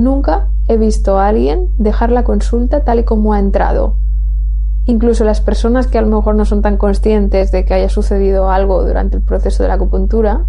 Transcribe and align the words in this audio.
Nunca 0.00 0.46
he 0.66 0.78
visto 0.78 1.18
a 1.18 1.28
alguien 1.28 1.68
dejar 1.76 2.10
la 2.10 2.24
consulta 2.24 2.84
tal 2.84 3.00
y 3.00 3.04
como 3.04 3.34
ha 3.34 3.38
entrado. 3.38 3.96
Incluso 4.86 5.24
las 5.24 5.42
personas 5.42 5.88
que 5.88 5.98
a 5.98 6.00
lo 6.00 6.08
mejor 6.16 6.36
no 6.36 6.46
son 6.46 6.62
tan 6.62 6.78
conscientes 6.78 7.52
de 7.52 7.66
que 7.66 7.74
haya 7.74 7.90
sucedido 7.90 8.50
algo 8.50 8.82
durante 8.82 9.18
el 9.18 9.22
proceso 9.22 9.62
de 9.62 9.68
la 9.68 9.74
acupuntura, 9.74 10.46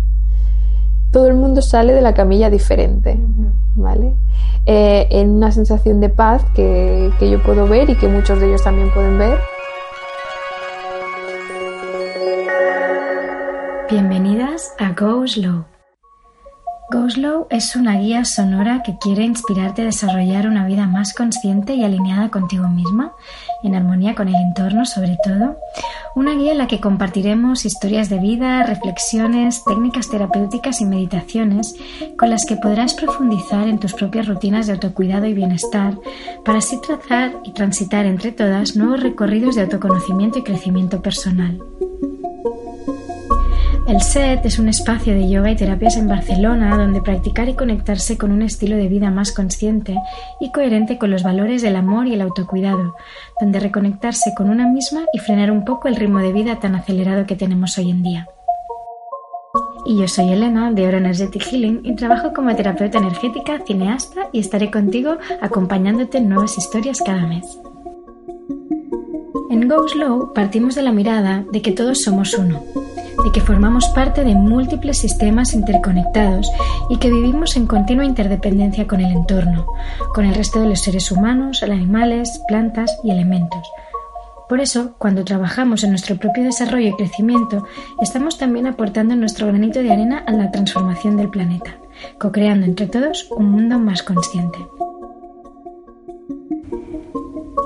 todo 1.11 1.27
el 1.27 1.33
mundo 1.33 1.61
sale 1.61 1.91
de 1.91 2.01
la 2.01 2.13
camilla 2.13 2.49
diferente, 2.49 3.19
¿vale? 3.75 4.13
Eh, 4.65 5.07
en 5.09 5.31
una 5.31 5.51
sensación 5.51 5.99
de 5.99 6.07
paz 6.07 6.45
que, 6.55 7.11
que 7.19 7.29
yo 7.29 7.43
puedo 7.43 7.67
ver 7.67 7.89
y 7.89 7.97
que 7.97 8.07
muchos 8.07 8.39
de 8.39 8.47
ellos 8.47 8.63
también 8.63 8.89
pueden 8.93 9.17
ver. 9.17 9.37
Bienvenidas 13.89 14.73
a 14.79 14.93
Go 14.93 15.27
Slow. 15.27 15.70
Go 16.91 17.09
Slow 17.09 17.47
es 17.49 17.77
una 17.77 17.97
guía 17.97 18.25
sonora 18.25 18.83
que 18.83 18.97
quiere 18.97 19.23
inspirarte 19.23 19.81
a 19.81 19.85
desarrollar 19.85 20.45
una 20.45 20.65
vida 20.65 20.87
más 20.87 21.13
consciente 21.13 21.73
y 21.73 21.85
alineada 21.85 22.29
contigo 22.29 22.67
misma, 22.67 23.13
en 23.63 23.75
armonía 23.75 24.13
con 24.13 24.27
el 24.27 24.35
entorno 24.35 24.85
sobre 24.85 25.17
todo. 25.23 25.55
Una 26.15 26.33
guía 26.35 26.51
en 26.51 26.57
la 26.57 26.67
que 26.67 26.81
compartiremos 26.81 27.63
historias 27.63 28.09
de 28.09 28.19
vida, 28.19 28.63
reflexiones, 28.63 29.63
técnicas 29.63 30.09
terapéuticas 30.09 30.81
y 30.81 30.85
meditaciones 30.85 31.75
con 32.17 32.29
las 32.29 32.43
que 32.43 32.57
podrás 32.57 32.93
profundizar 32.93 33.69
en 33.69 33.79
tus 33.79 33.93
propias 33.93 34.27
rutinas 34.27 34.67
de 34.67 34.73
autocuidado 34.73 35.27
y 35.27 35.33
bienestar 35.33 35.97
para 36.43 36.57
así 36.57 36.77
trazar 36.81 37.31
y 37.45 37.53
transitar 37.53 38.05
entre 38.05 38.33
todas 38.33 38.75
nuevos 38.75 39.01
recorridos 39.01 39.55
de 39.55 39.61
autoconocimiento 39.61 40.39
y 40.39 40.43
crecimiento 40.43 41.01
personal. 41.01 41.57
El 43.91 43.99
SET 43.99 44.45
es 44.45 44.57
un 44.57 44.69
espacio 44.69 45.13
de 45.13 45.29
yoga 45.29 45.51
y 45.51 45.57
terapias 45.57 45.97
en 45.97 46.07
Barcelona 46.07 46.77
donde 46.77 47.01
practicar 47.01 47.49
y 47.49 47.55
conectarse 47.55 48.17
con 48.17 48.31
un 48.31 48.41
estilo 48.41 48.77
de 48.77 48.87
vida 48.87 49.11
más 49.11 49.33
consciente 49.33 49.97
y 50.39 50.49
coherente 50.53 50.97
con 50.97 51.11
los 51.11 51.23
valores 51.23 51.61
del 51.61 51.75
amor 51.75 52.07
y 52.07 52.13
el 52.13 52.21
autocuidado, 52.21 52.95
donde 53.41 53.59
reconectarse 53.59 54.33
con 54.33 54.49
una 54.49 54.65
misma 54.65 55.01
y 55.11 55.19
frenar 55.19 55.51
un 55.51 55.65
poco 55.65 55.89
el 55.89 55.97
ritmo 55.97 56.19
de 56.19 56.31
vida 56.31 56.57
tan 56.57 56.75
acelerado 56.75 57.25
que 57.25 57.35
tenemos 57.35 57.77
hoy 57.77 57.89
en 57.89 58.01
día. 58.01 58.29
Y 59.85 59.99
yo 59.99 60.07
soy 60.07 60.31
Elena 60.31 60.71
de 60.71 60.87
Oro 60.87 60.95
Energetic 60.95 61.43
Healing 61.43 61.81
y 61.83 61.93
trabajo 61.93 62.31
como 62.31 62.55
terapeuta 62.55 62.99
energética, 62.99 63.59
cineasta 63.67 64.29
y 64.31 64.39
estaré 64.39 64.71
contigo 64.71 65.17
acompañándote 65.41 66.19
en 66.19 66.29
nuevas 66.29 66.57
historias 66.57 67.01
cada 67.05 67.27
mes. 67.27 67.59
En 69.49 69.67
Go 69.67 69.87
Slow 69.87 70.33
partimos 70.33 70.75
de 70.75 70.81
la 70.81 70.91
mirada 70.91 71.45
de 71.51 71.61
que 71.61 71.71
todos 71.71 72.01
somos 72.01 72.33
uno, 72.33 72.63
de 73.23 73.31
que 73.31 73.41
formamos 73.41 73.87
parte 73.89 74.23
de 74.23 74.35
múltiples 74.35 74.97
sistemas 74.97 75.53
interconectados 75.53 76.51
y 76.89 76.97
que 76.97 77.11
vivimos 77.11 77.55
en 77.55 77.67
continua 77.67 78.05
interdependencia 78.05 78.87
con 78.87 78.99
el 79.01 79.11
entorno, 79.11 79.65
con 80.13 80.25
el 80.25 80.35
resto 80.35 80.59
de 80.61 80.69
los 80.69 80.81
seres 80.81 81.11
humanos, 81.11 81.63
animales, 81.63 82.41
plantas 82.47 82.97
y 83.03 83.11
elementos. 83.11 83.69
Por 84.49 84.59
eso, 84.59 84.95
cuando 84.97 85.23
trabajamos 85.23 85.83
en 85.85 85.91
nuestro 85.91 86.17
propio 86.17 86.43
desarrollo 86.43 86.89
y 86.89 86.95
crecimiento, 86.97 87.65
estamos 88.01 88.37
también 88.37 88.67
aportando 88.67 89.15
nuestro 89.15 89.47
granito 89.47 89.81
de 89.81 89.93
arena 89.93 90.23
a 90.27 90.33
la 90.33 90.51
transformación 90.51 91.15
del 91.15 91.29
planeta, 91.29 91.77
co-creando 92.19 92.65
entre 92.65 92.87
todos 92.87 93.31
un 93.31 93.49
mundo 93.49 93.79
más 93.79 94.03
consciente. 94.03 94.59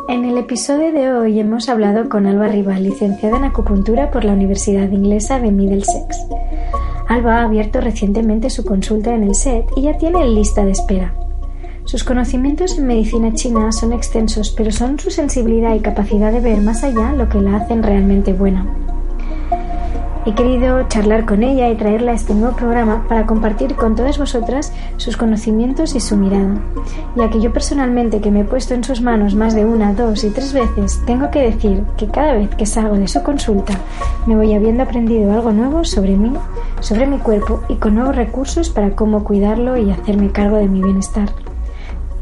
En 0.07 0.23
el 0.23 0.37
episodio 0.37 0.91
de 0.93 1.11
hoy 1.11 1.39
hemos 1.39 1.67
hablado 1.67 2.09
con 2.09 2.27
Alba 2.27 2.47
Rival, 2.47 2.83
licenciada 2.83 3.37
en 3.37 3.43
acupuntura 3.43 4.11
por 4.11 4.23
la 4.23 4.33
Universidad 4.33 4.91
Inglesa 4.91 5.39
de 5.39 5.51
Middlesex. 5.51 6.27
Alba 7.07 7.39
ha 7.39 7.45
abierto 7.45 7.81
recientemente 7.81 8.51
su 8.51 8.63
consulta 8.63 9.15
en 9.15 9.23
el 9.23 9.33
SET 9.33 9.65
y 9.75 9.81
ya 9.81 9.97
tiene 9.97 10.27
lista 10.27 10.63
de 10.63 10.71
espera. 10.71 11.15
Sus 11.85 12.03
conocimientos 12.03 12.77
en 12.77 12.85
medicina 12.85 13.33
china 13.33 13.71
son 13.71 13.93
extensos, 13.93 14.51
pero 14.51 14.71
son 14.71 14.99
su 14.99 15.09
sensibilidad 15.09 15.73
y 15.73 15.79
capacidad 15.79 16.31
de 16.31 16.39
ver 16.39 16.61
más 16.61 16.83
allá 16.83 17.13
lo 17.13 17.27
que 17.27 17.41
la 17.41 17.57
hacen 17.57 17.81
realmente 17.81 18.33
buena. 18.33 18.84
He 20.27 20.33
querido 20.33 20.87
charlar 20.87 21.27
con 21.27 21.43
ella 21.43 21.69
y 21.69 21.75
traerla 21.75 22.11
a 22.11 22.15
este 22.15 22.33
nuevo 22.33 22.55
programa 22.55 23.05
para 23.07 23.27
compartir 23.27 23.75
con 23.75 23.95
todas 23.95 24.17
vosotras 24.17 24.73
sus 24.97 25.17
conocimientos 25.17 25.93
y 25.93 25.99
su 25.99 26.17
mirada, 26.17 26.55
ya 27.15 27.29
que 27.29 27.39
yo 27.39 27.53
personalmente 27.53 28.21
que 28.21 28.31
me 28.31 28.39
he 28.39 28.43
puesto 28.43 28.73
en 28.73 28.83
sus 28.83 29.01
manos 29.01 29.35
más 29.35 29.53
de 29.53 29.65
una, 29.65 29.93
dos 29.93 30.23
y 30.23 30.31
tres 30.31 30.51
veces, 30.51 30.99
tengo 31.05 31.29
que 31.29 31.43
decir 31.43 31.83
que 31.95 32.07
cada 32.07 32.33
vez 32.33 32.49
que 32.55 32.65
salgo 32.65 32.95
de 32.95 33.07
su 33.07 33.21
consulta 33.21 33.75
me 34.25 34.35
voy 34.35 34.55
habiendo 34.55 34.81
aprendido 34.81 35.31
algo 35.31 35.51
nuevo 35.51 35.85
sobre 35.85 36.17
mí, 36.17 36.33
sobre 36.79 37.05
mi 37.05 37.19
cuerpo 37.19 37.61
y 37.69 37.75
con 37.75 37.93
nuevos 37.93 38.15
recursos 38.15 38.69
para 38.69 38.95
cómo 38.95 39.23
cuidarlo 39.23 39.77
y 39.77 39.91
hacerme 39.91 40.31
cargo 40.31 40.57
de 40.57 40.67
mi 40.67 40.81
bienestar, 40.81 41.29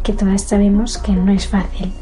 que 0.03 0.11
todas 0.11 0.41
sabemos 0.41 0.97
que 0.97 1.13
no 1.13 1.31
es 1.31 1.47
fácil. 1.47 1.93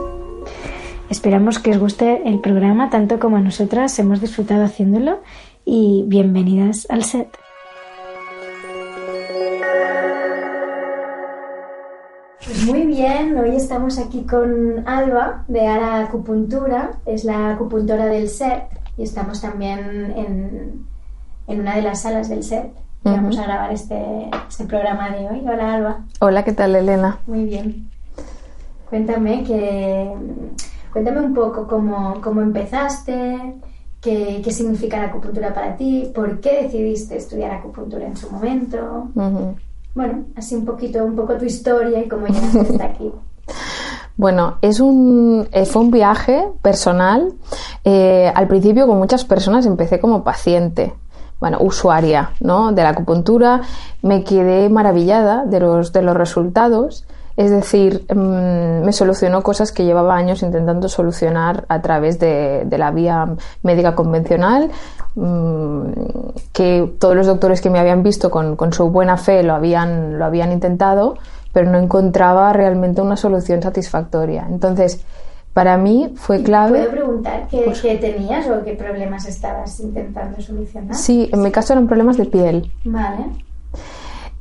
Esperamos 1.11 1.59
que 1.59 1.71
os 1.71 1.77
guste 1.77 2.21
el 2.25 2.39
programa 2.39 2.89
tanto 2.89 3.19
como 3.19 3.35
a 3.35 3.41
nosotras 3.41 3.99
hemos 3.99 4.21
disfrutado 4.21 4.63
haciéndolo 4.63 5.19
y 5.65 6.03
bienvenidas 6.07 6.87
al 6.89 7.03
set. 7.03 7.37
Pues 12.45 12.65
muy 12.65 12.85
bien, 12.85 13.37
hoy 13.37 13.55
estamos 13.55 13.99
aquí 13.99 14.23
con 14.23 14.87
Alba 14.87 15.45
de 15.47 15.67
Ara 15.67 15.99
Acupuntura, 15.99 16.99
es 17.05 17.23
la 17.23 17.51
acupuntora 17.51 18.07
del 18.07 18.27
set 18.29 18.63
y 18.97 19.03
estamos 19.03 19.41
también 19.41 20.13
en, 20.15 20.85
en 21.47 21.59
una 21.59 21.75
de 21.75 21.81
las 21.83 22.01
salas 22.01 22.29
del 22.29 22.43
set. 22.43 22.71
Vamos 23.03 23.37
a 23.39 23.43
grabar 23.43 23.71
este, 23.71 24.29
este, 24.47 24.65
programa 24.65 25.09
de 25.09 25.27
hoy. 25.27 25.41
Hola 25.41 25.73
Alba. 25.73 26.05
Hola, 26.19 26.43
¿qué 26.43 26.53
tal 26.53 26.75
Elena? 26.75 27.19
Muy 27.25 27.45
bien. 27.45 27.89
Cuéntame 28.89 29.43
que 29.43 30.13
cuéntame 30.91 31.21
un 31.21 31.33
poco 31.33 31.67
cómo, 31.67 32.21
cómo 32.21 32.41
empezaste, 32.41 33.55
qué, 34.01 34.43
significa 34.51 34.97
la 34.97 35.05
acupuntura 35.05 35.53
para 35.53 35.77
ti, 35.77 36.11
por 36.13 36.39
qué 36.39 36.63
decidiste 36.63 37.17
estudiar 37.17 37.51
acupuntura 37.51 38.05
en 38.05 38.17
su 38.17 38.29
momento. 38.29 39.09
Bueno, 39.93 40.25
así 40.35 40.55
un 40.55 40.65
poquito, 40.65 41.03
un 41.03 41.15
poco 41.15 41.35
tu 41.35 41.45
historia 41.45 42.03
y 42.03 42.07
cómo 42.07 42.27
llegaste 42.27 42.59
hasta 42.59 42.85
aquí. 42.91 43.11
Bueno, 44.17 44.57
es 44.61 44.79
un, 44.79 45.47
eh, 45.51 45.65
fue 45.65 45.81
un 45.83 45.91
viaje 45.91 46.47
personal. 46.61 47.33
Eh, 47.83 48.31
al 48.33 48.47
principio, 48.47 48.87
con 48.87 48.97
muchas 48.97 49.25
personas, 49.25 49.65
empecé 49.65 49.99
como 49.99 50.23
paciente, 50.23 50.93
bueno, 51.39 51.57
usuaria, 51.61 52.31
¿no? 52.39 52.71
De 52.71 52.83
la 52.83 52.89
acupuntura. 52.89 53.61
Me 54.01 54.23
quedé 54.23 54.69
maravillada 54.69 55.45
de 55.45 55.59
los, 55.59 55.91
de 55.91 56.01
los 56.01 56.15
resultados 56.15 57.05
es 57.41 57.49
decir, 57.49 58.05
mm, 58.13 58.85
me 58.85 58.93
solucionó 58.93 59.41
cosas 59.41 59.71
que 59.71 59.83
llevaba 59.83 60.15
años 60.15 60.43
intentando 60.43 60.87
solucionar 60.87 61.65
a 61.69 61.81
través 61.81 62.19
de, 62.19 62.67
la 62.69 62.91
vía 62.91 63.29
médica 63.63 63.95
convencional, 63.95 64.69
mm, 65.15 65.81
que 66.53 66.93
todos 66.99 67.15
los 67.15 67.25
doctores 67.25 67.59
que 67.59 67.71
me 67.71 67.79
habían 67.79 68.03
visto 68.03 68.29
con, 68.29 68.73
su 68.73 68.91
buena 68.91 69.17
fe 69.17 69.41
lo 69.41 69.55
habían, 69.55 70.19
lo 70.19 70.25
habían 70.25 70.51
intentado, 70.51 71.17
pero 71.51 71.71
no 71.71 71.79
encontraba 71.79 72.53
realmente 72.53 73.01
una 73.01 73.17
solución 73.17 73.59
satisfactoria. 73.63 74.45
Entonces, 74.47 75.03
para 75.53 75.77
mí 75.77 76.13
fue 76.15 76.43
clave. 76.43 76.77
¿Puedo 76.77 76.91
preguntar 76.91 77.47
qué, 77.49 77.63
pues 77.65 77.81
qué, 77.81 77.95
tenías 77.95 78.47
o 78.49 78.63
qué 78.63 78.73
problemas 78.73 79.25
estabas 79.25 79.79
intentando 79.79 80.39
solucionar? 80.39 80.93
Sí, 80.95 81.27
en 81.33 81.41
mi 81.41 81.49
caso 81.49 81.73
eran 81.73 81.87
problemas 81.87 82.17
de 82.17 82.25
piel. 82.25 82.71
Vale. 82.83 83.25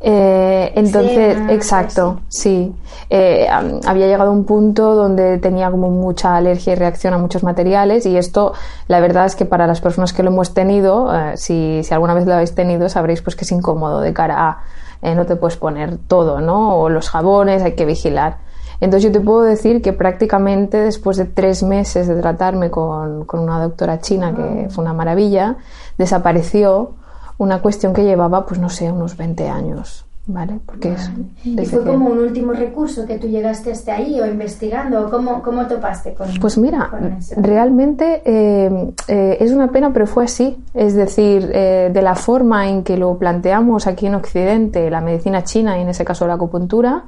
Eh, 0.02 0.72
entonces, 0.76 1.36
exacto, 1.50 2.20
sí. 2.28 2.74
Eh, 3.10 3.46
había 3.50 4.06
llegado 4.06 4.30
a 4.30 4.32
un 4.32 4.44
punto 4.44 4.94
donde 4.94 5.36
tenía 5.38 5.70
como 5.70 5.90
mucha 5.90 6.36
alergia 6.36 6.72
y 6.72 6.76
reacción 6.76 7.12
a 7.12 7.18
muchos 7.18 7.42
materiales 7.42 8.06
y 8.06 8.16
esto, 8.16 8.54
la 8.88 9.00
verdad 9.00 9.26
es 9.26 9.36
que 9.36 9.44
para 9.44 9.66
las 9.66 9.82
personas 9.82 10.14
que 10.14 10.22
lo 10.22 10.30
hemos 10.30 10.54
tenido, 10.54 11.14
eh, 11.14 11.36
si, 11.36 11.82
si, 11.84 11.92
alguna 11.92 12.14
vez 12.14 12.26
lo 12.26 12.32
habéis 12.32 12.54
tenido, 12.54 12.88
sabréis 12.88 13.20
pues 13.20 13.36
que 13.36 13.44
es 13.44 13.52
incómodo 13.52 14.00
de 14.00 14.12
cara 14.14 14.48
a 14.48 15.14
no 15.14 15.24
te 15.24 15.34
puedes 15.34 15.56
poner 15.56 15.96
todo, 15.96 16.42
¿no? 16.42 16.76
O 16.76 16.90
los 16.90 17.08
jabones, 17.08 17.62
hay 17.62 17.72
que 17.72 17.86
vigilar. 17.86 18.36
Entonces 18.82 19.10
yo 19.10 19.12
te 19.18 19.24
puedo 19.24 19.42
decir 19.42 19.80
que 19.80 19.94
prácticamente 19.94 20.78
después 20.78 21.16
de 21.16 21.24
tres 21.24 21.62
meses 21.62 22.06
de 22.06 22.16
tratarme 22.16 22.70
con, 22.70 23.24
con 23.24 23.40
una 23.40 23.62
doctora 23.62 24.00
china, 24.00 24.34
que 24.34 24.68
fue 24.68 24.82
una 24.82 24.92
maravilla, 24.92 25.56
desapareció 25.96 26.96
una 27.40 27.62
cuestión 27.62 27.94
que 27.94 28.04
llevaba, 28.04 28.44
pues 28.44 28.60
no 28.60 28.68
sé, 28.68 28.92
unos 28.92 29.16
20 29.16 29.48
años. 29.48 30.04
¿Vale? 30.26 30.60
Porque 30.64 30.92
es 30.92 31.10
¿Y 31.42 31.64
fue 31.64 31.82
como 31.82 32.10
un 32.10 32.18
último 32.18 32.52
recurso 32.52 33.04
que 33.06 33.18
tú 33.18 33.26
llegaste 33.26 33.72
hasta 33.72 33.94
ahí 33.96 34.20
o 34.20 34.26
investigando? 34.26 35.10
¿Cómo, 35.10 35.42
cómo 35.42 35.66
topaste 35.66 36.12
con 36.12 36.28
Pues 36.38 36.58
mira, 36.58 36.88
realmente 37.36 38.22
eh, 38.24 38.92
eh, 39.08 39.38
es 39.40 39.50
una 39.50 39.68
pena, 39.72 39.92
pero 39.92 40.06
fue 40.06 40.24
así. 40.24 40.62
Es 40.74 40.94
decir, 40.94 41.50
eh, 41.52 41.90
de 41.92 42.02
la 42.02 42.14
forma 42.14 42.68
en 42.68 42.84
que 42.84 42.96
lo 42.98 43.16
planteamos 43.16 43.86
aquí 43.86 44.06
en 44.06 44.14
Occidente, 44.14 44.88
la 44.90 45.00
medicina 45.00 45.42
china 45.42 45.78
y 45.78 45.82
en 45.82 45.88
ese 45.88 46.04
caso 46.04 46.26
la 46.26 46.34
acupuntura, 46.34 47.04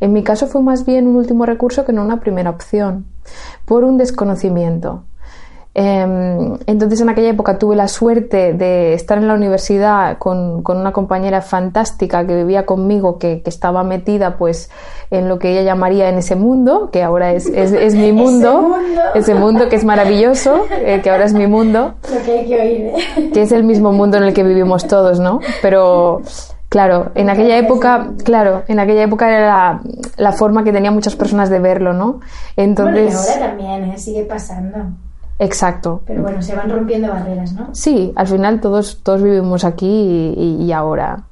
en 0.00 0.12
mi 0.14 0.24
caso 0.24 0.46
fue 0.46 0.62
más 0.62 0.86
bien 0.86 1.06
un 1.06 1.16
último 1.16 1.44
recurso 1.44 1.84
que 1.84 1.92
no 1.92 2.02
una 2.02 2.18
primera 2.18 2.50
opción, 2.50 3.04
por 3.66 3.84
un 3.84 3.98
desconocimiento. 3.98 5.04
Em, 5.78 6.56
entonces 6.66 7.02
en 7.02 7.10
aquella 7.10 7.28
época 7.28 7.58
tuve 7.58 7.76
la 7.76 7.86
suerte 7.86 8.54
de 8.54 8.94
estar 8.94 9.18
en 9.18 9.28
la 9.28 9.34
universidad 9.34 10.16
con, 10.16 10.64
una 10.66 10.92
compañera 10.94 11.42
fantástica 11.42 12.26
que 12.26 12.34
vivía 12.34 12.64
conmigo, 12.64 13.18
que, 13.18 13.42
estaba 13.44 13.84
metida 13.84 14.38
pues 14.38 14.70
en 15.10 15.28
lo 15.28 15.38
que 15.38 15.50
ella 15.50 15.60
llamaría 15.60 16.08
en 16.08 16.16
ese 16.16 16.34
mundo, 16.34 16.88
que 16.90 17.02
ahora 17.02 17.34
es, 17.34 17.44
es, 17.44 17.94
mi 17.94 18.10
mundo, 18.22 18.74
ese 19.14 19.34
mundo, 19.34 19.68
que 19.68 19.76
es 19.76 19.84
maravilloso, 19.84 20.64
eh, 20.70 21.02
que 21.02 21.10
ahora 21.10 21.26
es 21.26 21.34
mi 21.34 21.46
mundo. 21.46 21.92
Lo 22.10 22.22
que 22.24 22.38
hay 22.38 22.46
que 22.46 22.58
oír. 22.58 22.80
¿eh? 22.86 23.30
Que 23.34 23.42
es 23.42 23.52
el 23.52 23.62
mismo 23.62 23.92
mundo 23.92 24.16
en 24.16 24.22
el 24.22 24.32
que 24.32 24.44
vivimos 24.44 24.86
todos, 24.86 25.20
¿no? 25.20 25.40
Pero 25.60 26.22
Claro, 26.70 27.12
en 27.14 27.30
aquella 27.30 27.58
época, 27.58 28.12
claro, 28.24 28.64
en 28.66 28.80
aquella 28.80 29.02
época 29.02 29.28
era 29.28 29.80
la, 30.16 30.32
forma 30.32 30.64
que 30.64 30.72
tenían 30.72 30.94
muchas 30.94 31.14
personas 31.14 31.48
de 31.48 31.60
verlo, 31.60 31.92
¿no? 31.92 32.20
Entonces. 32.56 33.14
Bueno, 33.14 33.20
ahora 33.20 33.46
también, 33.46 33.84
¿eh? 33.92 33.98
sigue 33.98 34.24
pasando. 34.24 34.78
Exacto. 35.38 36.02
Pero 36.06 36.22
bueno, 36.22 36.40
se 36.40 36.54
van 36.56 36.70
rompiendo 36.70 37.08
barreras, 37.08 37.52
¿no? 37.52 37.68
Sí, 37.74 38.12
al 38.16 38.26
final 38.26 38.60
todos, 38.60 39.00
todos 39.02 39.22
vivimos 39.22 39.64
aquí 39.64 39.86
y, 39.86 40.72
ahora. 40.72 41.24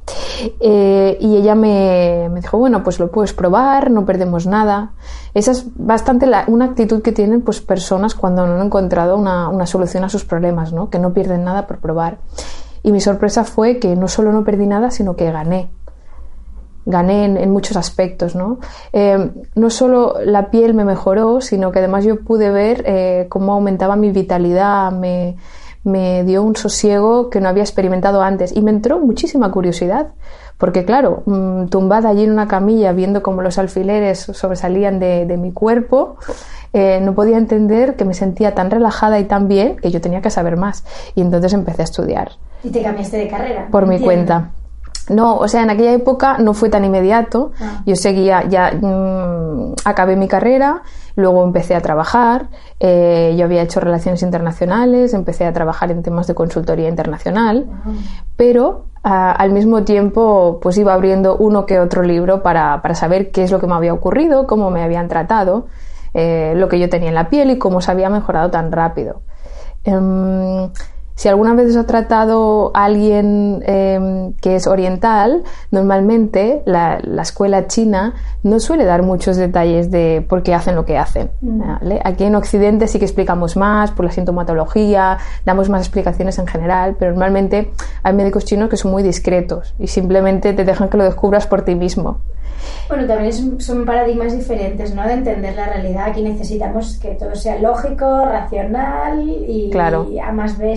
Eh, 0.61 1.17
y 1.21 1.37
ella 1.37 1.55
me, 1.55 2.29
dijo, 2.35 2.59
bueno, 2.59 2.83
pues 2.83 2.99
lo 2.99 3.11
puedes 3.11 3.33
probar, 3.33 3.91
no 3.91 4.05
perdemos 4.05 4.47
nada. 4.47 4.91
Esa 5.33 5.53
es 5.53 5.67
bastante 5.77 6.31
una 6.49 6.67
actitud 6.67 7.01
que 7.01 7.13
tienen 7.13 7.41
pues 7.41 7.63
personas 7.63 8.15
cuando 8.15 8.47
no 8.47 8.57
han 8.57 8.67
encontrado 8.67 9.17
una, 9.17 9.49
una 9.49 9.67
solución 9.67 10.05
a 10.05 10.11
sus 10.11 10.25
problemas, 10.25 10.73
¿no? 10.73 10.91
Que 10.91 10.99
no 10.99 11.15
pierden 11.15 11.45
nada 11.45 11.67
por 11.67 11.79
probar. 11.79 12.19
Y 12.83 12.93
mi 12.93 13.01
sorpresa 13.01 13.45
fue 13.45 13.79
que 13.79 13.97
no 13.97 14.09
solo 14.09 14.33
no 14.33 14.45
perdí 14.45 14.67
nada, 14.67 14.91
sino 14.91 15.17
que 15.17 15.33
gané 15.33 15.71
gané 16.87 17.25
en, 17.25 17.51
muchos 17.51 17.77
aspectos, 17.77 18.35
¿no? 18.35 18.59
Eh, 18.93 19.31
no 19.55 19.71
solo 19.71 20.17
la 20.25 20.51
piel 20.51 20.75
me 20.75 20.85
mejoró, 20.85 21.41
sino 21.41 21.73
que 21.73 21.79
además 21.79 22.05
yo 22.05 22.21
pude 22.21 22.51
ver 22.51 22.83
eh, 22.87 23.27
cómo 23.29 23.55
aumentaba 23.55 23.97
mi 23.97 24.11
vitalidad, 24.11 24.93
me, 24.93 25.37
dio 26.25 26.43
un 26.43 26.57
sosiego 26.57 27.29
que 27.29 27.41
no 27.41 27.49
había 27.49 27.63
experimentado 27.63 28.23
antes 28.23 28.57
y 28.57 28.63
me 28.63 28.71
entró 28.71 28.99
muchísima 29.01 29.51
curiosidad, 29.51 30.09
porque 30.57 30.87
claro, 30.87 31.23
mm, 31.27 31.67
tumbada 31.67 32.09
allí 32.09 32.25
en 32.25 32.33
una 32.33 32.49
camilla 32.49 32.93
viendo 32.93 33.23
cómo 33.23 33.43
los 33.43 33.59
alfileres 33.59 34.19
sobresalían 34.21 34.99
de, 34.99 35.37
mi 35.39 35.53
cuerpo, 35.53 36.17
eh, 36.73 37.01
no 37.03 37.15
podía 37.15 37.37
entender 37.37 37.97
que 37.97 38.07
me 38.07 38.15
sentía 38.15 38.55
tan 38.55 38.71
relajada 38.71 39.21
y 39.21 39.25
tan 39.25 39.47
bien 39.47 39.77
que 39.77 39.91
yo 39.91 40.01
tenía 40.01 40.23
que 40.23 40.31
saber 40.31 40.57
más. 40.57 40.85
Y 41.15 41.21
entonces 41.21 41.53
empecé 41.53 41.83
a 41.83 41.85
estudiar. 41.85 42.33
¿Y 42.63 42.71
te 42.71 42.83
cambiaste 42.83 43.19
de 43.19 43.29
carrera? 43.29 43.69
Por 43.71 43.87
mi 43.87 44.01
cuenta. 44.01 44.53
No, 45.11 45.37
o 45.37 45.49
sea, 45.49 45.63
en 45.63 45.71
aquella 45.71 45.93
época 45.93 46.39
no 46.39 46.55
fue 46.55 46.71
tan 46.71 46.85
inmediato. 46.85 47.53
Ah. 47.61 47.83
Yo 47.85 47.95
seguía, 47.95 48.45
ya 48.49 48.73
mm, 48.73 49.75
acabé 49.85 50.17
mi 50.17 50.29
carrera, 50.29 50.83
luego 51.15 51.45
empecé 51.45 51.75
a 51.75 51.81
trabajar. 51.81 52.49
Eh, 52.81 53.35
yo 53.37 53.45
había 53.45 53.63
hecho 53.63 53.81
relaciones 53.81 54.23
internacionales, 54.23 55.13
empecé 55.13 55.45
a 55.45 55.53
trabajar 55.53 55.91
en 55.91 56.03
temas 56.03 56.27
de 56.27 56.35
consultoría 56.35 56.89
internacional, 56.89 57.67
pero 58.37 58.87
ah, 59.03 59.33
al 59.33 59.53
mismo 59.53 59.85
tiempo, 59.85 60.59
pues 60.63 60.79
iba 60.79 60.95
abriendo 60.95 61.37
uno 61.37 61.67
que 61.67 61.81
otro 61.81 62.03
libro 62.03 62.43
para, 62.43 62.81
para, 62.81 62.95
saber 62.95 63.31
qué 63.31 63.45
es 63.45 63.51
lo 63.51 63.61
que 63.61 63.67
me 63.67 63.75
había 63.75 63.93
ocurrido, 63.93 64.47
cómo 64.47 64.71
me 64.71 64.83
habían 64.83 65.09
tratado, 65.09 65.67
eh, 66.15 66.55
lo 66.57 66.69
que 66.69 66.79
yo 66.79 66.89
tenía 66.89 67.09
en 67.09 67.15
la 67.15 67.29
piel 67.29 67.51
y 67.51 67.59
cómo 67.59 67.83
se 67.83 67.91
había 67.91 68.09
mejorado 68.09 68.51
tan 68.51 68.73
rápido. 68.73 69.21
Em, 69.85 70.71
si 71.15 71.29
alguna 71.29 71.55
vez 71.55 71.71
os 71.71 71.77
ha 71.77 71.87
tratado 71.87 72.73
alguien 72.75 73.63
em, 73.67 74.33
que 74.35 74.57
es 74.57 74.67
oriental, 74.67 75.45
normalmente 75.71 76.63
la, 76.67 76.99
escuela 77.23 77.67
china 77.69 78.15
no 78.43 78.59
suele 78.59 78.85
dar 78.85 79.03
muchos 79.03 79.37
detalles 79.37 79.91
de 79.91 80.25
por 80.29 80.43
qué 80.43 80.55
hacen 80.55 80.75
lo 80.75 80.85
que 80.85 80.99
hacen. 80.99 81.31
Mm. 81.41 81.63
Aquí 82.05 82.25
en 82.25 82.35
Occidente 82.35 82.89
sí 82.89 82.99
que 82.99 83.05
explicamos 83.05 83.57
más 83.57 83.93
por 83.93 84.05
la 84.05 84.11
sintomatología, 84.11 85.19
damos 85.45 85.69
más 85.69 85.83
explicaciones 85.83 86.39
en 86.39 86.47
general, 86.47 86.97
pero 86.99 87.13
normalmente 87.13 87.73
hay 88.03 88.13
médicos 88.13 88.45
chinos 88.45 88.69
que 88.69 88.77
son 88.77 88.91
muy 88.91 89.03
discretos 89.03 89.75
y 89.79 89.87
simplemente 89.87 90.53
te 90.53 90.65
dejan 90.65 90.89
que 90.89 90.97
lo 90.97 91.05
descubras 91.05 91.47
por 91.47 91.63
ti 91.63 91.75
mismo. 91.75 92.19
Bueno, 92.89 93.07
también 93.07 93.61
son 93.61 93.85
paradigmas 93.85 94.37
diferentes, 94.37 94.95
¿no? 94.95 95.07
De 95.07 95.15
entender 95.15 95.55
la 95.55 95.67
realidad. 95.67 96.09
Aquí 96.09 96.23
necesitamos 96.23 96.99
que 96.99 97.11
todo 97.11 97.35
sea 97.35 97.59
lógico, 97.59 98.25
racional 98.27 99.27
y, 99.29 99.71
A 100.23 100.33
más 100.33 100.59
B 100.59 100.77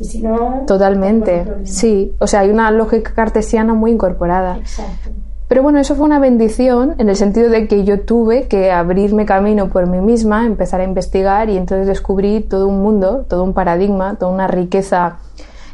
Y 0.00 0.04
si 0.04 0.22
no... 0.22 0.62
Totalmente, 0.66 1.44
sí. 1.64 2.14
O 2.18 2.26
sea, 2.26 2.40
hay 2.40 2.50
una 2.50 2.70
lógica 2.70 3.12
cartesiana 3.14 3.74
muy 3.74 3.92
incorporada. 3.92 4.58
Exacto. 4.58 5.10
Pero 5.46 5.62
bueno, 5.62 5.78
eso 5.78 5.94
fue 5.94 6.06
una 6.06 6.18
bendición 6.18 6.94
en 6.98 7.08
el 7.08 7.16
sentido 7.16 7.50
de 7.50 7.68
que 7.68 7.84
yo 7.84 8.00
tuve 8.00 8.48
que 8.48 8.72
abrirme 8.72 9.26
camino 9.26 9.68
por 9.68 9.86
mí 9.86 10.00
misma, 10.00 10.46
empezar 10.46 10.80
a 10.80 10.84
investigar 10.84 11.50
y 11.50 11.56
entonces 11.56 11.86
descubrí 11.86 12.40
todo 12.40 12.66
un 12.66 12.82
mundo, 12.82 13.26
todo 13.28 13.44
un 13.44 13.52
paradigma, 13.52 14.16
toda 14.16 14.32
una 14.32 14.46
riqueza 14.46 15.18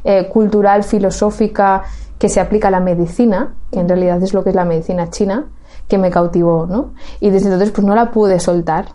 eh, 0.02 0.28
cultural, 0.28 0.82
filosófica 0.82 1.84
que 2.18 2.28
se 2.28 2.40
aplica 2.40 2.68
a 2.68 2.70
la 2.70 2.80
medicina, 2.80 3.54
que 3.70 3.80
en 3.80 3.88
realidad 3.88 4.22
es 4.22 4.34
lo 4.34 4.42
que 4.42 4.50
es 4.50 4.56
la 4.56 4.64
medicina 4.64 5.08
china, 5.08 5.46
que 5.88 5.98
me 5.98 6.10
cautivó, 6.10 6.66
¿no? 6.66 6.92
Y 7.20 7.30
desde 7.30 7.46
entonces 7.46 7.70
pues 7.70 7.86
no 7.86 7.94
la 7.94 8.10
pude 8.10 8.40
soltar. 8.40 8.86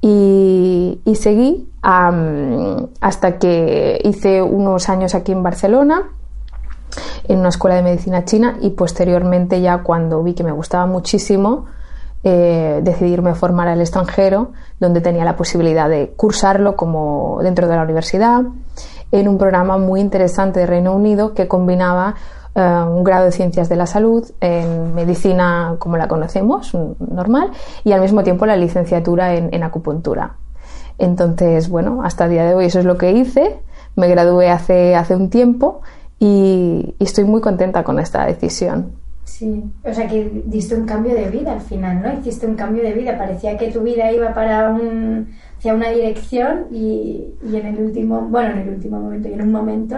Y, 0.00 1.00
seguí 1.14 1.67
hasta 1.82 3.38
que 3.38 4.00
hice 4.04 4.42
unos 4.42 4.88
años 4.88 5.14
aquí 5.14 5.32
en 5.32 5.42
Barcelona, 5.42 6.10
en 7.28 7.38
una 7.38 7.50
escuela 7.50 7.76
de 7.76 7.82
medicina 7.82 8.24
china, 8.24 8.56
y 8.60 8.70
posteriormente 8.70 9.60
ya 9.60 9.82
cuando 9.82 10.22
vi 10.22 10.34
que 10.34 10.44
me 10.44 10.52
gustaba 10.52 10.86
muchísimo, 10.86 11.66
eh, 12.24 12.80
decidirme 12.82 13.34
formar 13.34 13.68
al 13.68 13.80
extranjero, 13.80 14.50
donde 14.80 15.00
tenía 15.00 15.24
la 15.24 15.36
posibilidad 15.36 15.88
de 15.88 16.14
cursarlo 16.16 16.74
como 16.74 17.38
dentro 17.42 17.68
de 17.68 17.76
la 17.76 17.82
universidad, 17.82 18.42
en 19.12 19.28
un 19.28 19.38
programa 19.38 19.78
muy 19.78 20.00
interesante 20.00 20.60
de 20.60 20.66
Reino 20.66 20.94
Unido 20.94 21.32
que 21.32 21.48
combinaba 21.48 22.16
eh, 22.54 22.60
un 22.60 23.04
grado 23.04 23.26
de 23.26 23.32
ciencias 23.32 23.68
de 23.68 23.76
la 23.76 23.86
salud 23.86 24.28
en 24.40 24.94
medicina 24.94 25.76
como 25.78 25.96
la 25.96 26.08
conocemos, 26.08 26.74
normal, 26.98 27.52
y 27.84 27.92
al 27.92 28.00
mismo 28.00 28.24
tiempo 28.24 28.46
la 28.46 28.56
licenciatura 28.56 29.34
en, 29.34 29.62
acupuntura. 29.62 30.34
Entonces, 30.98 31.68
bueno, 31.68 32.02
hasta 32.02 32.24
el 32.24 32.32
día 32.32 32.44
de 32.44 32.54
hoy 32.54 32.66
eso 32.66 32.78
es 32.80 32.84
lo 32.84 32.98
que 32.98 33.12
hice. 33.12 33.60
Me 33.96 34.08
gradué 34.08 34.50
hace, 34.50 34.94
hace 34.94 35.16
un 35.16 35.30
tiempo 35.30 35.80
y, 36.18 36.94
estoy 36.98 37.24
muy 37.24 37.40
contenta 37.40 37.84
con 37.84 37.98
esta 37.98 38.26
decisión. 38.26 38.92
Sí, 39.24 39.62
o 39.84 39.92
sea 39.92 40.08
que 40.08 40.42
diste 40.46 40.74
un 40.74 40.86
cambio 40.86 41.14
de 41.14 41.28
vida 41.28 41.52
al 41.52 41.60
final, 41.60 42.02
¿no? 42.02 42.18
Hiciste 42.18 42.46
un 42.46 42.54
cambio 42.54 42.82
de 42.82 42.92
vida. 42.92 43.16
Parecía 43.16 43.56
que 43.56 43.70
tu 43.70 43.82
vida 43.82 44.10
iba 44.10 44.34
para 44.34 44.70
un, 44.70 45.28
hacia 45.58 45.74
una 45.74 45.90
dirección 45.90 46.66
y, 46.72 47.34
y 47.42 47.56
en 47.56 47.66
el 47.66 47.78
último, 47.78 48.22
bueno, 48.22 48.52
en 48.52 48.60
el 48.60 48.68
último 48.70 48.98
momento 48.98 49.28
y 49.28 49.34
en 49.34 49.42
un 49.42 49.52
momento 49.52 49.96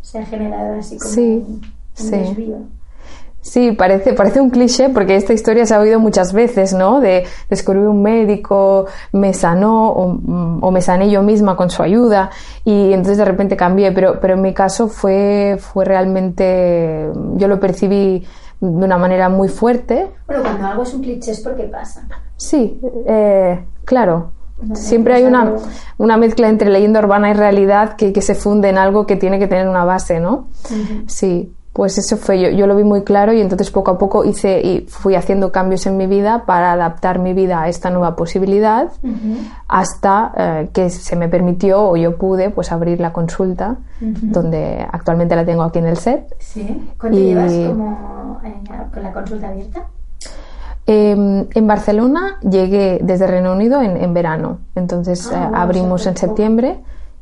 se 0.00 0.18
ha 0.18 0.26
generado 0.26 0.78
así 0.78 0.98
como 0.98 1.10
sí 1.10 1.44
sí. 1.94 2.54
Sí, 3.44 3.72
parece, 3.72 4.14
parece 4.14 4.40
un 4.40 4.48
cliché 4.48 4.88
porque 4.88 5.16
esta 5.16 5.34
historia 5.34 5.66
se 5.66 5.74
ha 5.74 5.78
oído 5.78 6.00
muchas 6.00 6.32
veces, 6.32 6.72
¿no? 6.72 7.00
De 7.00 7.26
descubrir 7.50 7.86
un 7.86 8.02
médico, 8.02 8.86
me 9.12 9.34
sanó 9.34 9.90
o, 9.90 10.70
me 10.70 10.80
sané 10.80 11.10
yo 11.10 11.22
misma 11.22 11.54
con 11.54 11.68
su 11.68 11.82
ayuda 11.82 12.30
y 12.64 12.94
entonces 12.94 13.18
de 13.18 13.26
repente 13.26 13.54
cambié, 13.54 13.92
pero, 13.92 14.18
pero 14.18 14.34
en 14.34 14.40
mi 14.40 14.54
caso 14.54 14.88
fue, 14.88 15.58
fue 15.60 15.84
realmente, 15.84 17.10
yo 17.34 17.46
lo 17.46 17.60
percibí 17.60 18.26
de 18.60 18.84
una 18.84 18.96
manera 18.96 19.28
muy 19.28 19.50
fuerte. 19.50 20.10
Bueno, 20.26 20.42
cuando 20.42 20.66
algo 20.66 20.82
es 20.82 20.94
un 20.94 21.02
cliché 21.02 21.32
es 21.32 21.40
porque 21.40 21.64
pasa. 21.64 22.08
Sí, 22.38 22.80
eh, 23.06 23.62
claro. 23.84 24.32
Siempre 24.72 25.16
hay 25.16 25.24
una, 25.24 25.52
una, 25.98 26.16
mezcla 26.16 26.48
entre 26.48 26.70
leyenda 26.70 27.00
urbana 27.00 27.28
y 27.28 27.34
realidad 27.34 27.96
que, 27.96 28.14
que, 28.14 28.22
se 28.22 28.34
funde 28.34 28.70
en 28.70 28.78
algo 28.78 29.04
que 29.04 29.16
tiene 29.16 29.38
que 29.38 29.48
tener 29.48 29.68
una 29.68 29.84
base, 29.84 30.18
¿no? 30.18 30.48
Sí 31.06 31.52
pues 31.74 31.98
eso 31.98 32.16
fue 32.16 32.40
yo, 32.40 32.50
yo 32.50 32.68
lo 32.68 32.76
vi 32.76 32.84
muy 32.84 33.02
claro 33.02 33.32
y 33.32 33.40
entonces 33.40 33.72
poco 33.72 33.90
a 33.90 33.98
poco 33.98 34.24
hice 34.24 34.60
y 34.60 34.86
fui 34.88 35.16
haciendo 35.16 35.50
cambios 35.50 35.86
en 35.86 35.96
mi 35.96 36.06
vida 36.06 36.44
para 36.46 36.72
adaptar 36.72 37.18
mi 37.18 37.34
vida 37.34 37.62
a 37.62 37.68
esta 37.68 37.90
nueva 37.90 38.14
posibilidad 38.14 38.92
hasta 39.66 40.32
eh, 40.36 40.68
que 40.72 40.88
se 40.88 41.16
me 41.16 41.28
permitió 41.28 41.82
o 41.82 41.96
yo 41.96 42.16
pude 42.16 42.50
pues 42.50 42.70
abrir 42.70 43.00
la 43.00 43.12
consulta 43.12 43.78
donde 43.98 44.86
actualmente 44.92 45.34
la 45.34 45.44
tengo 45.44 45.64
aquí 45.64 45.80
en 45.80 45.86
el 45.86 45.96
set. 45.96 46.36
Sí. 46.38 46.92
¿Cuánto 46.96 47.18
llevas 47.18 47.52
como, 47.52 48.40
eh, 48.44 48.54
con 48.92 49.02
la 49.02 49.12
consulta 49.12 49.48
abierta? 49.48 49.86
Em, 50.86 51.46
en 51.52 51.66
Barcelona 51.66 52.38
llegué 52.48 53.00
desde 53.02 53.26
Reino 53.26 53.52
Unido 53.52 53.82
en, 53.82 54.14
verano, 54.14 54.58
entonces 54.76 55.28
ah, 55.32 55.50
eh, 55.50 55.56
abrimos 55.56 56.06
en 56.06 56.16
septiembre 56.16 56.78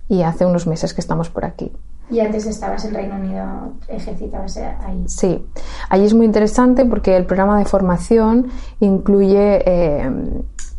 y 0.09 0.23
hace 0.23 0.44
unos 0.44 0.66
meses 0.66 0.92
que 0.92 1.00
estamos 1.00 1.30
por 1.30 1.47
aquí. 1.47 1.73
Y 2.12 2.21
antes 2.21 2.45
estabas 2.45 2.85
en 2.85 2.92
Reino 2.95 3.16
Unido, 3.16 3.73
ejercitabas 3.88 4.59
ahí. 4.59 5.02
Sí, 5.07 5.47
allí 5.88 6.04
es 6.04 6.12
muy 6.12 6.26
interesante 6.26 6.85
porque 6.85 7.16
el 7.16 7.25
programa 7.25 7.59
de 7.59 7.64
formación 7.64 8.49
incluye 8.81 9.62
eh, 9.64 10.11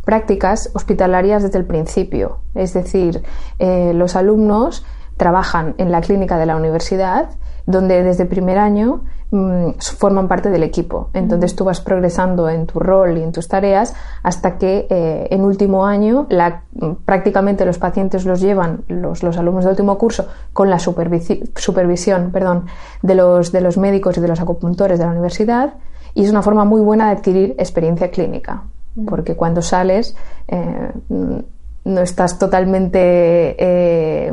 prácticas 0.05 0.69
hospitalarias 0.75 1.41
desde 1.41 1.57
el 1.57 1.65
principio. 1.65 2.41
Es 2.53 2.73
decir, 2.73 3.23
eh, 3.57 3.93
los 3.95 4.15
alumnos 4.15 4.85
trabajan 5.17 5.75
en 5.77 5.91
la 5.91 6.01
clínica 6.01 6.37
de 6.37 6.45
la 6.45 6.55
universidad, 6.55 7.29
donde 7.65 8.03
desde 8.03 8.25
primer 8.25 8.57
año 8.57 9.03
mm, 9.31 9.71
forman 9.97 10.27
parte 10.27 10.49
del 10.49 10.63
equipo. 10.63 11.09
Entonces 11.13 11.55
tú 11.55 11.65
vas 11.65 11.81
progresando 11.81 12.49
en 12.49 12.65
tu 12.65 12.79
rol 12.79 13.17
y 13.17 13.23
en 13.23 13.31
tus 13.31 13.47
tareas 13.47 13.95
hasta 14.21 14.57
que 14.57 14.87
eh, 14.89 15.27
en 15.31 15.41
último 15.41 15.85
año 15.85 16.25
la, 16.29 16.63
prácticamente 17.05 17.65
los 17.65 17.77
pacientes 17.77 18.25
los 18.25 18.41
llevan 18.41 18.83
los, 18.87 19.23
los 19.23 19.37
alumnos 19.37 19.63
de 19.63 19.71
último 19.71 19.97
curso 19.97 20.27
con 20.51 20.69
la 20.69 20.79
supervisión 20.79 22.31
perdón, 22.31 22.65
de, 23.01 23.15
los, 23.15 23.51
de 23.51 23.61
los 23.61 23.77
médicos 23.77 24.17
y 24.17 24.21
de 24.21 24.27
los 24.27 24.41
acupuntores 24.41 24.99
de 24.99 25.05
la 25.05 25.11
universidad. 25.11 25.75
Y 26.15 26.25
es 26.25 26.29
una 26.29 26.41
forma 26.41 26.65
muy 26.65 26.81
buena 26.81 27.07
de 27.07 27.17
adquirir 27.17 27.55
experiencia 27.57 28.11
clínica 28.11 28.63
porque 29.07 29.35
cuando 29.35 29.61
sales 29.61 30.15
eh, 30.47 30.91
no 31.85 32.01
estás 32.01 32.39
totalmente, 32.39 33.55
eh, 33.57 34.31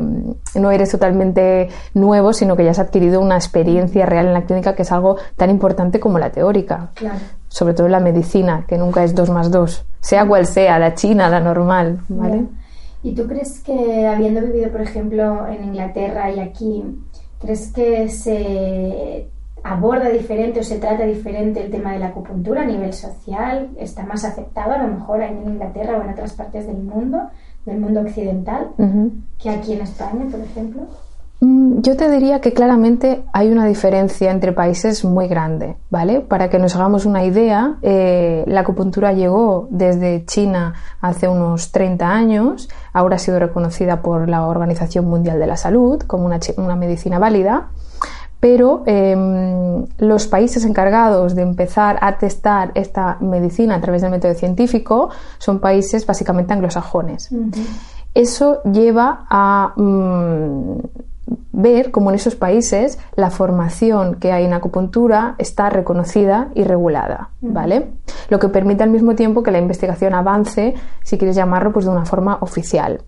no 0.55 0.71
eres 0.71 0.91
totalmente 0.91 1.69
nuevo, 1.93 2.33
sino 2.33 2.55
que 2.55 2.63
ya 2.63 2.71
has 2.71 2.79
adquirido 2.79 3.19
una 3.19 3.35
experiencia 3.35 4.05
real 4.05 4.27
en 4.27 4.33
la 4.33 4.43
clínica 4.43 4.75
que 4.75 4.83
es 4.83 4.91
algo 4.91 5.17
tan 5.35 5.49
importante 5.49 5.99
como 5.99 6.19
la 6.19 6.31
teórica. 6.31 6.91
Sobre 7.49 7.73
todo 7.73 7.87
en 7.87 7.91
la 7.91 7.99
medicina, 7.99 8.65
que 8.67 8.77
nunca 8.77 9.03
es 9.03 9.13
dos 9.13 9.29
más 9.29 9.51
dos, 9.51 9.85
sea 9.99 10.25
cual 10.25 10.45
sea, 10.45 10.79
la 10.79 10.95
china, 10.95 11.29
la 11.29 11.41
normal, 11.41 11.99
¿vale? 12.07 12.45
¿Y 13.03 13.13
tú 13.13 13.27
crees 13.27 13.59
que, 13.59 14.07
habiendo 14.07 14.41
vivido, 14.41 14.71
por 14.71 14.81
ejemplo, 14.81 15.47
en 15.47 15.65
Inglaterra 15.65 16.31
y 16.31 16.39
aquí, 16.39 16.83
crees 17.39 17.71
que 17.73 18.07
se 18.09 19.27
aborda 19.63 20.09
diferente 20.09 20.59
o 20.59 20.63
se 20.63 20.77
trata 20.79 21.03
diferente 21.03 21.63
el 21.63 21.71
tema 21.71 21.93
de 21.93 21.99
la 21.99 22.07
acupuntura 22.07 22.63
a 22.63 22.65
nivel 22.65 22.93
social, 22.93 23.69
está 23.77 24.05
más 24.05 24.23
aceptado 24.23 24.73
a 24.73 24.77
lo 24.79 24.87
mejor 24.87 25.21
en 25.21 25.43
Inglaterra 25.43 25.97
o 25.97 26.01
en 26.01 26.09
otras 26.09 26.33
partes 26.33 26.67
del 26.67 26.77
mundo, 26.77 27.29
del 27.65 27.79
mundo 27.79 28.01
occidental, 28.01 28.69
que 29.37 29.49
aquí 29.49 29.73
en 29.73 29.81
España, 29.81 30.25
por 30.31 30.39
ejemplo. 30.39 30.81
Mm, 31.41 31.81
yo 31.81 31.97
te 31.97 32.09
diría 32.09 32.39
que 32.39 32.53
claramente 32.53 33.23
hay 33.33 33.51
una 33.51 33.65
diferencia 33.65 34.29
entre 34.31 34.51
países 34.51 35.03
muy 35.03 35.27
grande, 35.27 35.75
¿vale? 35.89 36.21
Para 36.21 36.49
que 36.49 36.59
nos 36.59 36.75
hagamos 36.75 37.05
una 37.05 37.23
idea, 37.23 37.77
eh, 37.81 38.43
la 38.47 38.61
acupuntura 38.61 39.13
llegó 39.13 39.67
desde 39.71 40.23
China 40.25 40.75
hace 41.01 41.27
unos 41.27 41.71
30 41.71 42.07
años, 42.07 42.69
ahora 42.93 43.15
ha 43.15 43.19
sido 43.19 43.39
reconocida 43.39 44.03
por 44.03 44.29
la 44.29 44.45
Organización 44.45 45.05
Mundial 45.05 45.39
de 45.39 45.47
la 45.47 45.57
Salud 45.57 46.01
como 46.03 46.25
una, 46.25 46.39
una 46.57 46.75
medicina 46.75 47.17
válida 47.17 47.69
pero 48.41 48.81
em, 48.87 49.85
los 49.99 50.27
países 50.27 50.65
encargados 50.65 51.35
de 51.35 51.43
empezar 51.43 51.99
a 52.01 52.17
testar 52.17 52.71
esta 52.73 53.17
medicina 53.21 53.75
a 53.75 53.81
través 53.81 54.01
del 54.01 54.09
método 54.09 54.33
científico 54.33 55.11
son 55.37 55.59
países 55.59 56.05
básicamente 56.07 56.51
anglosajones. 56.51 57.29
Eso 58.15 58.63
lleva 58.63 59.27
a 59.29 59.73
mm, 59.77 60.79
ver 61.51 61.91
cómo 61.91 62.09
en 62.09 62.15
esos 62.15 62.35
países 62.35 62.97
la 63.15 63.29
formación 63.29 64.15
que 64.15 64.31
hay 64.31 64.45
en 64.45 64.53
acupuntura 64.53 65.35
está 65.37 65.69
reconocida 65.69 66.49
y 66.55 66.63
regulada, 66.63 67.29
¿vale? 67.41 67.91
Lo 68.29 68.39
que 68.39 68.49
permite 68.49 68.81
al 68.81 68.89
mismo 68.89 69.13
tiempo 69.13 69.43
que 69.43 69.51
la 69.51 69.59
investigación 69.59 70.15
avance, 70.15 70.73
si 71.03 71.19
quieres 71.19 71.35
llamarlo, 71.35 71.71
pues 71.71 71.85
de 71.85 71.91
una 71.91 72.05
forma 72.05 72.39
oficial. 72.41 73.03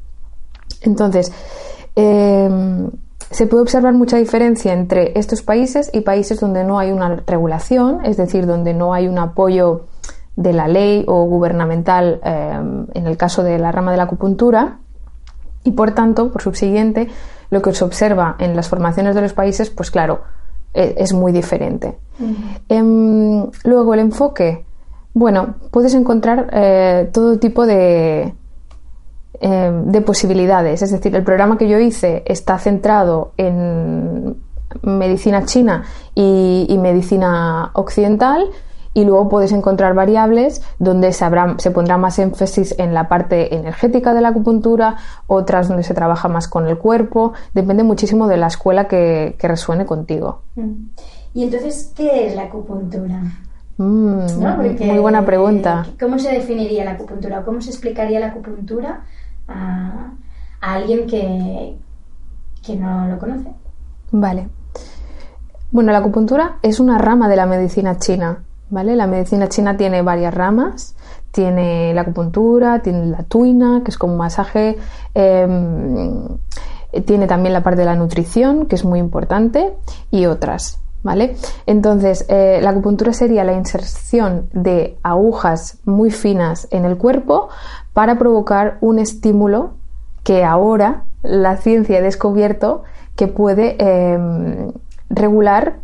Entonces, 0.82 1.34
em, 1.96 2.92
se 3.34 3.48
puede 3.48 3.64
observar 3.64 3.94
mucha 3.94 4.18
diferencia 4.18 4.74
entre 4.74 5.18
estos 5.18 5.42
países 5.42 5.90
y 5.92 6.02
países 6.02 6.40
donde 6.40 6.64
no 6.64 6.78
hay 6.78 6.92
una 6.92 7.16
regulación, 7.26 8.06
es 8.06 8.16
decir, 8.16 8.46
donde 8.46 8.74
no 8.76 8.94
hay 8.94 9.08
un 9.08 9.18
apoyo 9.18 9.86
de 10.36 10.54
la 10.54 10.68
ley 10.68 11.04
o 11.08 11.26
gubernamental 11.26 12.22
eh, 12.24 12.60
en 12.94 13.08
el 13.08 13.18
caso 13.18 13.44
de 13.44 13.58
la 13.58 13.72
rama 13.72 13.92
de 13.92 13.98
la 13.98 14.04
acupuntura 14.04 14.78
y 15.64 15.72
por 15.72 15.92
tanto, 15.92 16.32
por 16.32 16.44
subsiguiente, 16.44 17.10
lo 17.50 17.62
que 17.62 17.74
se 17.74 17.84
observa 17.84 18.36
en 18.38 18.56
las 18.56 18.70
formaciones 18.70 19.16
de 19.16 19.22
los 19.22 19.34
países, 19.34 19.70
pues 19.72 19.90
claro, 19.90 20.22
e, 20.74 20.96
es, 20.98 21.14
muy 21.14 21.32
diferente. 21.32 21.98
Em, 22.70 23.50
luego, 23.64 23.94
el 23.94 24.00
enfoque. 24.00 24.66
Bueno, 25.14 25.56
puedes 25.72 25.94
encontrar 25.94 26.50
eh, 26.52 27.10
todo 27.14 27.40
tipo 27.40 27.66
de, 27.66 28.34
eh, 29.42 29.72
de 29.86 30.02
posibilidades. 30.02 30.82
Es 30.82 30.92
decir, 30.92 31.16
el 31.16 31.24
programa 31.24 31.58
que 31.58 31.68
yo 31.68 31.80
hice 31.80 32.24
está 32.26 32.58
centrado 32.60 33.34
en 33.38 34.38
medicina 34.82 35.46
china 35.46 35.84
y, 36.16 36.78
medicina 36.80 37.72
occidental 37.74 38.50
y 38.94 39.06
luego 39.06 39.30
puedes 39.30 39.52
encontrar 39.52 39.96
variables 39.96 40.62
donde 40.78 41.14
se, 41.14 41.26
se, 41.58 41.72
pondrá 41.72 41.98
más 41.98 42.20
énfasis 42.20 42.76
en 42.78 42.94
la 42.94 43.08
parte 43.08 43.56
energética 43.56 44.14
de 44.14 44.22
la 44.22 44.30
acupuntura, 44.30 44.98
otras 45.28 45.68
donde 45.68 45.84
se 45.84 45.94
trabaja 45.94 46.28
más 46.28 46.48
con 46.48 46.68
el 46.68 46.78
cuerpo, 46.78 47.34
depende 47.54 47.84
muchísimo 47.84 48.28
de 48.28 48.38
la 48.38 48.48
escuela 48.48 48.88
que, 48.88 49.36
resuene 49.40 49.86
contigo. 49.86 50.44
Mm. 50.56 50.90
¿Y 51.34 51.44
entonces 51.44 51.92
qué 51.96 52.28
es 52.28 52.36
la 52.36 52.44
acupuntura? 52.44 53.20
Mm, 53.78 54.86
muy 54.86 55.00
buena 55.00 55.26
pregunta. 55.26 55.88
¿Cómo 56.00 56.20
se 56.20 56.32
definiría 56.32 56.86
la 56.86 56.92
acupuntura? 56.92 57.44
¿Cómo 57.44 57.60
se 57.60 57.72
explicaría 57.72 58.20
la 58.20 58.28
acupuntura 58.28 59.02
a, 59.48 60.12
alguien 60.62 61.08
que, 61.08 61.78
que 62.66 62.76
no 62.76 63.08
lo 63.08 63.20
conoce. 63.20 63.52
Vale. 64.12 64.50
Bueno, 65.72 65.92
la 65.92 65.98
acupuntura 65.98 66.58
es 66.62 66.80
una 66.80 66.98
rama 67.00 67.28
de 67.28 67.36
la 67.36 67.46
medicina 67.46 67.98
china, 67.98 68.44
¿vale? 68.70 68.96
La 68.96 69.08
medicina 69.08 69.50
china 69.50 69.76
tiene 69.78 70.02
varias 70.02 70.34
ramas. 70.34 70.96
Tiene 71.32 71.96
la 71.96 72.02
acupuntura, 72.02 72.84
tiene 72.84 73.08
la 73.08 73.24
tuina, 73.24 73.82
que 73.84 73.90
es 73.90 73.98
como 73.98 74.14
un 74.14 74.20
masaje. 74.20 74.78
Em, 75.16 76.28
tiene 77.06 77.26
también 77.26 77.54
la 77.54 77.64
parte 77.64 77.80
de 77.80 77.86
la 77.86 77.96
nutrición, 77.96 78.68
que 78.68 78.76
es 78.76 78.86
muy 78.86 79.00
importante, 79.00 79.74
y 80.12 80.28
otras. 80.28 80.80
¿Vale? 81.02 81.36
Entonces, 81.66 82.26
eh, 82.30 82.60
la 82.62 82.70
acupuntura 82.70 83.12
sería 83.12 83.44
la 83.44 83.52
inserción 83.54 84.48
de 84.54 84.98
agujas 85.04 85.80
muy 85.84 86.12
finas 86.12 86.68
en 86.72 86.86
el 86.86 86.98
cuerpo 86.98 87.50
para 87.94 88.18
provocar 88.18 88.78
un 88.82 89.00
estímulo 89.00 89.76
que 90.24 90.44
ahora 90.44 91.04
la 91.22 91.58
ciencia 91.58 92.00
ha 92.00 92.02
descubierto 92.02 92.84
que 93.16 93.28
puede 93.28 93.76
em, 93.80 94.72
regular, 95.10 95.78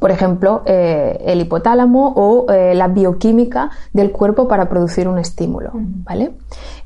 por 0.00 0.10
ejemplo, 0.10 0.62
eh, 0.66 1.18
el 1.26 1.40
hipotálamo 1.40 2.12
o 2.16 2.50
eh, 2.50 2.74
la 2.74 2.88
bioquímica 2.88 3.70
del 3.92 4.10
cuerpo 4.10 4.48
para 4.48 4.68
producir 4.68 5.08
un 5.08 5.18
estímulo. 5.18 5.70
¿vale? 5.74 6.32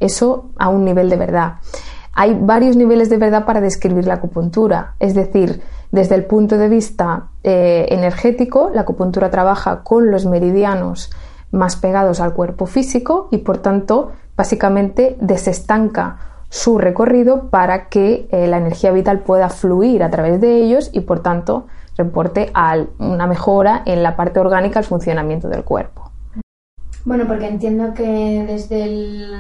Eso 0.01 0.51
a 0.59 0.69
un 0.69 0.85
nivel 0.85 1.09
de 1.09 1.17
verdad. 1.17 1.55
Hay 2.15 2.39
varios 2.39 2.77
niveles 2.77 3.09
de 3.09 3.17
verdad 3.17 3.47
para 3.47 3.61
describir 3.61 4.07
la 4.07 4.15
acupuntura, 4.15 4.97
es 5.01 5.15
decir, 5.15 5.63
desde 5.93 6.15
el 6.15 6.25
punto 6.25 6.59
de 6.59 6.69
vista 6.69 7.29
eh, 7.43 7.87
energético, 7.91 8.71
la 8.75 8.83
acupuntura 8.83 9.31
trabaja 9.31 9.83
con 9.83 10.11
los 10.11 10.27
meridianos 10.27 11.11
más 11.51 11.77
pegados 11.77 12.21
al 12.21 12.33
cuerpo 12.33 12.67
físico 12.67 13.29
y 13.31 13.39
por 13.39 13.59
tanto 13.59 14.13
básicamente 14.43 15.17
desestanca 15.21 16.19
su 16.49 16.77
recorrido 16.77 17.49
para 17.49 17.89
que 17.89 18.27
eh, 18.33 18.49
la 18.49 18.59
energía 18.59 18.91
vital 18.91 19.21
pueda 19.21 19.49
fluir 19.49 20.03
a 20.03 20.11
través 20.11 20.41
de 20.41 20.57
ellos 20.65 20.91
y 20.93 21.03
por 21.03 21.21
tanto 21.21 21.69
reporte 21.97 22.51
a 22.53 22.77
una 22.99 23.29
mejora 23.29 23.85
en 23.87 24.03
la 24.03 24.17
parte 24.17 24.41
orgánica 24.41 24.81
del 24.81 24.89
funcionamiento 24.89 25.49
del 25.49 25.63
cuerpo. 25.63 26.11
Bueno, 27.05 27.25
porque 27.29 27.47
entiendo 27.47 27.95
que 27.95 28.45
desde 28.45 28.85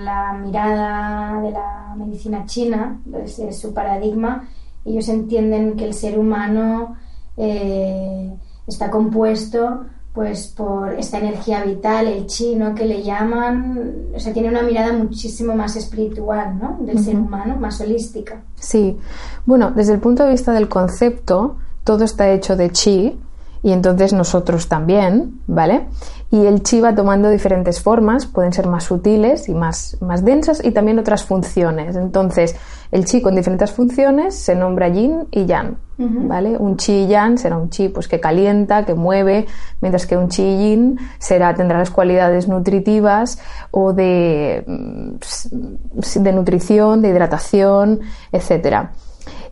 la 0.05 0.35
mirada 0.35 1.41
de 1.43 1.51
la 1.51 1.97
medicina 1.97 2.47
china, 2.47 3.01
desde 3.05 3.53
su 3.53 3.75
paradigma, 3.75 4.49
ellos 4.85 5.09
entienden 5.09 5.75
que 5.75 5.87
el 5.87 5.95
ser 5.95 6.17
humano 6.17 6.95
eh, 7.37 8.33
está 8.69 8.89
compuesto 8.89 9.85
pues 10.13 10.49
por 10.49 10.93
esta 10.95 11.19
energía 11.19 11.65
vital, 11.65 12.07
el 12.07 12.27
chi, 12.27 12.55
¿no? 12.55 12.75
Que 12.75 12.85
le 12.85 13.03
llaman, 13.03 14.09
o 14.15 14.21
sea, 14.21 14.33
tiene 14.33 14.51
una 14.51 14.63
mirada 14.63 14.93
muchísimo 14.93 15.55
más 15.55 15.75
espiritual, 15.77 16.59
¿no? 16.59 16.77
Del 16.81 16.99
ser 16.99 17.17
humano, 17.17 17.57
más 17.57 17.81
holística. 17.81 18.43
Sí. 18.57 18.99
Bueno, 19.47 19.73
desde 19.75 19.95
el 19.95 20.01
punto 20.01 20.25
de 20.25 20.33
vista 20.33 20.53
del 20.53 20.69
concepto, 20.69 21.57
todo 21.85 22.05
está 22.05 22.31
hecho 22.31 22.57
de 22.57 22.71
chi 22.71 23.19
y 23.63 23.73
entonces 23.73 24.13
nosotros 24.13 24.69
también, 24.69 25.41
¿vale? 25.47 25.87
y 26.33 26.47
el 26.47 26.63
chi 26.63 26.81
va 26.81 26.95
tomando 26.95 27.29
diferentes 27.29 27.83
formas, 27.83 28.25
pueden 28.25 28.55
ser 28.55 28.67
más 28.67 28.85
sutiles 28.85 29.51
y 29.51 29.55
más, 29.55 29.99
más 30.01 30.25
densas 30.25 30.65
y 30.65 30.71
también 30.71 30.99
otras 30.99 31.25
funciones. 31.25 31.95
Entonces, 31.95 32.57
el 32.91 33.05
chi 33.05 33.21
con 33.21 33.37
diferentes 33.37 33.71
funciones 33.71 34.35
se 34.35 34.55
nombra 34.55 34.89
yin 34.89 35.27
y 35.31 35.45
yang, 35.45 35.77
¿vale? 35.99 36.57
Un 36.57 36.79
chi 36.79 37.07
yang 37.07 37.37
será 37.37 37.59
un 37.59 37.69
chi 37.69 37.91
pues 37.91 38.09
que 38.09 38.19
calienta, 38.19 38.87
que 38.87 38.95
mueve, 38.95 39.45
mientras 39.83 40.07
que 40.07 40.17
un 40.17 40.31
chi 40.31 40.43
yin 40.43 40.99
será 41.19 41.55
tendrá 41.55 41.79
las 41.79 41.91
cualidades 41.91 42.49
nutritivas 42.49 43.39
o 43.71 43.93
de, 43.93 44.65
mm, 44.67 46.23
de 46.23 46.33
nutrición, 46.33 47.03
de 47.03 47.11
hidratación, 47.11 48.01
etcétera. 48.33 48.93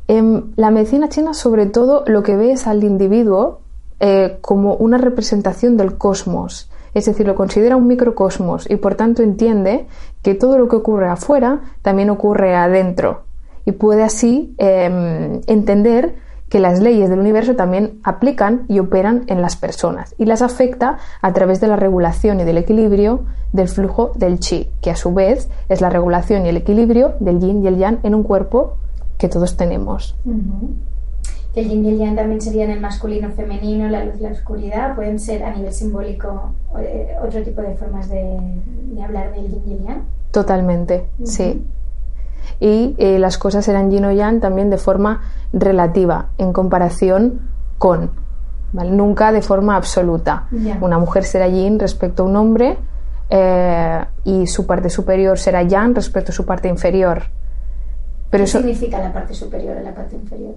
En 0.08 0.54
la 0.56 0.70
medicina 0.70 1.10
china, 1.10 1.34
sobre 1.34 1.66
todo, 1.66 2.04
lo 2.06 2.22
que 2.22 2.36
ve 2.36 2.52
es 2.52 2.66
al 2.66 2.84
individuo 2.84 3.60
eh, 4.00 4.38
como 4.40 4.74
una 4.76 4.98
representación 4.98 5.76
del 5.76 5.98
cosmos, 5.98 6.70
es 6.94 7.04
decir, 7.04 7.26
lo 7.26 7.34
considera 7.34 7.76
un 7.76 7.86
microcosmos 7.86 8.68
y 8.68 8.76
por 8.76 8.94
tanto 8.94 9.22
entiende 9.22 9.86
que 10.22 10.34
todo 10.34 10.58
lo 10.58 10.68
que 10.68 10.76
ocurre 10.76 11.08
afuera 11.08 11.60
también 11.82 12.10
ocurre 12.10 12.56
adentro. 12.56 13.22
Y 13.64 13.72
puede 13.72 14.02
así 14.02 14.54
em, 14.58 15.42
entender 15.46 16.14
que 16.48 16.58
las 16.58 16.80
leyes 16.80 17.08
del 17.08 17.20
universo 17.20 17.54
también 17.54 18.00
aplican 18.02 18.64
y 18.68 18.80
operan 18.80 19.24
en 19.28 19.40
las 19.40 19.56
personas 19.56 20.14
y 20.18 20.24
las 20.24 20.42
afecta 20.42 20.98
a 21.22 21.32
través 21.32 21.60
de 21.60 21.68
la 21.68 21.76
regulación 21.76 22.40
y 22.40 22.44
del 22.44 22.58
equilibrio 22.58 23.24
del 23.52 23.68
flujo 23.68 24.12
del 24.16 24.40
chi, 24.40 24.70
que 24.80 24.90
a 24.90 24.96
su 24.96 25.14
vez 25.14 25.48
es 25.68 25.80
la 25.80 25.90
regulación 25.90 26.44
y 26.44 26.48
el 26.48 26.56
equilibrio 26.56 27.14
del 27.20 27.38
yin 27.38 27.62
y 27.62 27.68
el 27.68 27.76
yang 27.76 28.00
en 28.02 28.14
un 28.14 28.24
cuerpo 28.24 28.78
que 29.16 29.28
todos 29.28 29.56
tenemos. 29.56 30.16
El 31.54 31.68
yin 31.68 31.84
y 31.84 31.88
el 31.88 31.98
yang 31.98 32.16
también 32.16 32.40
serían 32.40 32.70
el 32.70 32.80
masculino, 32.80 33.30
femenino, 33.30 33.88
la 33.88 34.04
luz 34.04 34.14
y 34.18 34.22
la 34.22 34.30
oscuridad. 34.30 34.94
Pueden 34.94 35.18
ser 35.18 35.42
a 35.42 35.50
nivel 35.54 35.72
simbólico 35.72 36.52
eh, 36.78 37.16
otro 37.22 37.42
tipo 37.42 37.60
de 37.60 37.74
formas 37.74 38.08
de, 38.08 38.38
hablar 39.02 39.34
del 39.34 39.48
yin 39.48 39.62
y 39.66 39.72
el 39.72 39.84
yang. 39.84 40.02
Totalmente, 40.30 41.06
sí 41.24 41.66
y 42.58 42.94
eh, 42.98 43.18
las 43.18 43.38
cosas 43.38 43.66
eran 43.68 43.90
yin 43.90 44.04
o 44.04 44.12
yang 44.12 44.40
también 44.40 44.70
de 44.70 44.78
forma 44.78 45.22
relativa 45.52 46.28
en 46.38 46.52
comparación 46.52 47.40
con, 47.78 48.10
nunca 48.72 49.32
de 49.32 49.42
forma 49.42 49.76
absoluta. 49.76 50.48
Una 50.80 50.98
mujer 50.98 51.24
será 51.24 51.48
yin 51.48 51.78
respecto 51.78 52.22
a 52.22 52.26
un 52.26 52.36
hombre 52.36 52.78
eh, 53.30 54.04
y 54.24 54.46
su 54.46 54.66
parte 54.66 54.90
superior 54.90 55.38
será 55.38 55.62
yang 55.62 55.94
respecto 55.94 56.32
a 56.32 56.34
su 56.34 56.44
parte 56.44 56.68
inferior. 56.68 57.22
Pero 58.30 58.44
¿Qué 58.44 58.50
significa 58.50 59.00
la 59.00 59.12
parte 59.12 59.34
superior 59.34 59.76
a 59.78 59.82
la 59.82 59.94
parte 59.94 60.16
inferior? 60.16 60.54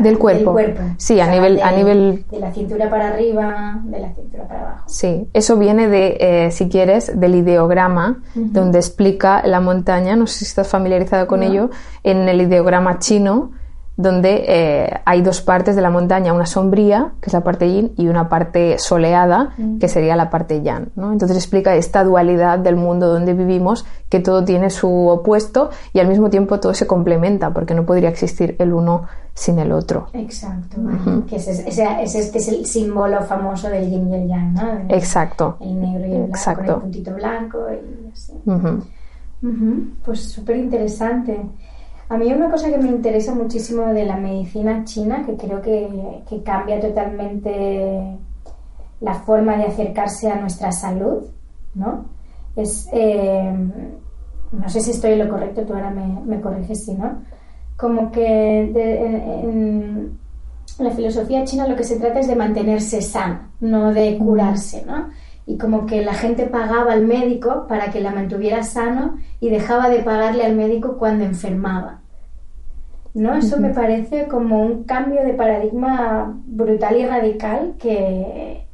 Del 0.00 0.18
cuerpo. 0.18 0.56
Sí, 0.98 1.20
a 1.20 1.28
nivel, 1.28 1.62
a 1.62 1.70
nivel... 1.70 2.24
De 2.30 2.40
la 2.40 2.52
cintura 2.52 2.90
para 2.90 3.08
arriba, 3.08 3.80
de 3.84 4.00
la 4.00 4.12
cintura 4.14 4.48
para 4.48 4.60
abajo. 4.62 4.84
Sí, 4.88 5.28
eso 5.32 5.56
viene 5.56 5.88
de, 5.88 6.16
eh, 6.20 6.50
si 6.50 6.68
quieres, 6.68 7.18
del 7.18 7.36
ideograma, 7.36 8.22
donde 8.34 8.78
explica 8.78 9.46
la 9.46 9.60
montaña, 9.60 10.16
no 10.16 10.26
sé 10.26 10.40
si 10.40 10.44
estás 10.46 10.68
familiarizado 10.68 11.26
con 11.26 11.42
ello, 11.42 11.70
en 12.02 12.28
el 12.28 12.40
ideograma 12.40 12.98
chino, 12.98 13.52
donde 13.96 14.44
eh, 14.46 15.00
hay 15.06 15.22
dos 15.22 15.40
partes 15.40 15.74
de 15.74 15.80
la 15.80 15.88
montaña, 15.90 16.34
una 16.34 16.44
sombría, 16.44 17.12
que 17.20 17.30
es 17.30 17.32
la 17.32 17.42
parte 17.42 17.70
yin, 17.70 17.92
y 17.96 18.08
una 18.08 18.28
parte 18.28 18.78
soleada, 18.78 19.54
mm. 19.56 19.78
que 19.78 19.88
sería 19.88 20.16
la 20.16 20.28
parte 20.28 20.62
yang. 20.62 20.88
¿no? 20.96 21.12
Entonces 21.12 21.36
explica 21.36 21.74
esta 21.76 22.04
dualidad 22.04 22.58
del 22.58 22.76
mundo 22.76 23.08
donde 23.08 23.32
vivimos, 23.32 23.86
que 24.10 24.20
todo 24.20 24.44
tiene 24.44 24.68
su 24.68 25.08
opuesto 25.08 25.70
y 25.94 26.00
al 26.00 26.08
mismo 26.08 26.28
tiempo 26.28 26.60
todo 26.60 26.74
se 26.74 26.86
complementa, 26.86 27.54
porque 27.54 27.74
no 27.74 27.86
podría 27.86 28.10
existir 28.10 28.54
el 28.58 28.74
uno 28.74 29.06
sin 29.32 29.58
el 29.58 29.72
otro. 29.72 30.08
Exacto, 30.12 30.76
que 31.28 31.36
es, 31.36 31.46
este 31.48 32.38
es 32.38 32.48
el 32.48 32.66
símbolo 32.66 33.22
famoso 33.22 33.68
del 33.68 33.88
yin 33.90 34.10
y 34.10 34.14
el 34.14 34.28
yang, 34.28 34.54
¿no? 34.54 34.94
Exacto. 34.94 35.56
El 35.60 35.80
negro 35.80 36.06
y 36.06 36.14
el 36.14 36.22
blanco, 36.24 36.54
Con 36.54 36.66
el 36.66 36.74
puntito 36.80 37.14
blanco 37.14 37.58
y 37.70 38.12
así. 38.12 38.32
Pues 40.04 40.20
súper 40.20 40.56
interesante. 40.56 41.40
A 42.08 42.16
mí 42.16 42.32
una 42.32 42.50
cosa 42.50 42.70
que 42.70 42.78
me 42.78 42.88
interesa 42.88 43.34
muchísimo 43.34 43.86
de 43.92 44.04
la 44.04 44.16
medicina 44.16 44.84
china, 44.84 45.24
que 45.26 45.36
creo 45.36 45.60
que, 45.60 46.22
cambia 46.44 46.80
totalmente 46.80 48.16
la 49.00 49.14
forma 49.14 49.56
de 49.56 49.64
acercarse 49.64 50.30
a 50.30 50.40
nuestra 50.40 50.70
salud, 50.70 51.24
¿no? 51.74 52.04
Es, 52.54 52.88
eh, 52.92 53.52
no 54.52 54.68
sé 54.68 54.80
si 54.80 54.92
estoy 54.92 55.12
en 55.12 55.18
lo 55.20 55.28
correcto, 55.28 55.62
tú 55.62 55.74
ahora 55.74 55.90
me, 55.90 56.40
corriges 56.40 56.84
si 56.84 56.94
no, 56.94 57.22
como 57.76 58.12
que 58.12 58.60
en, 59.42 60.18
la 60.78 60.90
filosofía 60.90 61.44
china 61.44 61.66
lo 61.66 61.74
que 61.74 61.84
se 61.84 61.98
trata 61.98 62.20
es 62.20 62.28
de 62.28 62.36
mantenerse 62.36 63.02
sano, 63.02 63.40
no 63.60 63.92
de 63.92 64.16
curarse, 64.16 64.84
¿no? 64.86 65.08
Y 65.46 65.58
como 65.58 65.86
que 65.86 66.02
la 66.02 66.14
gente 66.14 66.46
pagaba 66.46 66.92
al 66.92 67.06
médico 67.06 67.66
para 67.68 67.90
que 67.90 68.00
la 68.00 68.10
mantuviera 68.10 68.64
sano 68.64 69.18
y 69.40 69.48
dejaba 69.48 69.88
de 69.88 70.02
pagarle 70.02 70.44
al 70.44 70.56
médico 70.56 70.96
cuando 70.98 71.24
enfermaba. 71.24 72.00
¿No? 73.14 73.34
Eso 73.34 73.58
me 73.58 73.72
parece 73.72 74.26
como 74.26 74.60
un 74.60 74.84
cambio 74.84 75.22
de 75.24 75.32
paradigma 75.32 76.38
brutal 76.44 76.96
y 76.96 77.06
radical 77.06 77.74
que 77.78 78.66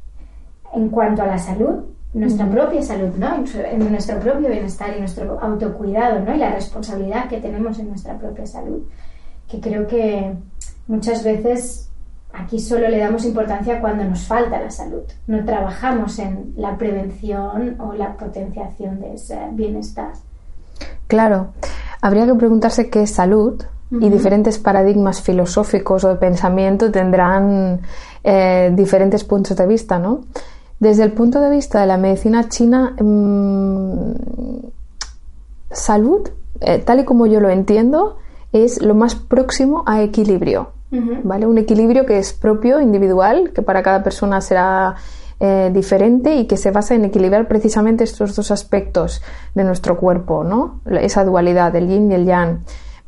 en 0.73 0.89
cuanto 0.89 1.21
a 1.21 1.27
la 1.27 1.37
salud, 1.37 1.85
nuestra 2.13 2.49
propia 2.49 2.81
salud, 2.81 3.15
¿no? 3.17 3.35
En 3.35 3.91
nuestro 3.91 4.19
propio 4.19 4.49
bienestar 4.49 4.93
y 4.95 4.99
nuestro 4.99 5.39
autocuidado, 5.39 6.19
¿no? 6.19 6.35
Y 6.35 6.37
la 6.37 6.53
responsabilidad 6.53 7.29
que 7.29 7.39
tenemos 7.39 7.79
en 7.79 7.89
nuestra 7.89 8.17
propia 8.17 8.45
salud, 8.45 8.83
que 9.47 9.59
creo 9.59 9.87
que 9.87 10.33
muchas 10.87 11.23
veces 11.23 11.89
Aquí 12.33 12.59
solo 12.59 12.89
le 12.89 12.97
damos 12.97 13.25
importancia 13.25 13.79
cuando 13.79 14.03
nos 14.03 14.25
falta 14.25 14.59
la 14.59 14.71
salud. 14.71 15.03
No 15.27 15.45
trabajamos 15.45 16.17
en 16.17 16.53
la 16.57 16.75
prevención 16.77 17.79
o 17.79 17.93
la 17.93 18.17
potenciación 18.17 18.99
de 18.99 19.13
ese 19.13 19.37
bienestar. 19.51 20.13
Claro, 21.07 21.49
habría 22.01 22.25
que 22.25 22.33
preguntarse 22.33 22.89
qué 22.89 23.03
es 23.03 23.11
salud 23.11 23.63
y 23.91 24.09
diferentes 24.09 24.57
paradigmas 24.57 25.21
filosóficos 25.21 26.03
o 26.03 26.09
de 26.09 26.15
pensamiento 26.15 26.89
tendrán 26.89 27.81
eh, 28.23 28.71
diferentes 28.73 29.23
puntos 29.23 29.55
de 29.55 29.67
vista, 29.67 29.99
¿no? 29.99 30.21
Desde 30.79 31.03
el 31.03 31.11
punto 31.11 31.39
de 31.39 31.51
vista 31.51 31.81
de 31.81 31.85
la 31.85 31.97
medicina 31.97 32.49
china, 32.49 32.95
mm, 32.99 34.13
salud, 35.69 36.27
eh, 36.61 36.79
tal 36.79 37.01
y 37.01 37.05
como 37.05 37.27
yo 37.27 37.39
lo 37.39 37.49
entiendo, 37.49 38.17
es 38.51 38.81
lo 38.81 38.95
más 38.95 39.13
próximo 39.13 39.83
a 39.85 40.01
equilibrio. 40.01 40.69
¿Vale? 41.23 41.45
Un 41.45 41.57
equilibrio 41.57 42.05
que 42.05 42.17
es 42.19 42.33
propio, 42.33 42.79
individual, 42.79 43.51
que 43.53 43.61
para 43.61 43.81
cada 43.81 44.03
persona 44.03 44.41
será 44.41 44.95
eh, 45.39 45.71
diferente 45.73 46.35
y 46.35 46.45
que 46.45 46.57
se 46.57 46.71
basa 46.71 46.95
en 46.95 47.05
equilibrar 47.05 47.47
precisamente 47.47 48.03
estos 48.03 48.35
dos 48.35 48.51
aspectos 48.51 49.21
de 49.55 49.63
nuestro 49.63 49.97
cuerpo, 49.97 50.43
¿no? 50.43 50.81
Esa 50.85 51.25
dualidad, 51.25 51.75
el 51.75 51.87
yin 51.87 52.11
y 52.11 52.15
el 52.15 52.25
yang 52.25 52.59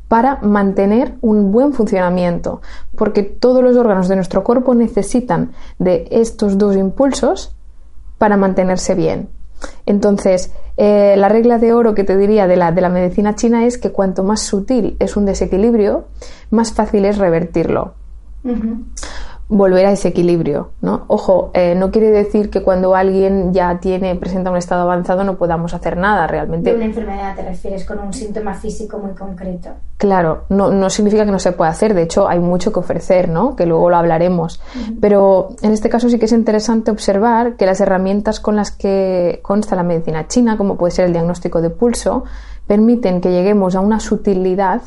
para 0.08 0.38
mantener 0.42 1.14
un 1.20 1.50
buen 1.50 1.72
funcionamiento, 1.72 2.60
porque 2.96 3.22
todos 3.22 3.62
los 3.62 3.76
órganos 3.76 4.08
de 4.08 4.16
nuestro 4.16 4.44
cuerpo 4.44 4.74
necesitan 4.74 5.52
de 5.78 6.06
estos 6.10 6.58
dos 6.58 6.76
impulsos 6.76 7.56
para 8.18 8.36
mantenerse 8.36 8.94
bien. 8.94 9.28
Entonces, 9.86 10.52
eh, 10.76 11.14
la 11.16 11.28
regla 11.28 11.58
de 11.58 11.72
oro 11.72 11.94
que 11.94 12.04
te 12.04 12.16
diría 12.16 12.46
de 12.46 12.56
la, 12.56 12.72
de 12.72 12.80
la 12.80 12.88
medicina 12.88 13.34
china 13.34 13.66
es 13.66 13.78
que 13.78 13.92
cuanto 13.92 14.22
más 14.22 14.42
sutil 14.42 14.96
es 14.98 15.16
un 15.16 15.26
desequilibrio, 15.26 16.06
más 16.50 16.72
fácil 16.72 17.04
es 17.04 17.18
revertirlo 17.18 17.94
volver 19.48 19.86
a 19.86 19.92
ese 19.92 20.08
equilibrio, 20.08 20.70
¿no? 20.80 21.04
Ojo, 21.06 21.50
eh, 21.54 21.76
no 21.76 21.92
quiere 21.92 22.10
decir 22.10 22.50
que 22.50 22.62
cuando 22.62 22.96
alguien 22.96 23.52
ya 23.52 23.78
tiene, 23.78 24.16
presenta 24.16 24.50
un 24.50 24.56
estado 24.56 24.82
avanzado 24.82 25.22
no 25.22 25.36
podamos 25.36 25.72
hacer 25.72 25.96
nada 25.96 26.26
realmente. 26.26 26.70
De 26.70 26.76
una 26.76 26.86
enfermedad 26.86 27.36
te 27.36 27.42
refieres 27.42 27.84
con 27.84 28.00
un 28.00 28.12
síntoma 28.12 28.54
físico 28.54 28.98
muy 28.98 29.12
concreto. 29.12 29.70
Claro, 29.98 30.44
no, 30.48 30.70
no 30.70 30.90
significa 30.90 31.24
que 31.24 31.30
no 31.30 31.38
se 31.38 31.52
pueda 31.52 31.70
hacer, 31.70 31.94
de 31.94 32.02
hecho 32.02 32.28
hay 32.28 32.40
mucho 32.40 32.72
que 32.72 32.80
ofrecer, 32.80 33.28
¿no? 33.28 33.54
Que 33.54 33.66
luego 33.66 33.88
lo 33.88 33.96
hablaremos. 33.96 34.60
Pero 35.00 35.50
en 35.62 35.70
este 35.70 35.88
caso 35.88 36.08
sí 36.08 36.18
que 36.18 36.24
es 36.24 36.32
interesante 36.32 36.90
observar 36.90 37.54
que 37.54 37.66
las 37.66 37.80
herramientas 37.80 38.40
con 38.40 38.56
las 38.56 38.72
que 38.72 39.38
consta 39.42 39.76
la 39.76 39.84
medicina 39.84 40.26
china, 40.26 40.56
como 40.56 40.76
puede 40.76 40.90
ser 40.90 41.06
el 41.06 41.12
diagnóstico 41.12 41.62
de 41.62 41.70
pulso, 41.70 42.24
permiten 42.66 43.20
que 43.20 43.30
lleguemos 43.30 43.76
a 43.76 43.80
una 43.80 44.00
sutilidad 44.00 44.82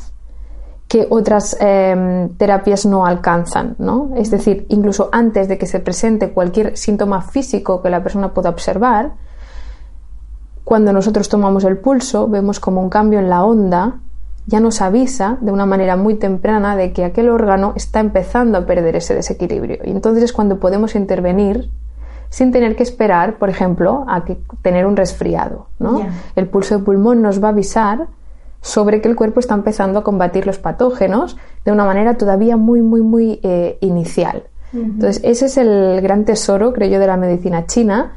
que 0.90 1.06
otras 1.08 1.56
em, 1.60 2.30
terapias 2.30 2.84
no 2.84 3.06
alcanzan, 3.06 3.76
¿no? 3.78 4.10
Es 4.16 4.28
decir, 4.32 4.66
incluso 4.70 5.08
antes 5.12 5.46
de 5.46 5.56
que 5.56 5.66
se 5.66 5.78
presente 5.78 6.32
cualquier 6.32 6.76
síntoma 6.76 7.22
físico 7.22 7.80
que 7.80 7.90
la 7.90 8.02
persona 8.02 8.34
pueda 8.34 8.50
observar, 8.50 9.12
cuando 10.64 10.92
nosotros 10.92 11.28
tomamos 11.28 11.62
el 11.62 11.78
pulso, 11.78 12.26
vemos 12.26 12.58
como 12.58 12.82
un 12.82 12.90
cambio 12.90 13.20
en 13.20 13.30
la 13.30 13.44
onda 13.44 14.00
ya 14.46 14.58
nos 14.58 14.82
avisa 14.82 15.38
de 15.40 15.52
una 15.52 15.64
manera 15.64 15.94
muy 15.94 16.16
temprana 16.16 16.74
de 16.74 16.92
que 16.92 17.04
aquel 17.04 17.28
órgano 17.28 17.72
está 17.76 18.00
empezando 18.00 18.58
a 18.58 18.66
perder 18.66 18.96
ese 18.96 19.14
desequilibrio. 19.14 19.78
Y 19.84 19.90
entonces 19.90 20.24
es 20.24 20.32
cuando 20.32 20.58
podemos 20.58 20.96
intervenir 20.96 21.70
sin 22.30 22.50
tener 22.50 22.74
que 22.74 22.82
esperar, 22.82 23.38
por 23.38 23.48
ejemplo, 23.48 24.04
a 24.08 24.24
que 24.24 24.40
tener 24.62 24.86
un 24.86 24.96
resfriado. 24.96 25.68
¿no? 25.78 26.04
El 26.34 26.48
pulso 26.48 26.78
de 26.78 26.84
pulmón 26.84 27.22
nos 27.22 27.40
va 27.40 27.48
a 27.48 27.50
avisar 27.52 28.08
sobre 28.60 29.00
que 29.00 29.08
el 29.08 29.16
cuerpo 29.16 29.40
está 29.40 29.54
empezando 29.54 30.00
a 30.00 30.04
combatir 30.04 30.46
los 30.46 30.58
patógenos 30.58 31.36
de 31.64 31.72
una 31.72 31.84
manera 31.84 32.16
todavía 32.16 32.56
muy, 32.56 32.82
muy, 32.82 33.02
muy 33.02 33.40
eh, 33.42 33.78
inicial. 33.80 34.44
Entonces, 34.72 35.20
ese 35.24 35.46
es 35.46 35.56
el 35.56 36.00
gran 36.00 36.24
tesoro, 36.24 36.72
creo 36.72 36.88
yo, 36.88 37.00
de 37.00 37.06
la 37.08 37.16
medicina 37.16 37.66
china, 37.66 38.12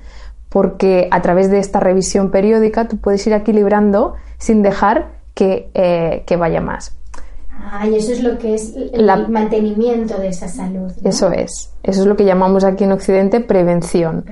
porque 0.49 1.07
a 1.09 1.21
través 1.21 1.49
de 1.49 1.57
esta 1.57 1.79
revisión 1.79 2.29
periódica 2.29 2.87
tú 2.87 2.97
puedes 2.97 3.25
ir 3.25 3.33
equilibrando 3.33 4.13
sin 4.37 4.61
dejar 4.61 5.13
que, 5.33 5.71
eh, 5.73 6.23
que 6.27 6.35
vaya 6.35 6.61
más. 6.61 6.95
Ah, 7.59 7.87
y 7.87 7.95
eso 7.95 8.11
es 8.11 8.23
lo 8.23 8.37
que 8.37 8.55
es 8.55 8.75
el 8.75 9.05
mantenimiento 9.29 10.17
de 10.17 10.27
esa 10.27 10.47
salud. 10.47 10.91
Eso 11.03 11.31
es. 11.31 11.71
Eso 11.83 12.01
es 12.01 12.07
lo 12.07 12.15
que 12.15 12.25
llamamos 12.25 12.63
aquí 12.63 12.83
en 12.83 12.91
Occidente 12.91 13.39
prevención. 13.39 14.25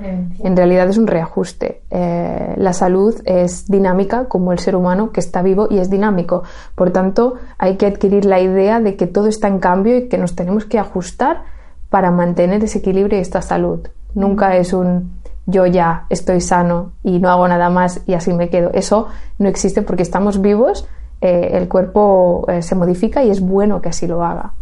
En 0.43 0.57
realidad 0.57 0.89
es 0.89 0.97
un 0.97 1.07
reajuste. 1.07 1.81
Eh, 1.89 2.53
la 2.57 2.73
salud 2.73 3.15
es 3.25 3.67
dinámica 3.67 4.25
como 4.25 4.51
el 4.51 4.60
ser 4.60 4.75
humano 4.75 5.12
que 5.12 5.19
está 5.19 5.41
vivo 5.41 5.67
y 5.69 5.79
es 5.79 5.89
dinámico. 5.89 6.43
Por 6.75 6.91
tanto, 6.91 7.36
hay 7.57 7.77
que 7.77 7.86
adquirir 7.86 8.25
la 8.25 8.39
idea 8.39 8.79
de 8.79 8.95
que 8.95 9.07
todo 9.07 9.27
está 9.27 9.47
en 9.47 9.60
cambio 9.60 9.97
y 9.97 10.07
que 10.07 10.17
nos 10.17 10.36
tenemos 10.36 10.65
que 10.65 10.79
ajustar 10.79 11.43
para 11.89 12.12
mantener 12.12 12.63
ese 12.63 12.79
equilibrio 12.79 13.17
y 13.17 13.21
esta 13.21 13.41
salud. 13.41 13.88
Nunca 14.13 14.55
es 14.57 14.73
un 14.73 15.21
yo 15.47 15.65
ya 15.65 16.05
estoy 16.10 16.39
sano 16.39 16.93
y 17.03 17.19
no 17.19 17.29
hago 17.29 17.47
nada 17.47 17.69
más 17.69 18.01
y 18.05 18.13
así 18.13 18.34
me 18.34 18.49
quedo. 18.49 18.71
Eso 18.73 19.07
no 19.39 19.49
existe 19.49 19.81
porque 19.81 20.03
estamos 20.03 20.41
vivos 20.41 20.88
eh, 21.21 21.51
el 21.53 21.67
cuerpo 21.67 22.45
eh, 22.47 22.62
se 22.62 22.75
modifica 22.75 23.23
y 23.23 23.29
es 23.29 23.41
bueno 23.41 23.81
que 23.81 23.89
así 23.89 24.07
lo 24.07 24.23
haga. 24.23 24.53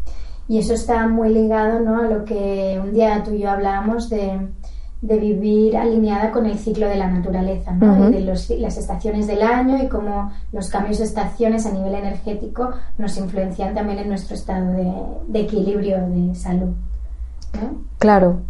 Y 0.48 0.58
eso 0.58 0.74
está 0.74 1.08
muy 1.08 1.30
ligado 1.30 1.80
¿no? 1.80 2.00
a 2.02 2.04
lo 2.04 2.26
que 2.26 2.80
un 2.84 2.94
día 2.94 3.24
tú 3.24 3.32
y 3.32 3.40
yo 3.40 3.52
hablábamos 3.52 4.10
de, 4.10 4.40
de 5.02 5.18
vivir 5.18 5.78
alineada 5.78 6.32
con 6.32 6.46
el 6.46 6.58
ciclo 6.58 6.88
de 6.88 6.98
la 6.98 7.10
naturaleza, 7.10 7.72
¿no? 7.72 8.10
de 8.10 8.20
los, 8.22 8.50
las 8.50 8.78
estaciones 8.78 9.28
del 9.28 9.44
año 9.44 9.82
y 9.82 9.88
cómo 9.88 10.32
los 10.52 10.70
cambios 10.70 10.98
de 10.98 11.06
estaciones 11.06 11.66
a 11.66 11.72
nivel 11.72 11.96
energético 11.96 12.72
nos 12.98 13.18
influencian 13.18 13.74
también 13.74 14.00
en 14.00 14.10
nuestro 14.10 14.36
estado 14.36 14.72
de, 14.74 14.92
de 15.28 15.40
equilibrio 15.40 15.98
de 16.08 16.36
salud. 16.36 16.70
Claro. 17.98 18.42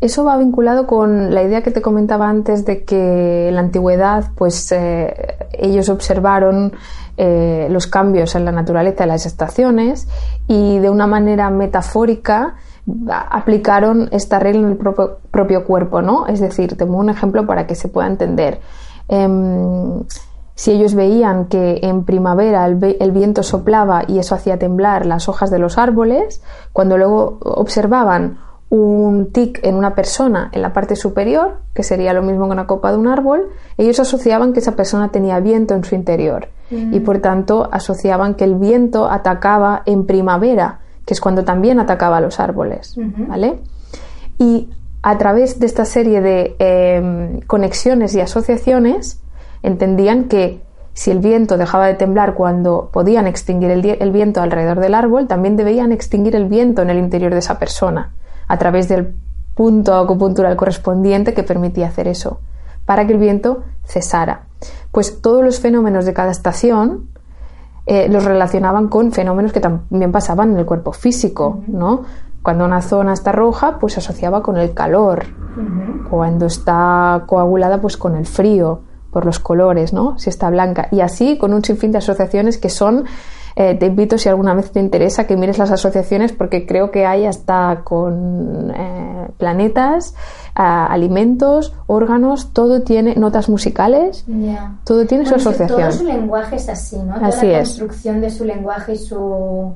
Eso 0.00 0.24
va 0.24 0.36
vinculado 0.36 0.86
con 0.86 1.34
la 1.34 1.42
idea 1.42 1.62
que 1.62 1.70
te 1.70 1.80
comentaba 1.80 2.28
antes 2.28 2.66
de 2.66 2.84
que 2.84 3.48
en 3.48 3.54
la 3.54 3.60
antigüedad, 3.60 4.26
pues 4.34 4.70
eh, 4.72 5.36
ellos 5.52 5.88
observaron 5.88 6.72
eh, 7.18 7.68
los 7.70 7.86
cambios 7.86 8.34
en 8.34 8.44
la 8.44 8.52
naturaleza 8.52 9.04
de 9.04 9.06
las 9.06 9.24
estaciones 9.24 10.06
y 10.48 10.78
de 10.78 10.90
una 10.90 11.06
manera 11.06 11.48
metafórica 11.48 12.56
aplicaron 13.08 14.08
esta 14.12 14.38
regla 14.38 14.60
en 14.60 14.72
el 14.72 14.76
propio, 14.76 15.64
cuerpo, 15.64 16.02
¿no? 16.02 16.26
Es 16.26 16.40
decir, 16.40 16.76
tengo 16.76 16.98
un 16.98 17.08
ejemplo 17.08 17.46
para 17.46 17.66
que 17.66 17.74
se 17.74 17.88
pueda 17.88 18.06
entender. 18.06 18.60
Em, 19.08 20.04
si 20.54 20.72
ellos 20.72 20.94
veían 20.94 21.46
que 21.46 21.80
en 21.82 22.04
primavera 22.04 22.66
el, 22.66 22.96
el, 23.00 23.10
viento 23.12 23.42
soplaba 23.42 24.04
y 24.06 24.18
eso 24.18 24.34
hacía 24.34 24.58
temblar 24.58 25.06
las 25.06 25.28
hojas 25.28 25.50
de 25.50 25.58
los 25.58 25.78
árboles, 25.78 26.42
cuando 26.72 26.98
luego 26.98 27.38
observaban 27.40 28.38
un 28.68 29.32
tic 29.32 29.60
en 29.62 29.74
una 29.74 29.94
persona 29.94 30.50
en 30.52 30.60
la 30.62 30.72
parte 30.72 30.96
superior, 30.96 31.60
que 31.72 31.82
sería 31.82 32.12
lo 32.12 32.22
mismo 32.22 32.46
que 32.46 32.52
una 32.52 32.66
copa 32.66 32.90
de 32.90 32.98
un 32.98 33.08
árbol, 33.08 33.48
ellos 33.78 34.00
asociaban 34.00 34.52
que 34.52 34.60
esa 34.60 34.76
persona 34.76 35.10
tenía 35.10 35.40
viento 35.40 35.74
en 35.74 35.84
su 35.84 35.94
interior 35.94 36.48
y 36.70 37.00
por 37.00 37.18
tanto 37.18 37.68
asociaban 37.70 38.34
que 38.34 38.44
el 38.44 38.56
viento 38.56 39.10
atacaba 39.10 39.82
en 39.86 40.06
primavera, 40.06 40.80
que 41.04 41.14
es 41.14 41.20
cuando 41.20 41.44
también 41.44 41.78
atacaba 41.78 42.16
a 42.16 42.20
los 42.20 42.40
árboles, 42.40 42.96
¿vale? 43.28 43.60
Y 44.38 44.68
a 45.02 45.18
través 45.18 45.60
de 45.60 45.66
esta 45.66 45.84
serie 45.84 46.20
de 46.20 46.56
em, 46.58 47.40
conexiones 47.42 48.14
y 48.14 48.20
asociaciones 48.20 49.20
entendían 49.62 50.24
que 50.24 50.60
si 50.94 51.10
el 51.10 51.18
viento 51.18 51.58
dejaba 51.58 51.86
de 51.86 51.94
temblar 51.94 52.34
cuando 52.34 52.90
podían 52.92 53.26
extinguir 53.26 53.70
el 53.70 54.12
viento 54.12 54.40
alrededor 54.40 54.80
del 54.80 54.94
árbol, 54.94 55.28
también 55.28 55.56
debían 55.56 55.92
extinguir 55.92 56.34
el 56.34 56.46
viento 56.46 56.82
en 56.82 56.90
el 56.90 56.98
interior 56.98 57.32
de 57.32 57.38
esa 57.40 57.58
persona 57.58 58.12
a 58.48 58.58
través 58.58 58.88
del 58.88 59.14
punto 59.54 59.94
acupuntural 59.94 60.56
correspondiente 60.56 61.34
que 61.34 61.42
permitía 61.42 61.88
hacer 61.88 62.08
eso, 62.08 62.40
para 62.84 63.06
que 63.06 63.12
el 63.12 63.18
viento 63.18 63.64
cesara. 63.86 64.46
Pues 64.92 65.20
todos 65.20 65.44
los 65.44 65.60
fenómenos 65.60 66.04
de 66.04 66.14
cada 66.14 66.30
estación 66.30 67.08
eh, 67.86 68.08
los 68.08 68.24
relacionaban 68.24 68.88
con 68.88 69.12
fenómenos 69.12 69.52
que 69.52 69.60
también 69.60 70.10
pasaban 70.10 70.50
en 70.50 70.58
el 70.58 70.66
cuerpo 70.66 70.92
físico, 70.92 71.62
¿no? 71.68 72.02
Cuando 72.42 72.64
una 72.64 72.82
zona 72.82 73.12
está 73.12 73.32
roja, 73.32 73.78
pues 73.78 73.94
se 73.94 74.00
asociaba 74.00 74.42
con 74.42 74.56
el 74.56 74.72
calor. 74.72 75.24
Cuando 76.10 76.46
está 76.46 77.24
coagulada, 77.26 77.80
pues 77.80 77.96
con 77.96 78.14
el 78.14 78.26
frío, 78.26 78.82
por 79.10 79.24
los 79.24 79.38
colores, 79.38 79.92
¿no? 79.92 80.18
Si 80.18 80.30
está 80.30 80.50
blanca. 80.50 80.88
Y 80.90 81.00
así 81.00 81.38
con 81.38 81.54
un 81.54 81.64
sinfín 81.64 81.90
de 81.90 81.98
asociaciones 81.98 82.58
que 82.58 82.68
son 82.68 83.04
eh, 83.58 83.74
te 83.74 83.86
invito 83.86 84.18
si 84.18 84.28
alguna 84.28 84.52
vez 84.52 84.70
te 84.70 84.80
interesa 84.80 85.26
que 85.26 85.36
mires 85.36 85.56
las 85.56 85.70
asociaciones 85.70 86.32
porque 86.32 86.66
creo 86.66 86.90
que 86.90 87.06
hay 87.06 87.24
hasta 87.24 87.80
con 87.84 88.70
eh, 88.70 89.28
planetas, 89.38 90.14
alimentos, 90.54 91.74
órganos, 91.86 92.52
todo 92.52 92.82
tiene 92.82 93.14
notas 93.14 93.48
musicales, 93.48 94.26
todo 94.84 95.06
tiene 95.06 95.26
su 95.26 95.34
asociación. 95.34 95.80
Todo 95.80 95.92
su 95.92 96.04
lenguaje 96.04 96.56
es 96.56 96.68
así, 96.68 96.96
¿no? 96.98 97.14
Toda 97.14 97.44
la 97.44 97.58
construcción 97.58 98.20
de 98.20 98.30
su 98.30 98.44
lenguaje 98.44 98.92
y 98.94 98.98
su 98.98 99.74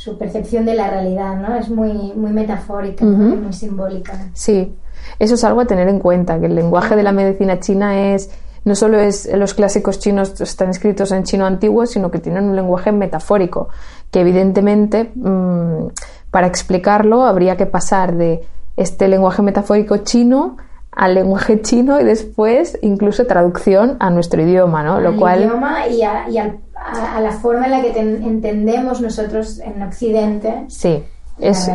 su 0.00 0.16
percepción 0.16 0.64
de 0.64 0.74
la 0.74 0.88
realidad, 0.88 1.36
¿no? 1.36 1.54
Es 1.56 1.68
muy, 1.68 1.92
muy 2.14 2.32
metafórica, 2.32 3.04
muy 3.04 3.52
simbólica. 3.52 4.14
Sí, 4.32 4.74
eso 5.18 5.34
es 5.34 5.44
algo 5.44 5.60
a 5.60 5.66
tener 5.66 5.88
en 5.88 5.98
cuenta, 5.98 6.40
que 6.40 6.46
el 6.46 6.54
lenguaje 6.54 6.96
de 6.96 7.02
la 7.02 7.12
medicina 7.12 7.60
china 7.60 8.14
es 8.14 8.30
no 8.64 8.74
solo 8.74 9.00
es 9.00 9.28
los 9.32 9.54
clásicos 9.54 9.98
chinos 9.98 10.40
están 10.40 10.70
escritos 10.70 11.12
en 11.12 11.24
chino 11.24 11.46
antiguo, 11.46 11.86
sino 11.86 12.10
que 12.10 12.18
tienen 12.18 12.44
un 12.44 12.56
lenguaje 12.56 12.92
metafórico, 12.92 13.68
que 14.10 14.20
evidentemente 14.20 15.10
mm, 15.14 15.88
para 16.30 16.46
explicarlo 16.46 17.24
habría 17.24 17.56
que 17.56 17.66
pasar 17.66 18.16
de 18.16 18.42
este 18.76 19.08
lenguaje 19.08 19.42
metafórico 19.42 19.98
chino 19.98 20.56
al 20.92 21.14
lenguaje 21.14 21.62
chino 21.62 22.00
y 22.00 22.04
después 22.04 22.78
incluso 22.82 23.26
traducción 23.26 23.96
a 24.00 24.10
nuestro 24.10 24.42
idioma, 24.42 24.82
¿no? 24.82 25.00
Lo 25.00 25.16
cual 25.16 25.42
idioma 25.42 25.86
y, 25.86 26.02
a, 26.02 26.26
a, 26.74 27.20
la 27.20 27.30
forma 27.32 27.66
en 27.66 27.70
la 27.70 27.80
que 27.80 27.98
entendemos 27.98 29.00
nosotros 29.00 29.60
en 29.60 29.82
Occidente. 29.82 30.64
Sí. 30.68 31.02
eso 31.38 31.72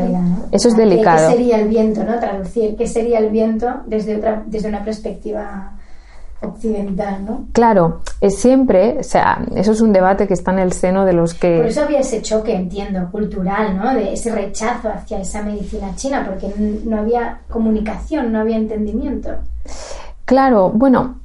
es 0.52 0.78
delicado. 0.78 1.30
¿Qué 1.30 1.38
sería 1.38 1.60
el 1.60 1.70
viento, 1.70 2.04
no? 2.04 2.20
Traducir 2.20 2.76
qué 2.76 2.88
sería 2.88 3.20
el 3.20 3.30
viento 3.30 3.68
desde 3.86 4.18
otra 4.18 4.44
desde 4.46 4.70
una 4.70 4.84
perspectiva 4.84 5.72
occidental, 6.42 7.26
¿no? 7.26 7.46
Claro, 7.52 8.02
es 8.22 8.38
siempre, 8.38 8.98
o 9.00 9.04
sea, 9.04 9.46
eso 9.56 9.72
es 9.72 9.82
un 9.82 9.94
debate 9.94 10.28
que 10.28 10.34
está 10.34 10.52
en 10.52 10.60
el 10.60 10.74
seno 10.74 11.06
de 11.06 11.14
los 11.14 11.34
que... 11.34 11.58
Por 11.58 11.68
eso 11.68 11.84
había 11.84 12.00
ese 12.00 12.22
choque, 12.22 12.54
entiendo, 12.54 13.10
cultural, 13.12 13.78
¿no? 13.78 13.94
De 13.94 14.14
ese 14.14 14.34
rechazo 14.34 14.90
hacia 14.90 15.20
esa 15.20 15.42
medicina 15.42 15.96
china, 15.96 16.26
porque 16.28 16.54
no 16.86 17.00
había 17.00 17.40
comunicación, 17.50 18.32
no 18.32 18.40
había 18.40 18.58
entendimiento. 18.58 19.30
Claro, 20.26 20.72
bueno, 20.72 21.20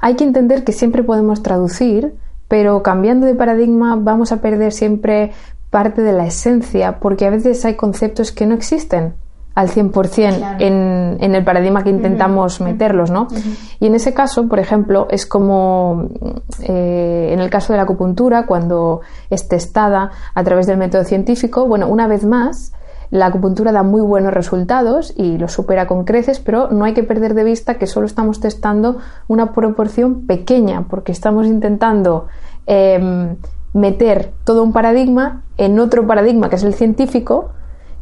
hay 0.00 0.14
que 0.14 0.24
entender 0.24 0.64
que 0.64 0.72
siempre 0.72 1.02
podemos 1.02 1.42
traducir, 1.42 2.14
pero 2.48 2.82
cambiando 2.82 3.26
de 3.26 3.34
paradigma 3.34 3.96
vamos 3.96 4.32
a 4.32 4.40
perder 4.40 4.72
siempre 4.72 5.32
parte 5.70 6.02
de 6.02 6.12
la 6.12 6.26
esencia, 6.26 6.98
porque 6.98 7.26
a 7.26 7.30
veces 7.30 7.64
hay 7.64 7.74
conceptos 7.74 8.32
que 8.32 8.46
no 8.46 8.54
existen 8.54 9.14
al 9.58 9.68
100% 9.70 10.56
en, 10.60 11.16
en, 11.18 11.34
el 11.34 11.42
paradigma 11.42 11.82
que 11.82 11.90
intentamos 11.90 12.60
meterlos, 12.60 13.10
¿no? 13.10 13.26
Y 13.80 13.88
en 13.88 13.96
ese 13.96 14.14
caso, 14.14 14.46
por 14.46 14.60
ejemplo, 14.60 15.08
es 15.10 15.26
como 15.26 16.10
eh, 16.62 17.30
en 17.32 17.40
el 17.40 17.50
caso 17.50 17.72
de 17.72 17.78
la 17.78 17.82
acupuntura, 17.82 18.46
cuando 18.46 19.00
es 19.30 19.48
testada 19.48 20.12
a 20.32 20.44
través 20.44 20.68
del 20.68 20.76
método 20.76 21.02
científico, 21.02 21.66
bueno, 21.66 21.88
una 21.88 22.06
vez 22.06 22.24
más, 22.24 22.72
la 23.10 23.26
acupuntura 23.26 23.72
da 23.72 23.82
muy 23.82 24.00
buenos 24.00 24.32
resultados 24.32 25.12
y 25.16 25.38
lo 25.38 25.48
supera 25.48 25.88
con 25.88 26.04
creces, 26.04 26.38
pero 26.38 26.68
no 26.70 26.84
hay 26.84 26.94
que 26.94 27.02
perder 27.02 27.34
de 27.34 27.42
vista 27.42 27.74
que 27.78 27.88
solo 27.88 28.06
estamos 28.06 28.38
testando 28.38 28.98
una 29.26 29.54
proporción 29.54 30.24
pequeña, 30.28 30.84
porque 30.88 31.10
estamos 31.10 31.48
intentando 31.48 32.28
em, 32.66 33.34
meter 33.72 34.30
todo 34.44 34.62
un 34.62 34.72
paradigma 34.72 35.42
en 35.56 35.80
otro 35.80 36.06
paradigma 36.06 36.48
que 36.48 36.54
es 36.54 36.62
el 36.62 36.74
científico, 36.74 37.50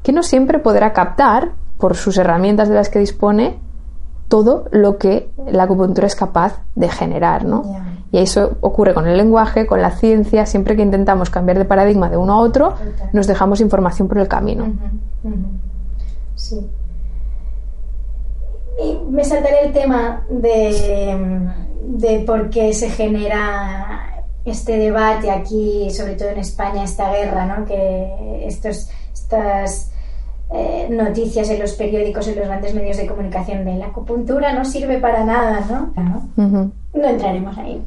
que 0.03 0.13
no 0.13 0.23
siempre 0.23 0.59
podrá 0.59 0.93
captar, 0.93 1.53
por 1.79 1.97
sus 1.97 2.17
herramientas 2.17 2.69
de 2.69 2.75
las 2.75 2.89
que 2.89 2.99
dispone, 2.99 3.59
todo 4.29 4.67
lo 4.73 4.99
que 4.99 5.31
la 5.47 5.65
acupuntura 5.65 6.07
es 6.07 6.17
capaz 6.17 6.61
de 6.75 6.89
generar, 6.89 7.45
¿no? 7.45 7.63
Y 8.13 8.19
eso 8.19 8.57
ocurre 8.61 8.95
con 8.95 9.07
el 9.07 9.17
lenguaje, 9.17 9.67
con 9.67 9.83
la 9.83 9.91
ciencia, 9.91 10.47
siempre 10.47 10.75
que 10.75 10.83
intentamos 10.83 11.31
cambiar 11.31 11.59
de 11.59 11.65
paradigma 11.65 12.09
de 12.09 12.17
uno 12.17 12.35
a 12.35 12.39
otro, 12.39 12.75
nos 13.13 13.27
dejamos 13.27 13.61
información 13.61 14.09
por 14.09 14.19
el 14.19 14.29
camino. 14.29 14.73
Sí. 16.35 16.67
Y 18.83 19.11
me 19.11 19.25
saltaré 19.25 19.67
el 19.67 19.73
tema 19.73 20.25
de, 20.29 21.49
de 21.85 22.21
por 22.21 22.51
qué 22.51 22.73
se 22.73 22.91
genera 22.91 24.25
este 24.45 24.79
debate 24.79 25.31
aquí, 25.31 25.91
sobre 25.91 26.15
todo 26.15 26.29
en 26.29 26.39
España, 26.39 26.85
esta 26.85 27.11
guerra, 27.11 27.47
¿no? 27.47 27.65
Que 27.65 28.47
estos, 28.47 28.91
estas 29.17 29.91
eh, 30.53 30.89
noticias 30.91 31.49
en 31.51 31.59
los 31.59 31.73
periódicos, 31.73 32.29
en 32.29 32.37
los 32.37 32.47
grandes 32.47 32.75
medios 32.75 32.97
de 32.99 33.07
comunicación 33.07 33.65
de 33.65 33.77
la 33.77 33.87
acupuntura 33.87 34.53
no 34.53 34.65
sirve 34.65 34.99
para 34.99 35.25
nada, 35.25 35.65
¿no? 35.69 35.93
No 36.95 37.09
entraremos 37.09 37.57
ahí, 37.59 37.83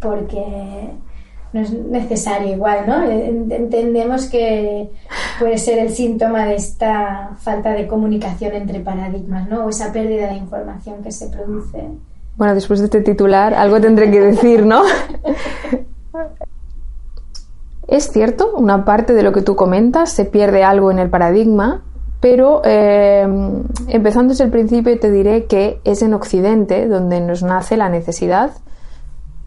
porque 0.00 0.90
no 1.52 1.60
es 1.60 1.72
necesario 1.72 2.54
igual, 2.54 2.84
¿no? 2.86 3.02
Entendemos 3.04 4.26
que 4.26 4.90
puede 5.38 5.58
ser 5.58 5.80
el 5.80 5.90
síntoma 5.90 6.46
de 6.46 6.54
esta 6.54 7.32
falta 7.38 7.72
de 7.72 7.86
comunicación 7.86 8.54
entre 8.54 8.80
paradigmas, 8.80 9.48
¿no? 9.48 9.66
O 9.66 9.68
esa 9.68 9.92
pérdida 9.92 10.28
de 10.28 10.36
información 10.36 11.02
que 11.02 11.12
se 11.12 11.26
produce. 11.26 11.88
Bueno, 12.36 12.54
después 12.54 12.78
de 12.78 12.86
este 12.86 13.00
titular, 13.02 13.52
algo 13.52 13.80
tendré 13.80 14.10
que 14.10 14.20
decir, 14.20 14.64
¿no? 14.64 14.82
Es 17.90 18.12
cierto, 18.12 18.52
una 18.54 18.84
parte 18.84 19.14
de 19.14 19.24
lo 19.24 19.32
que 19.32 19.42
tú 19.42 19.56
comentas 19.56 20.12
se 20.12 20.24
pierde 20.24 20.62
algo 20.62 20.92
en 20.92 21.00
el 21.00 21.10
paradigma, 21.10 21.82
pero 22.20 22.62
eh, 22.64 23.26
empezando 23.88 24.30
desde 24.32 24.44
el 24.44 24.50
principio 24.50 24.96
te 25.00 25.10
diré 25.10 25.46
que 25.46 25.80
es 25.82 26.00
en 26.02 26.14
Occidente 26.14 26.86
donde 26.86 27.20
nos 27.20 27.42
nace 27.42 27.76
la 27.76 27.88
necesidad, 27.88 28.52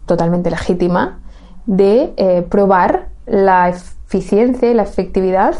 totalmente 0.04 0.50
legítima, 0.50 1.20
de 1.64 2.12
eh, 2.18 2.42
probar 2.42 3.08
la 3.24 3.70
eficiencia 3.70 4.70
y 4.70 4.74
la 4.74 4.82
efectividad 4.82 5.54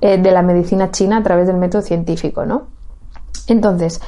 eh, 0.00 0.16
de 0.16 0.30
la 0.30 0.40
medicina 0.40 0.90
china 0.90 1.18
a 1.18 1.22
través 1.22 1.46
del 1.46 1.58
método 1.58 1.82
científico, 1.82 2.46
¿no? 2.46 2.68
Entonces, 3.46 4.00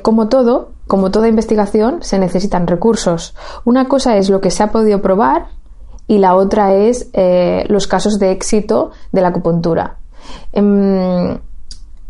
como 0.00 0.28
todo, 0.28 0.70
como 0.86 1.10
toda 1.10 1.28
investigación, 1.28 1.98
se 2.00 2.18
necesitan 2.18 2.66
recursos. 2.66 3.36
Una 3.66 3.86
cosa 3.86 4.16
es 4.16 4.30
lo 4.30 4.40
que 4.40 4.50
se 4.50 4.62
ha 4.62 4.72
podido 4.72 5.02
probar 5.02 5.48
y 6.08 6.18
la 6.18 6.34
otra 6.34 6.74
es 6.74 7.08
eh, 7.12 7.64
los 7.68 7.86
casos 7.86 8.18
de 8.18 8.32
éxito 8.32 8.90
de 9.12 9.20
la 9.20 9.28
acupuntura. 9.28 9.98
Em, 10.52 11.38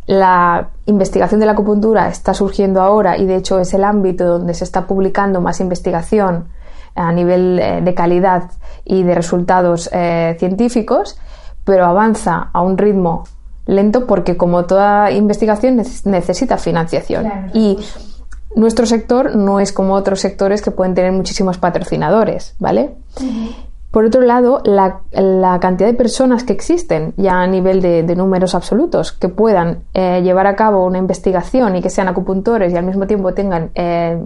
la 0.06 0.70
investigación 0.86 1.40
de 1.40 1.46
la 1.46 1.52
acupuntura 1.52 2.08
está 2.08 2.32
surgiendo 2.32 2.80
ahora 2.80 3.18
y 3.18 3.26
de 3.26 3.36
hecho 3.36 3.58
es 3.58 3.74
el 3.74 3.84
ámbito 3.84 4.24
donde 4.24 4.54
se 4.54 4.64
está 4.64 4.86
publicando 4.86 5.42
más 5.42 5.60
investigación 5.60 6.48
a 6.94 7.12
nivel 7.12 7.58
eh, 7.58 7.80
de 7.82 7.94
calidad 7.94 8.50
y 8.84 9.02
de 9.02 9.14
resultados 9.14 9.90
eh, 9.92 10.36
científicos, 10.38 11.18
pero 11.64 11.84
avanza 11.84 12.50
a 12.52 12.62
un 12.62 12.78
ritmo 12.78 13.24
lento 13.66 14.06
porque 14.06 14.36
como 14.36 14.64
toda 14.64 15.10
investigación 15.10 15.76
necesita 15.76 16.56
financiación 16.56 17.50
y 17.52 17.76
nuestro 18.56 18.86
sector 18.86 19.36
no 19.36 19.60
es 19.60 19.72
como 19.72 19.92
otros 19.92 20.20
sectores 20.20 20.62
que 20.62 20.70
pueden 20.70 20.94
tener 20.94 21.12
muchísimos 21.12 21.58
patrocinadores, 21.58 22.54
¿vale? 22.58 22.96
Por 23.90 24.04
otro 24.04 24.20
lado, 24.20 24.60
la, 24.64 25.00
cantidad 25.60 25.88
de 25.88 25.94
personas 25.94 26.44
que 26.44 26.52
existen 26.52 27.14
ya 27.16 27.40
a 27.40 27.46
nivel 27.46 27.80
de, 27.80 28.16
números 28.16 28.54
absolutos 28.54 29.12
que 29.12 29.28
puedan 29.28 29.84
eh, 29.94 30.20
llevar 30.22 30.46
a 30.46 30.56
cabo 30.56 30.84
una 30.84 30.98
investigación 30.98 31.76
y 31.76 31.82
que 31.82 31.88
sean 31.88 32.08
acupuntores 32.08 32.72
y 32.72 32.76
al 32.76 32.84
mismo 32.84 33.06
tiempo 33.06 33.32
tengan 33.32 33.70
eh, 33.74 34.20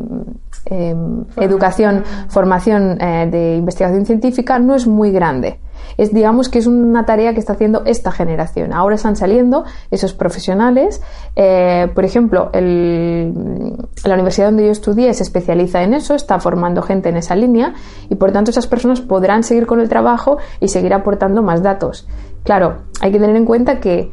em, 0.66 1.25
educación, 1.37 2.03
formación 2.29 3.01
eh, 3.01 3.29
de 3.31 3.57
investigación 3.57 4.05
científica 4.05 4.59
no 4.59 4.75
es 4.75 4.87
muy 4.87 5.12
grande 5.12 5.59
es 5.97 6.12
digamos 6.12 6.49
que 6.49 6.59
es 6.59 6.66
una 6.66 7.05
tarea 7.07 7.35
que 7.35 7.40
está 7.40 7.55
haciendo 7.55 7.83
esta 7.85 8.11
generación. 8.12 8.73
Ahora 8.73 8.95
están 8.95 9.16
saliendo 9.16 9.64
esos 9.90 10.14
profesionales. 10.14 11.03
Eh, 11.37 11.90
por 11.95 12.05
ejemplo, 12.05 12.51
la 12.53 14.14
universidad 14.14 14.47
donde 14.47 14.66
yo 14.66 14.73
estudié 14.73 15.12
se 15.14 15.23
especializa 15.23 15.83
en 15.83 15.95
eso, 15.95 16.14
está 16.14 16.38
formando 16.38 16.83
gente 16.83 17.09
en 17.09 17.16
esa 17.16 17.37
línea 17.37 17.75
y 18.09 18.14
por 18.16 18.33
tanto 18.33 18.51
esas 18.51 18.66
personas 18.66 19.01
podrán 19.01 19.42
seguir 19.45 19.66
con 19.66 19.81
el 19.81 19.88
trabajo 19.88 20.38
y 20.61 20.68
seguir 20.68 20.95
aportando 20.95 21.42
más 21.42 21.62
datos. 21.62 22.09
Claro, 22.42 22.83
hay 23.01 23.12
que 23.12 23.18
tener 23.18 23.37
en 23.37 23.45
cuenta 23.45 23.81
que 23.81 24.12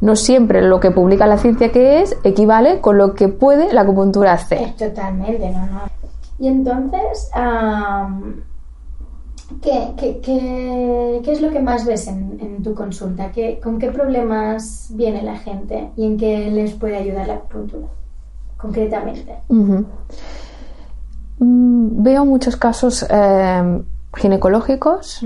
no 0.00 0.16
siempre 0.16 0.62
lo 0.62 0.80
que 0.80 0.90
publica 0.90 1.26
la 1.26 1.38
ciencia 1.38 1.72
que 1.72 2.00
es 2.00 2.16
equivale 2.24 2.80
con 2.80 2.98
lo 2.98 3.14
que 3.14 3.28
puede 3.28 3.72
la 3.72 3.82
acupuntura 3.82 4.32
hacer. 4.32 4.74
Totalmente, 4.76 5.50
no, 5.50 5.66
no. 5.66 5.80
Y 6.38 6.48
entonces, 6.48 7.30
¿Qué, 9.62 9.92
qué, 9.96 10.20
qué, 10.20 11.20
qué 11.24 11.32
es 11.32 11.40
lo 11.40 11.50
que 11.50 11.60
más 11.60 11.84
ves 11.84 12.06
en, 12.06 12.38
en 12.40 12.62
tu 12.62 12.74
consulta? 12.74 13.32
¿Qué, 13.32 13.60
¿Con 13.62 13.78
qué 13.78 13.90
problemas 13.90 14.88
viene 14.94 15.22
la 15.22 15.36
gente 15.36 15.90
y 15.96 16.06
en 16.06 16.16
qué 16.16 16.50
les 16.50 16.72
puede 16.74 16.96
ayudar 16.96 17.26
la 17.26 17.34
acupuntura 17.34 17.86
concretamente? 18.56 19.34
Mm, 21.38 22.02
veo 22.02 22.24
muchos 22.24 22.56
casos 22.56 23.04
eh, 23.08 23.82
ginecológicos, 24.16 25.20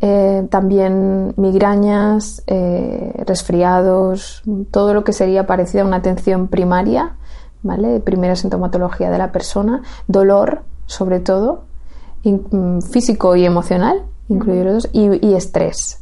eh, 0.00 0.46
también 0.50 1.34
migrañas, 1.36 2.42
eh, 2.46 3.22
resfriados, 3.26 4.42
todo 4.70 4.94
lo 4.94 5.04
que 5.04 5.12
sería 5.12 5.46
parecido 5.46 5.84
a 5.84 5.86
una 5.86 5.96
atención 5.96 6.48
primaria, 6.48 7.16
¿vale? 7.62 8.00
Primera 8.00 8.36
sintomatología 8.36 9.10
de 9.10 9.18
la 9.18 9.30
persona, 9.30 9.82
dolor 10.06 10.62
sobre 10.86 11.20
todo, 11.20 11.64
físico 12.92 13.36
y 13.36 13.44
emocional, 13.44 14.02
incluidos, 14.28 14.88
y, 14.92 15.26
y 15.26 15.34
estrés 15.34 16.00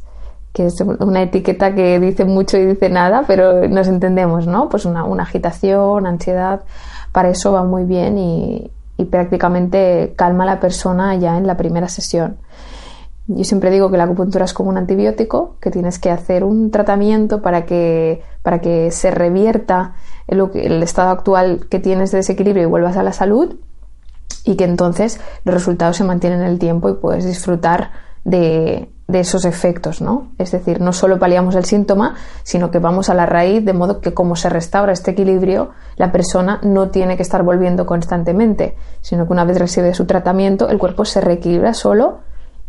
que 0.53 0.65
es 0.65 0.81
una 0.81 1.21
etiqueta 1.21 1.75
que 1.75 1.99
dice 1.99 2.25
mucho 2.25 2.57
y 2.57 2.65
dice 2.65 2.89
nada, 2.89 3.23
pero 3.27 3.67
nos 3.67 3.87
entendemos, 3.87 4.47
¿no? 4.47 4.69
Pues 4.69 4.85
una, 4.85 5.03
agitación, 5.21 6.07
ansiedad, 6.07 6.61
para 7.11 7.29
eso 7.29 7.51
va 7.51 7.63
muy 7.63 7.83
bien 7.83 8.17
y, 8.17 8.71
y, 8.97 9.05
prácticamente 9.05 10.13
calma 10.15 10.43
a 10.43 10.47
la 10.47 10.59
persona 10.59 11.15
ya 11.15 11.37
en 11.37 11.45
la 11.45 11.55
primera 11.55 11.87
sesión. 11.87 12.37
Yo 13.27 13.43
siempre 13.43 13.69
digo 13.69 13.91
que 13.91 13.97
la 13.97 14.05
acupuntura 14.05 14.45
es 14.45 14.53
como 14.53 14.69
un 14.69 14.77
antibiótico, 14.77 15.55
que 15.61 15.69
tienes 15.69 15.99
que 15.99 16.09
hacer 16.09 16.43
un 16.43 16.71
tratamiento 16.71 17.43
para 17.43 17.65
que, 17.65 18.23
para 18.41 18.59
que 18.59 18.89
se 18.89 19.11
revierta 19.11 19.93
el 20.27 20.81
estado 20.81 21.11
actual 21.11 21.67
que 21.69 21.79
tienes 21.79 22.11
de 22.11 22.17
desequilibrio 22.17 22.63
y 22.63 22.65
vuelvas 22.65 22.97
a 22.97 23.03
la 23.03 23.13
salud 23.13 23.55
y 24.49 24.55
que 24.55 24.63
entonces 24.63 25.19
los 25.45 25.53
resultados 25.53 25.97
se 25.97 26.03
mantienen 26.03 26.41
en 26.41 26.47
el 26.47 26.57
tiempo 26.57 26.89
y 26.89 26.95
puedes 26.95 27.23
disfrutar 27.23 27.91
de, 28.23 28.89
esos 29.07 29.45
efectos, 29.45 30.01
¿no? 30.01 30.31
Es 30.39 30.51
decir, 30.51 30.81
no 30.81 30.91
solo 30.91 31.19
paliamos 31.19 31.55
el 31.55 31.65
síntoma, 31.65 32.15
sino 32.41 32.71
que 32.71 32.79
vamos 32.79 33.09
a 33.09 33.13
la 33.13 33.27
raíz, 33.27 33.63
de 33.63 33.73
modo 33.73 34.01
que 34.01 34.15
como 34.15 34.35
se 34.35 34.49
restaura 34.49 34.91
este 34.91 35.11
equilibrio, 35.11 35.69
la 35.97 36.11
persona 36.11 36.59
no 36.63 36.89
tiene 36.89 37.15
que 37.15 37.21
estar 37.21 37.43
volviendo 37.43 37.85
constantemente, 37.85 38.75
sino 39.01 39.27
que 39.27 39.33
una 39.33 39.45
vez 39.45 39.59
recibe 39.59 39.93
su 39.93 40.05
tratamiento, 40.05 40.67
el 40.69 40.79
cuerpo 40.79 41.05
se 41.05 41.21
reequilibra 41.21 41.75
solo 41.75 42.21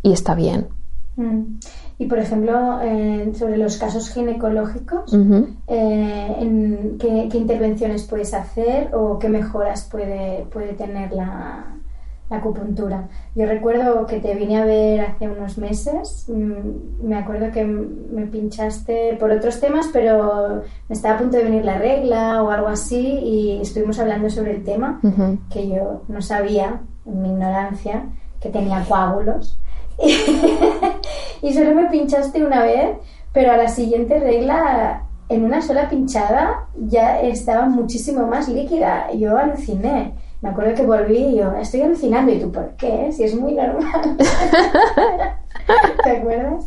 y 0.03 0.13
está 0.13 0.35
bien. 0.35 0.69
Mm. 1.17 1.61
Y, 2.01 2.07
por 2.07 2.19
ejemplo, 2.19 2.81
eh, 2.83 3.31
sobre 3.35 3.59
los 3.59 3.77
casos 3.77 4.09
ginecológicos, 4.09 5.15
eh, 5.67 6.97
¿qué, 6.99 7.37
intervenciones 7.37 8.05
puedes 8.05 8.33
hacer 8.33 8.95
o 8.95 9.19
qué 9.19 9.29
mejoras 9.29 9.87
puede, 9.91 10.47
puede 10.51 10.73
tener 10.73 11.13
la, 11.13 11.77
acupuntura? 12.31 13.07
Yo 13.35 13.45
recuerdo 13.45 14.07
que 14.07 14.19
te 14.19 14.35
vine 14.35 14.57
a 14.57 14.65
ver 14.65 15.03
hace 15.03 15.29
unos 15.29 15.59
meses, 15.59 16.25
mm, 16.29 17.07
me 17.07 17.19
acuerdo 17.19 17.53
que 17.53 17.67
me 17.67 18.27
pinchaste 18.29 19.19
por 19.21 19.31
otros 19.31 19.61
temas, 19.61 19.91
pero 19.93 20.63
me 20.89 20.95
estaba 20.95 21.17
a 21.17 21.19
punto 21.19 21.37
de 21.37 21.45
venir 21.45 21.67
la 21.67 21.77
regla 21.77 22.43
o 22.43 22.51
algo 22.51 22.69
así 22.69 23.19
y 23.23 23.61
estuvimos 23.61 23.99
hablando 23.99 24.31
sobre 24.31 24.53
el 24.53 24.65
tema, 24.65 25.03
que 25.51 25.69
yo 25.69 26.05
no 26.09 26.23
sabía, 26.23 26.81
en 27.05 27.21
mi 27.21 27.29
ignorancia, 27.29 28.05
que 28.41 28.49
tenía 28.49 28.87
coágulos. 28.89 29.61
y 31.43 31.53
solo 31.53 31.75
me 31.75 31.91
pinchaste 31.91 32.45
una 32.45 32.63
vez, 32.63 32.97
pero 33.33 33.53
a 33.53 33.57
la 33.57 33.69
siguiente 33.69 34.19
regla, 34.19 35.03
en 35.29 35.45
una 35.45 35.63
sola 35.63 35.89
pinchada, 35.89 36.67
ya 36.77 37.21
estaba 37.21 37.67
muchísimo 37.67 38.27
más 38.27 38.49
líquida. 38.49 39.13
Yo 39.13 39.37
aluciné. 39.37 40.15
Me 40.43 40.49
acuerdo 40.49 40.75
que 40.75 40.83
volví 40.83 41.19
y 41.19 41.37
yo, 41.37 41.53
estoy 41.55 41.83
alucinando. 41.83 42.33
¿Y 42.33 42.41
tú 42.41 42.51
por 42.51 42.71
qué? 42.77 43.13
Si 43.13 43.25
es 43.25 43.39
muy 43.39 43.53
normal. 43.55 44.17
¿Te 46.05 46.11
acuerdas? 46.11 46.65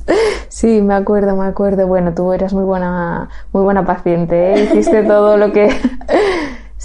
Sí, 0.48 0.82
me 0.82 0.94
acuerdo, 0.94 1.36
me 1.36 1.46
acuerdo. 1.46 1.88
Bueno, 1.88 2.14
tú 2.14 2.32
eras 2.32 2.54
muy 2.54 2.64
buena, 2.64 3.30
muy 3.52 3.64
buena 3.64 3.86
paciente, 3.86 4.54
¿eh? 4.54 4.64
hiciste 4.64 5.04
todo 5.04 5.36
lo 5.38 5.52
que 5.52 5.70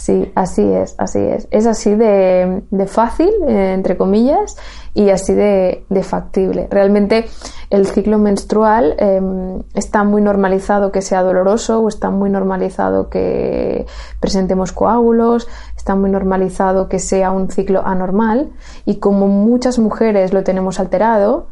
Sí, 0.09 0.33
así 0.35 0.63
es, 0.63 0.95
así 0.97 1.19
es. 1.19 1.49
Es 1.51 1.67
así 1.67 1.95
de, 1.95 2.63
fácil, 2.87 3.29
eh, 3.47 3.75
entre 3.75 3.99
comillas, 3.99 4.57
y 4.95 5.11
así 5.11 5.35
de, 5.35 5.85
factible. 6.03 6.67
Realmente 6.71 7.27
el 7.69 7.87
ciclo 7.87 8.17
menstrual 8.17 8.95
em, 8.97 9.63
está 9.75 10.05
muy 10.05 10.23
normalizado 10.23 10.93
que 10.93 11.03
sea 11.03 11.23
doloroso 11.23 11.81
o 11.81 11.89
está 11.89 12.09
muy 12.09 12.31
normalizado 12.31 13.11
que 13.11 13.85
presentemos 14.19 14.73
coágulos, 14.73 15.47
está 15.77 15.95
muy 15.95 16.09
normalizado 16.09 16.89
que 16.89 17.01
sea 17.01 17.31
un 17.31 17.51
ciclo 17.51 17.87
anormal 17.87 18.49
y 18.87 19.01
como 19.01 19.29
muchas 19.29 19.79
mujeres 19.79 20.33
lo 20.33 20.43
tenemos 20.43 20.81
alterado, 20.81 21.49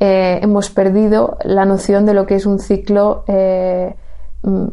eh, 0.00 0.40
hemos 0.40 0.70
perdido 0.70 1.36
la 1.44 1.66
noción 1.66 2.06
de 2.06 2.14
lo 2.14 2.24
que 2.24 2.36
es 2.36 2.46
un 2.46 2.58
ciclo 2.58 3.24
eh, 3.26 3.94
mm, 4.44 4.66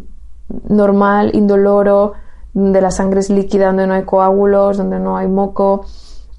normal, 0.70 1.32
indoloro, 1.34 2.14
donde 2.56 2.82
la 2.82 2.90
sangre 2.90 3.20
es 3.20 3.30
líquida, 3.30 3.68
donde 3.68 3.86
no 3.86 3.94
hay 3.94 4.04
coágulos, 4.04 4.78
donde 4.78 4.98
no 4.98 5.18
hay 5.18 5.28
moco, 5.28 5.86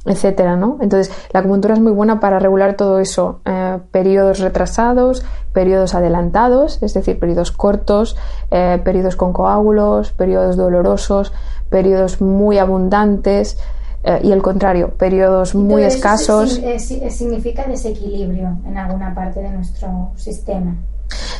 etcétera, 0.06 0.56
¿no? 0.56 0.78
Entonces, 0.80 1.14
la 1.32 1.40
acupuntura 1.40 1.74
es 1.74 1.80
muy 1.80 1.92
buena 1.92 2.20
para 2.20 2.38
regular 2.38 2.74
todo 2.74 3.00
eso, 3.00 3.40
eh, 3.44 3.78
periodos 3.90 4.38
retrasados, 4.38 5.24
periodos 5.52 5.94
adelantados, 5.94 6.82
es 6.82 6.94
decir, 6.94 7.18
periodos 7.18 7.52
cortos, 7.52 8.16
eh, 8.50 8.80
periodos 8.82 9.14
con 9.16 9.32
coágulos, 9.32 10.12
periodos 10.12 10.56
dolorosos, 10.56 11.32
periodos 11.68 12.22
muy 12.22 12.58
abundantes 12.58 13.58
eh, 14.02 14.20
y 14.22 14.32
el 14.32 14.40
contrario, 14.40 14.94
periodos 14.96 15.54
muy 15.54 15.82
escasos. 15.82 16.60
significa 16.78 17.66
desequilibrio 17.66 18.56
en 18.64 18.78
alguna 18.78 19.14
parte 19.14 19.40
de 19.40 19.50
nuestro 19.50 20.12
sistema. 20.16 20.76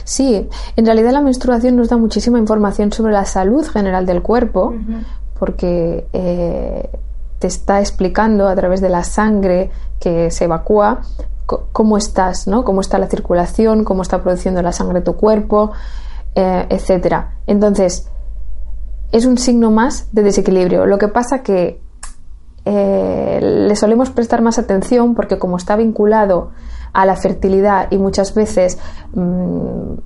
Sí, 0.04 0.48
en 0.76 0.86
realidad 0.86 1.12
la 1.12 1.20
menstruación 1.20 1.76
nos 1.76 1.88
da 1.88 1.96
muchísima 1.96 2.38
información 2.38 2.92
sobre 2.92 3.12
la 3.12 3.24
salud 3.24 3.66
general 3.66 4.06
del 4.06 4.22
cuerpo, 4.22 4.74
porque 5.38 6.06
eh, 6.12 6.88
te 7.38 7.46
está 7.46 7.80
explicando 7.80 8.48
a 8.48 8.54
través 8.54 8.80
de 8.80 8.88
la 8.88 9.04
sangre 9.04 9.70
que 9.98 10.30
se 10.30 10.44
evacúa 10.44 11.02
cómo 11.46 11.96
estás, 11.96 12.46
¿no? 12.48 12.64
Cómo 12.64 12.80
está 12.80 12.98
la 12.98 13.08
circulación, 13.08 13.84
cómo 13.84 14.02
está 14.02 14.22
produciendo 14.22 14.62
la 14.62 14.72
sangre 14.72 15.00
tu 15.00 15.14
cuerpo, 15.14 15.72
eh, 16.34 16.66
etcétera. 16.70 17.36
Entonces, 17.46 18.08
es 19.12 19.26
un 19.26 19.38
signo 19.38 19.70
más 19.70 20.08
de 20.12 20.22
desequilibrio. 20.22 20.86
Lo 20.86 20.98
que 20.98 21.08
pasa 21.08 21.42
que 21.42 21.80
eh, 22.64 23.40
le 23.40 23.76
solemos 23.76 24.10
prestar 24.10 24.42
más 24.42 24.58
atención 24.58 25.14
porque 25.14 25.38
como 25.38 25.56
está 25.56 25.76
vinculado 25.76 26.50
a 26.96 27.04
la 27.04 27.14
fertilidad 27.14 27.88
y 27.90 27.98
muchas 27.98 28.34
veces 28.34 28.78
mm, 29.12 29.98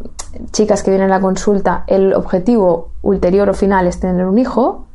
chicas 0.50 0.83
que 0.83 0.90
vienen 0.90 1.11
a 1.11 1.16
la 1.16 1.20
consulta, 1.20 1.85
el 1.87 2.12
objetivo 2.14 2.90
ulterior 3.03 3.48
o 3.48 3.55
final 3.55 3.87
es 3.87 4.00
tener 4.00 4.26
un 4.26 4.38
hijo, 4.38 4.87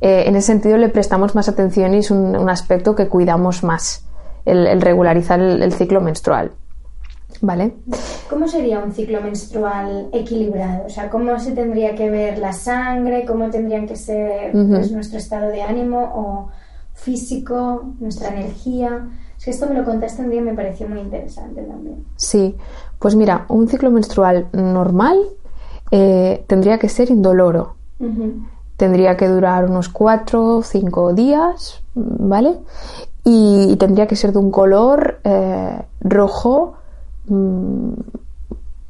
eh, 0.00 0.24
en 0.26 0.36
ese 0.36 0.48
sentido 0.48 0.76
le 0.76 0.88
prestamos 0.88 1.34
más 1.34 1.48
atención 1.48 1.94
y 1.94 1.98
es 1.98 2.12
un, 2.12 2.48
aspecto 2.48 2.94
que 2.94 3.08
cuidamos 3.08 3.64
más, 3.64 4.06
el, 4.44 4.80
regularizar 4.80 5.40
el, 5.40 5.72
ciclo 5.72 6.00
menstrual. 6.00 6.52
¿Vale? 7.40 7.74
¿Cómo 8.30 8.46
sería 8.46 8.78
un 8.78 8.92
ciclo 8.92 9.20
menstrual 9.20 10.08
equilibrado? 10.12 10.86
O 10.86 10.88
sea, 10.88 11.10
¿cómo 11.10 11.38
se 11.38 11.52
tendría 11.52 11.94
que 11.94 12.08
ver 12.08 12.38
la 12.38 12.52
sangre? 12.52 13.26
¿Cómo 13.26 13.50
tendrían 13.50 13.86
que 13.86 13.96
ser 13.96 14.52
pues, 14.52 14.92
nuestro 14.92 15.18
estado 15.18 15.48
de 15.48 15.60
ánimo 15.60 15.98
o 16.14 16.48
físico, 16.94 17.92
nuestra 17.98 18.28
energía? 18.28 19.08
Que 19.46 19.52
esto 19.52 19.68
me 19.68 19.76
lo 19.76 19.84
contaste 19.84 20.22
un 20.22 20.30
día 20.30 20.40
y 20.40 20.42
me 20.42 20.54
pareció 20.54 20.88
muy 20.88 20.98
interesante 20.98 21.62
también. 21.62 22.04
Sí, 22.16 22.56
pues 22.98 23.14
mira, 23.14 23.46
un 23.48 23.68
ciclo 23.68 23.92
menstrual 23.92 24.48
normal 24.52 25.20
eh, 25.92 26.44
tendría 26.48 26.80
que 26.80 26.88
ser 26.88 27.10
indoloro. 27.10 27.76
Tendría 28.76 29.16
que 29.16 29.28
durar 29.28 29.70
unos 29.70 29.88
cuatro 29.88 30.56
o 30.56 30.62
cinco 30.64 31.12
días, 31.12 31.80
¿vale? 31.94 32.58
Y, 33.22 33.76
tendría 33.76 34.08
que 34.08 34.16
ser 34.16 34.32
de 34.32 34.40
un 34.40 34.50
color 34.50 35.20
eh, 35.22 35.80
rojo, 36.00 36.74
mm, 37.28 37.92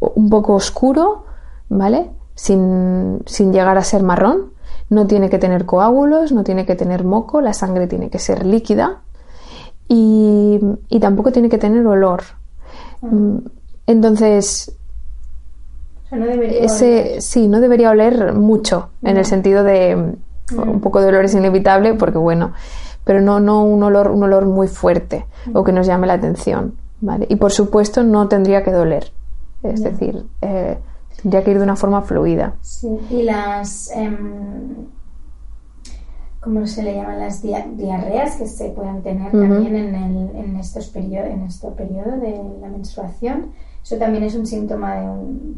un 0.00 0.30
poco 0.30 0.54
oscuro, 0.54 1.24
¿vale? 1.68 2.12
Sin, 2.34 3.20
sin 3.26 3.52
llegar 3.52 3.76
a 3.76 3.84
ser 3.84 4.02
marrón. 4.02 4.52
No 4.88 5.06
tiene 5.06 5.28
que 5.28 5.38
tener 5.38 5.66
coágulos, 5.66 6.32
no 6.32 6.44
tiene 6.44 6.64
que 6.64 6.76
tener 6.76 7.04
moco, 7.04 7.42
la 7.42 7.52
sangre 7.52 7.86
tiene 7.86 8.08
que 8.08 8.18
ser 8.18 8.46
líquida 8.46 9.02
y, 9.88 10.60
y 10.88 11.00
tampoco 11.00 11.32
tiene 11.32 11.48
que 11.48 11.58
tener 11.58 11.86
olor. 11.86 12.22
Mm, 13.02 13.38
entonces, 13.86 14.72
ese, 16.10 17.20
sí, 17.20 17.48
no 17.48 17.60
debería 17.60 17.90
oler 17.90 18.32
mucho, 18.32 18.90
en 19.02 19.16
el 19.16 19.24
sentido 19.24 19.64
de 19.64 19.96
mm, 19.96 20.58
un 20.58 20.80
poco 20.80 21.00
de 21.00 21.08
olor 21.08 21.24
es 21.24 21.34
inevitable, 21.34 21.94
porque 21.94 22.18
bueno, 22.18 22.52
pero 23.04 23.20
no, 23.20 23.40
no 23.40 23.64
un 23.64 23.82
olor, 23.82 24.10
un 24.10 24.22
olor 24.22 24.46
muy 24.46 24.68
fuerte 24.68 25.26
o 25.52 25.64
que 25.64 25.72
nos 25.72 25.86
llame 25.86 26.06
la 26.06 26.14
atención, 26.14 26.74
¿vale? 27.00 27.26
Y 27.28 27.36
por 27.36 27.52
supuesto 27.52 28.02
no 28.02 28.28
tendría 28.28 28.62
que 28.64 28.72
doler, 28.72 29.12
es 29.62 29.82
decir, 29.82 30.26
eh, 30.42 30.78
tendría 31.22 31.44
que 31.44 31.52
ir 31.52 31.58
de 31.58 31.64
una 31.64 31.76
forma 31.76 32.02
fluida. 32.02 32.54
Sí, 32.62 32.88
y 33.10 33.22
las, 33.22 33.90
em, 33.92 34.86
¿cómo 36.46 36.64
se 36.64 36.84
le 36.84 36.94
llaman? 36.94 37.18
Las 37.18 37.42
diarreas 37.42 38.36
que 38.36 38.46
se 38.46 38.68
pueden 38.70 39.02
tener 39.02 39.32
también 39.32 39.74
en, 39.74 39.94
el, 39.96 40.36
en, 40.36 40.56
estos 40.56 40.86
periodos, 40.86 41.28
en 41.30 41.42
este 41.42 41.68
periodo 41.72 42.18
de 42.20 42.40
la 42.60 42.68
menstruación 42.68 43.50
eso 43.86 43.98
también 43.98 44.24
es 44.24 44.34
un 44.34 44.44
síntoma 44.44 44.96
de 44.96 45.06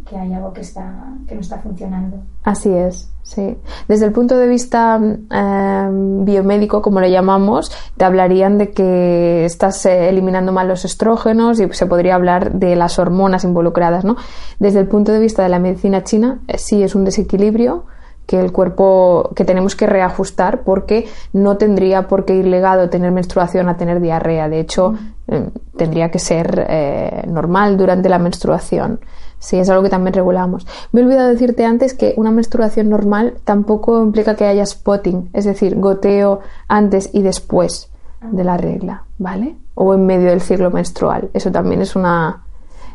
que 0.04 0.14
hay 0.14 0.34
algo 0.34 0.52
que, 0.52 0.60
está, 0.60 1.14
que 1.26 1.34
no 1.34 1.40
está 1.40 1.56
funcionando. 1.60 2.18
Así 2.44 2.68
es, 2.68 3.10
sí. 3.22 3.56
Desde 3.88 4.04
el 4.04 4.12
punto 4.12 4.36
de 4.36 4.46
vista 4.46 4.96
em, 4.96 6.24
biomédico, 6.26 6.82
como 6.82 7.00
le 7.00 7.10
llamamos, 7.10 7.72
te 7.96 8.04
hablarían 8.04 8.58
de 8.58 8.72
que 8.72 9.46
estás 9.46 9.86
eh, 9.86 10.10
eliminando 10.10 10.52
mal 10.52 10.68
los 10.68 10.84
estrógenos 10.84 11.58
y 11.58 11.72
se 11.72 11.86
podría 11.86 12.16
hablar 12.16 12.52
de 12.52 12.76
las 12.76 12.98
hormonas 12.98 13.44
involucradas, 13.44 14.04
¿no? 14.04 14.16
Desde 14.58 14.80
el 14.80 14.88
punto 14.88 15.10
de 15.10 15.20
vista 15.20 15.42
de 15.42 15.48
la 15.48 15.58
medicina 15.58 16.04
china, 16.04 16.42
eh, 16.48 16.58
sí 16.58 16.82
es 16.82 16.94
un 16.94 17.06
desequilibrio 17.06 17.86
que 18.28 18.38
el 18.38 18.52
cuerpo 18.52 19.30
que 19.34 19.46
tenemos 19.46 19.74
que 19.74 19.86
reajustar 19.86 20.60
porque 20.60 21.08
no 21.32 21.56
tendría 21.56 22.08
por 22.08 22.26
qué 22.26 22.36
ir 22.36 22.44
legado 22.44 22.90
tener 22.90 23.10
menstruación 23.10 23.70
a 23.70 23.78
tener 23.78 24.02
diarrea. 24.02 24.50
De 24.50 24.60
hecho, 24.60 24.92
eh, 25.28 25.48
tendría 25.78 26.10
que 26.10 26.18
ser 26.18 26.66
eh, 26.68 27.22
normal 27.26 27.78
durante 27.78 28.10
la 28.10 28.18
menstruación. 28.18 29.00
Sí, 29.38 29.56
es 29.56 29.70
algo 29.70 29.82
que 29.82 29.88
también 29.88 30.12
regulamos. 30.12 30.66
Me 30.92 31.00
he 31.00 31.04
olvidado 31.04 31.30
decirte 31.30 31.64
antes 31.64 31.94
que 31.94 32.12
una 32.18 32.30
menstruación 32.30 32.90
normal 32.90 33.38
tampoco 33.44 34.02
implica 34.02 34.36
que 34.36 34.44
haya 34.44 34.66
spotting, 34.66 35.30
es 35.32 35.46
decir, 35.46 35.80
goteo 35.80 36.40
antes 36.68 37.08
y 37.14 37.22
después 37.22 37.90
de 38.20 38.44
la 38.44 38.58
regla, 38.58 39.04
¿vale? 39.16 39.56
O 39.74 39.94
en 39.94 40.04
medio 40.04 40.28
del 40.28 40.42
ciclo 40.42 40.70
menstrual. 40.70 41.30
Eso 41.32 41.50
también 41.50 41.80
es 41.80 41.96
una 41.96 42.42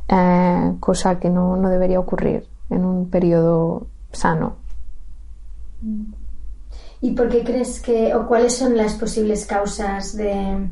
eh, 0.07 0.73
cosa 0.79 1.17
que 1.19 1.31
no, 1.31 1.55
no 1.55 1.69
debería 1.69 1.99
ocurrir 1.99 2.45
en 2.69 2.85
un 2.85 3.09
periodo 3.09 3.87
sano. 4.11 4.61
¿Y 7.01 7.11
por 7.11 7.29
qué 7.29 7.43
crees 7.43 7.81
que, 7.81 8.15
o 8.15 8.27
cuáles 8.27 8.55
son 8.55 8.77
las 8.77 8.93
posibles 8.93 9.45
causas 9.45 10.15
de 10.15 10.69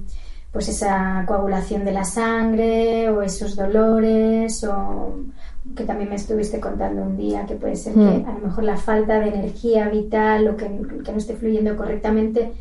pues 0.51 0.67
esa 0.67 1.23
coagulación 1.27 1.85
de 1.85 1.91
la 1.93 2.03
sangre 2.03 3.09
o 3.09 3.21
esos 3.21 3.55
dolores 3.55 4.63
o 4.65 5.15
que 5.75 5.85
también 5.85 6.09
me 6.09 6.15
estuviste 6.15 6.59
contando 6.59 7.03
un 7.03 7.15
día 7.15 7.45
que 7.45 7.55
puede 7.55 7.75
ser 7.77 7.93
que 7.93 7.99
hmm. 7.99 8.29
a 8.29 8.33
lo 8.33 8.47
mejor 8.47 8.63
la 8.65 8.75
falta 8.75 9.19
de 9.19 9.29
energía 9.29 9.87
vital 9.87 10.49
o 10.49 10.57
que, 10.57 10.65
que 11.05 11.11
no 11.11 11.17
esté 11.17 11.35
fluyendo 11.35 11.77
correctamente 11.77 12.51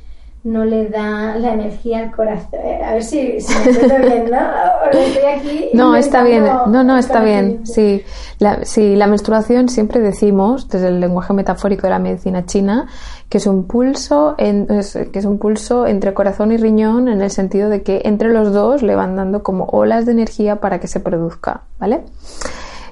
no 0.42 0.64
le 0.64 0.88
da 0.88 1.37
la 1.37 1.53
energía 1.53 2.00
al 2.00 2.12
corazón. 2.12 2.61
Eh, 2.64 2.83
a 2.85 2.94
ver 2.94 3.05
si, 3.05 3.40
si 3.40 3.55
me 3.55 3.70
entiendo 3.70 3.96
bien, 3.98 4.31
¿no? 4.31 4.90
estoy 4.90 5.24
aquí 5.24 5.70
no, 5.74 5.96
está 5.96 6.22
bien. 6.22 6.44
No, 6.44 6.83
no, 6.83 6.96
está 6.96 7.20
bien. 7.20 7.66
Sí 7.66 8.03
la, 8.40 8.64
sí, 8.64 8.96
la 8.96 9.07
menstruación 9.07 9.68
siempre 9.68 10.00
decimos, 10.00 10.66
desde 10.68 10.88
el 10.88 10.98
lenguaje 10.98 11.35
metafórico 11.35 11.83
de 11.83 11.90
la 11.90 11.98
medicina 11.98 12.46
china, 12.46 12.88
que 13.29 13.37
es 13.37 13.46
un 13.46 13.66
pulso, 13.66 14.35
en, 14.38 14.66
que 14.66 15.18
es 15.18 15.24
un 15.26 15.38
pulso 15.38 15.87
entre 15.87 16.14
corazón 16.14 16.50
y 16.50 16.57
riñón 16.57 17.09
en 17.09 17.20
el 17.20 17.31
sentido 17.31 17.68
de 17.68 17.83
que 17.83 18.00
entre 18.07 18.33
los 18.33 18.55
dos 18.55 18.83
le 18.83 18.96
van 18.96 19.14
dando 19.14 19.42
como 19.42 19.66
olas 19.66 20.07
de 20.07 20.12
energía 20.12 20.57
para 20.57 20.81
que 20.81 20.88
se 20.88 21.00
produzca, 21.00 21.64
¿vale? 21.79 22.00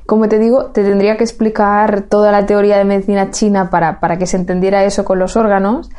Como 0.04 0.28
te 0.28 0.38
digo, 0.38 0.66
te 0.66 0.84
tendría 0.84 1.16
que 1.16 1.24
explicar 1.24 2.02
toda 2.02 2.30
la 2.30 2.44
teoría 2.44 2.76
de 2.76 2.84
medicina 2.84 3.30
china 3.30 3.70
para, 3.70 4.00
para 4.00 4.18
que 4.18 4.26
se 4.26 4.36
entendiera 4.36 4.84
eso 4.84 5.02
con 5.02 5.18
los 5.18 5.34
órganos 5.34 5.90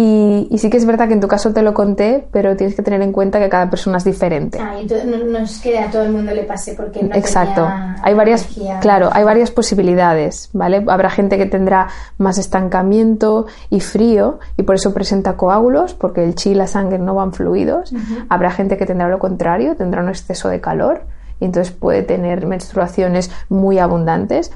y, 0.00 0.58
sí 0.58 0.70
que 0.70 0.76
es 0.76 0.86
verdad 0.86 1.08
que 1.08 1.14
en 1.14 1.20
tu 1.20 1.26
caso 1.26 1.52
te 1.52 1.60
lo 1.60 1.74
conté, 1.74 2.24
pero 2.30 2.54
tienes 2.54 2.76
que 2.76 2.82
tener 2.82 3.02
en 3.02 3.10
cuenta 3.10 3.40
que 3.40 3.48
cada 3.48 3.68
persona 3.68 3.98
es 3.98 4.04
diferente. 4.04 4.56
Ah, 4.60 4.80
y 4.80 4.86
no, 4.86 5.38
es 5.38 5.58
que 5.58 5.76
a 5.76 5.90
todo 5.90 6.02
el 6.02 6.12
mundo 6.12 6.32
le 6.32 6.44
pase 6.44 6.74
porque 6.74 7.02
no 7.02 7.16
Exacto. 7.16 7.68
hay 8.00 8.14
varias, 8.14 8.46
claro, 8.80 9.10
hay 9.12 9.24
varias 9.24 9.50
posibilidades, 9.50 10.50
¿vale? 10.52 10.84
Habrá 10.86 11.10
gente 11.10 11.36
que 11.36 11.46
tendrá 11.46 11.88
más 12.16 12.38
estancamiento 12.38 13.46
y 13.70 13.80
frío 13.80 14.38
y 14.56 14.62
por 14.62 14.76
eso 14.76 14.94
presenta 14.94 15.36
coágulos, 15.36 15.94
porque 15.94 16.22
el 16.22 16.36
chi 16.36 16.50
y 16.50 16.54
la 16.54 16.68
sangre 16.68 17.00
no 17.00 17.16
van 17.16 17.32
fluidos. 17.32 17.92
Habrá 18.28 18.52
gente 18.52 18.76
que 18.76 18.86
tendrá 18.86 19.08
lo 19.08 19.18
contrario, 19.18 19.74
tendrá 19.74 20.00
un 20.00 20.10
exceso 20.10 20.48
de 20.48 20.60
calor 20.60 21.02
y 21.40 21.46
entonces 21.46 21.74
puede 21.74 22.04
tener 22.04 22.46
menstruaciones 22.46 23.32
muy 23.48 23.80
abundantes. 23.80 24.52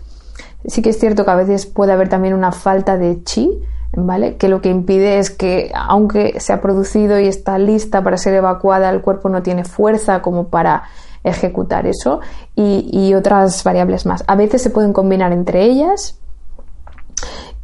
Sí 0.66 0.82
que 0.82 0.90
es 0.90 1.00
cierto 1.00 1.24
que 1.24 1.32
a 1.32 1.34
veces 1.34 1.66
puede 1.66 1.90
haber 1.90 2.08
también 2.08 2.34
una 2.34 2.52
falta 2.52 2.96
de 2.96 3.24
chi, 3.24 3.60
¿vale? 3.94 4.36
Que 4.36 4.48
lo 4.48 4.60
que 4.60 4.70
impide 4.70 5.18
es 5.18 5.30
que, 5.30 5.70
aunque 5.74 6.40
se 6.40 6.52
ha 6.52 6.60
producido 6.60 7.18
y 7.20 7.28
está 7.28 7.58
lista 7.58 8.02
para 8.02 8.16
ser 8.16 8.34
evacuada, 8.34 8.90
el 8.90 9.02
cuerpo 9.02 9.28
no 9.28 9.42
tiene 9.42 9.64
fuerza 9.64 10.22
como 10.22 10.48
para 10.48 10.84
ejecutar 11.24 11.86
eso 11.86 12.20
y, 12.56 13.14
otras 13.14 13.62
variables 13.62 14.06
más. 14.06 14.24
A 14.26 14.34
veces 14.34 14.62
se 14.62 14.70
pueden 14.70 14.92
combinar 14.92 15.32
entre 15.32 15.64
ellas 15.64 16.18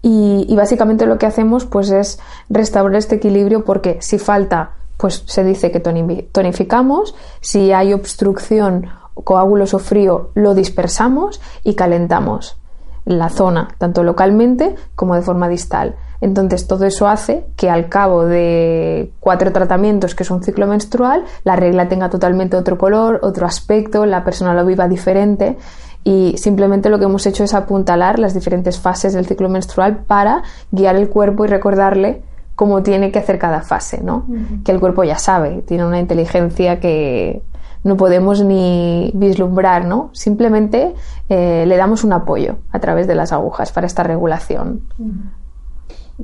y, 0.03 0.55
básicamente 0.55 1.07
lo 1.07 1.19
que 1.19 1.27
hacemos 1.27 1.65
pues 1.65 1.91
es 1.91 2.21
restaurar 2.49 2.97
este 2.97 3.17
equilibrio 3.17 3.65
porque 3.65 3.99
si 4.01 4.19
falta 4.19 4.73
pues 4.97 5.23
se 5.27 5.45
dice 5.45 5.71
que 5.71 5.81
tonificamos, 5.81 7.15
si 7.41 7.73
hay 7.73 7.93
obstrucción, 7.93 8.89
coágulos 9.15 9.73
o 9.73 9.79
frío, 9.79 10.31
lo 10.35 10.55
dispersamos 10.55 11.41
y 11.63 11.75
calentamos 11.75 12.61
la 13.05 13.29
zona, 13.29 13.69
tanto 13.79 14.03
localmente 14.03 14.75
como 14.97 15.15
de 15.15 15.23
forma 15.23 15.49
distal. 15.49 15.97
Entonces, 16.21 16.67
todo 16.67 16.85
eso 16.85 17.07
hace 17.07 17.45
que 17.57 17.71
al 17.71 17.89
cabo 17.89 18.25
de 18.25 19.13
cuatro 19.21 19.53
tratamientos, 19.53 20.15
que 20.15 20.25
es 20.25 20.31
un 20.31 20.43
ciclo 20.43 20.67
menstrual, 20.67 21.25
la 21.45 21.57
regla 21.57 21.89
tenga 21.89 22.11
totalmente 22.11 22.57
otro 22.57 22.77
color, 22.77 23.21
otro 23.23 23.47
aspecto, 23.47 24.05
la 24.05 24.25
persona 24.25 24.55
lo 24.55 24.67
viva 24.67 24.89
diferente 24.89 25.57
y 26.05 26.37
simplemente 26.39 26.89
lo 26.89 26.99
que 26.99 27.05
hemos 27.05 27.27
hecho 27.27 27.45
es 27.45 27.55
apuntalar 27.55 28.19
las 28.19 28.35
diferentes 28.35 28.79
fases 28.79 29.13
del 29.13 29.27
ciclo 29.27 29.49
menstrual 29.49 29.99
para 30.07 30.43
guiar 30.71 30.97
el 30.97 31.09
cuerpo 31.09 31.45
y 31.45 31.49
recordarle 31.49 32.23
cómo 32.57 32.83
tiene 32.83 33.13
que 33.13 33.21
hacer 33.21 33.39
cada 33.39 33.61
fase, 33.61 34.03
¿no? 34.03 34.27
Que 34.65 34.73
el 34.73 34.81
cuerpo 34.81 35.05
ya 35.05 35.19
sabe, 35.19 35.63
tiene 35.63 35.87
una 35.87 36.01
inteligencia 36.01 36.81
que 36.81 37.43
no 37.85 37.97
podemos 37.97 38.43
ni 38.43 39.13
vislumbrar, 39.15 39.85
¿no? 39.85 40.11
Simplemente 40.13 40.95
eh, 41.29 41.65
le 41.67 41.77
damos 41.77 42.03
un 42.03 42.13
apoyo 42.13 42.57
a 42.73 42.81
través 42.81 43.07
de 43.07 43.15
las 43.15 43.33
agujas 43.33 43.71
para 43.71 43.87
esta 43.87 44.03
regulación. 44.03 44.83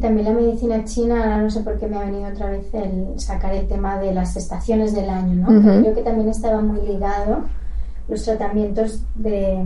También 0.00 0.26
la 0.26 0.33
medicina 0.33 0.85
china, 0.85 1.38
no 1.38 1.50
sé 1.50 1.61
por 1.61 1.78
qué 1.78 1.87
me 1.87 1.96
ha 1.96 2.04
venido 2.04 2.28
otra 2.28 2.50
vez 2.50 2.66
el 2.74 3.18
sacar 3.20 3.54
el 3.54 3.68
tema 3.68 3.98
de 3.98 4.12
las 4.12 4.37
estaciones 4.37 4.92
del 4.92 5.09
año, 5.09 5.35
¿no? 5.35 5.80
Creo 5.83 5.94
que 5.94 6.02
también 6.02 6.28
estaba 6.28 6.61
muy 6.61 6.80
ligado 6.80 7.42
los 8.09 8.24
tratamientos 8.24 9.02
de, 9.14 9.64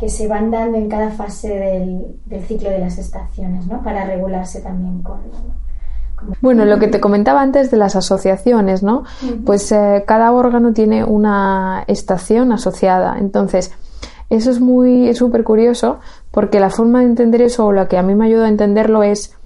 que 0.00 0.08
se 0.08 0.26
van 0.26 0.50
dando 0.50 0.78
en 0.78 0.88
cada 0.88 1.10
fase 1.10 2.16
del, 2.28 2.42
ciclo 2.42 2.70
de 2.70 2.80
las 2.80 2.98
estaciones, 2.98 3.66
¿no? 3.66 3.82
Para 3.82 4.04
regularse 4.04 4.60
también 4.60 5.02
con, 5.02 5.20
bueno, 6.40 6.64
lo 6.64 6.78
que 6.78 6.88
te 6.88 7.00
comentaba 7.00 7.42
antes 7.42 7.70
de 7.70 7.76
las 7.76 7.96
asociaciones, 7.96 8.82
¿no? 8.82 9.04
Pues 9.44 9.70
eh, 9.72 10.04
cada 10.06 10.32
órgano 10.32 10.72
tiene 10.72 11.04
una 11.04 11.84
estación 11.86 12.52
asociada. 12.52 13.18
Entonces, 13.18 13.72
eso 14.34 14.50
es 14.50 14.60
muy 14.60 15.14
súper 15.14 15.44
curioso 15.44 15.98
porque 16.30 16.60
la 16.60 16.70
forma 16.70 17.00
de 17.00 17.06
entender 17.06 17.42
eso 17.42 17.66
o 17.66 17.72
la 17.72 17.88
que 17.88 17.98
a 17.98 18.02
mí 18.02 18.14
me 18.14 18.26
ayuda 18.26 18.46
a 18.46 18.48
entenderlo 18.48 19.02
es 19.02 19.36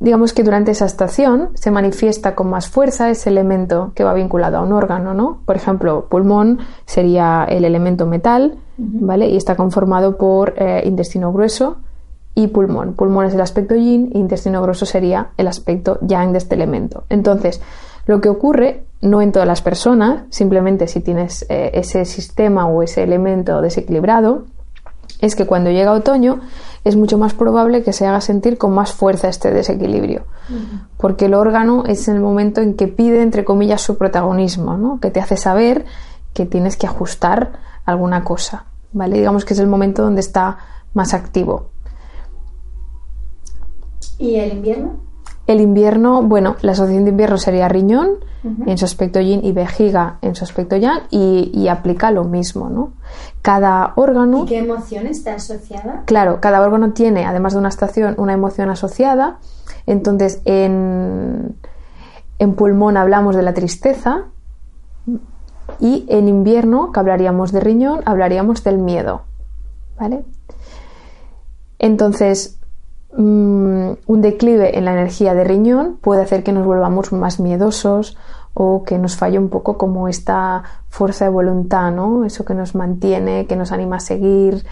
digamos 0.00 0.32
que 0.32 0.42
durante 0.42 0.72
esa 0.72 0.86
estación 0.86 1.50
se 1.54 1.70
manifiesta 1.70 2.34
con 2.34 2.50
más 2.50 2.68
fuerza 2.68 3.10
ese 3.10 3.30
elemento 3.30 3.92
que 3.94 4.04
va 4.04 4.12
vinculado 4.12 4.58
a 4.58 4.62
un 4.62 4.72
órgano, 4.72 5.14
¿no? 5.14 5.40
Por 5.46 5.56
ejemplo, 5.56 6.06
pulmón 6.10 6.58
sería 6.84 7.46
el 7.48 7.64
elemento 7.64 8.04
metal, 8.04 8.58
¿vale? 8.76 9.28
Y 9.28 9.36
está 9.36 9.56
conformado 9.56 10.18
por 10.18 10.54
eh, 10.56 10.82
intestino 10.84 11.32
grueso 11.32 11.78
y 12.34 12.48
pulmón. 12.48 12.94
Pulmón 12.94 13.26
es 13.26 13.34
el 13.34 13.40
aspecto 13.40 13.74
yin 13.76 14.10
e 14.12 14.18
intestino 14.18 14.60
grueso 14.60 14.84
sería 14.84 15.28
el 15.36 15.46
aspecto 15.46 15.98
yang 16.02 16.32
de 16.32 16.38
este 16.38 16.54
elemento. 16.54 17.04
Entonces, 17.08 17.62
lo 18.06 18.20
que 18.20 18.28
ocurre, 18.28 18.84
no 19.00 19.22
en 19.22 19.32
todas 19.32 19.48
las 19.48 19.62
personas, 19.62 20.24
simplemente 20.30 20.88
si 20.88 21.00
tienes 21.00 21.46
eh, 21.48 21.70
ese 21.74 22.04
sistema 22.04 22.66
o 22.66 22.82
ese 22.82 23.02
elemento 23.02 23.60
desequilibrado, 23.60 24.44
es 25.20 25.36
que 25.36 25.46
cuando 25.46 25.70
llega 25.70 25.92
otoño 25.92 26.40
es 26.84 26.96
mucho 26.96 27.18
más 27.18 27.34
probable 27.34 27.82
que 27.82 27.92
se 27.92 28.06
haga 28.06 28.20
sentir 28.20 28.58
con 28.58 28.72
más 28.72 28.92
fuerza 28.92 29.28
este 29.28 29.50
desequilibrio, 29.50 30.24
porque 30.98 31.26
el 31.26 31.34
órgano 31.34 31.84
es 31.86 32.08
el 32.08 32.20
momento 32.20 32.60
en 32.60 32.74
que 32.74 32.88
pide, 32.88 33.22
entre 33.22 33.44
comillas, 33.44 33.80
su 33.80 33.96
protagonismo, 33.96 34.76
¿no? 34.76 35.00
que 35.00 35.10
te 35.10 35.20
hace 35.20 35.36
saber 35.36 35.86
que 36.34 36.44
tienes 36.46 36.76
que 36.76 36.86
ajustar 36.86 37.52
alguna 37.86 38.24
cosa, 38.24 38.66
¿vale? 38.92 39.16
Digamos 39.16 39.44
que 39.44 39.54
es 39.54 39.60
el 39.60 39.66
momento 39.66 40.02
donde 40.02 40.20
está 40.20 40.58
más 40.92 41.14
activo. 41.14 41.70
¿Y 44.18 44.36
el 44.36 44.52
invierno? 44.52 44.96
El 45.46 45.60
invierno, 45.60 46.22
bueno, 46.22 46.56
la 46.62 46.72
asociación 46.72 47.04
de 47.04 47.10
invierno 47.10 47.36
sería 47.36 47.68
riñón 47.68 48.18
en 48.66 48.76
su 48.76 48.84
aspecto 48.84 49.20
yin 49.20 49.42
y 49.44 49.52
vejiga 49.52 50.18
en 50.20 50.34
su 50.34 50.44
aspecto 50.44 50.76
yang 50.76 51.02
y, 51.10 51.68
aplica 51.68 52.10
lo 52.10 52.24
mismo, 52.24 52.68
¿no? 52.68 52.92
Cada 53.40 53.92
órgano... 53.96 54.44
¿Y 54.44 54.46
qué 54.46 54.58
emoción 54.58 55.06
está 55.06 55.34
asociada? 55.34 56.02
Claro, 56.04 56.40
cada 56.40 56.60
órgano 56.60 56.92
tiene, 56.92 57.24
además 57.24 57.54
de 57.54 57.58
una 57.58 57.68
estación, 57.68 58.14
una 58.18 58.34
emoción 58.34 58.70
asociada. 58.70 59.38
Entonces, 59.86 60.40
en, 60.44 61.56
en 62.38 62.54
pulmón 62.54 62.96
hablamos 62.96 63.36
de 63.36 63.42
la 63.42 63.54
tristeza 63.54 64.24
y 65.80 66.04
en 66.08 66.28
invierno, 66.28 66.92
que 66.92 67.00
hablaríamos 67.00 67.52
de 67.52 67.60
riñón, 67.60 68.00
hablaríamos 68.04 68.62
del 68.62 68.78
miedo, 68.78 69.22
¿vale? 69.98 70.24
Entonces, 71.78 72.58
Mm, 73.16 73.92
un 74.06 74.20
declive 74.20 74.76
en 74.76 74.84
la 74.84 74.92
energía 74.92 75.34
de 75.34 75.44
riñón 75.44 75.98
puede 76.00 76.22
hacer 76.22 76.42
que 76.42 76.52
nos 76.52 76.66
volvamos 76.66 77.12
más 77.12 77.38
miedosos 77.38 78.16
o 78.54 78.82
que 78.82 78.98
nos 78.98 79.16
falle 79.16 79.38
un 79.38 79.50
poco 79.50 79.78
como 79.78 80.08
esta 80.08 80.64
fuerza 80.88 81.26
de 81.26 81.30
voluntad, 81.30 81.92
¿no? 81.92 82.24
Eso 82.24 82.44
que 82.44 82.54
nos 82.54 82.74
mantiene, 82.74 83.46
que 83.46 83.54
nos 83.56 83.70
anima 83.70 83.96
a 83.96 84.00
seguir, 84.00 84.64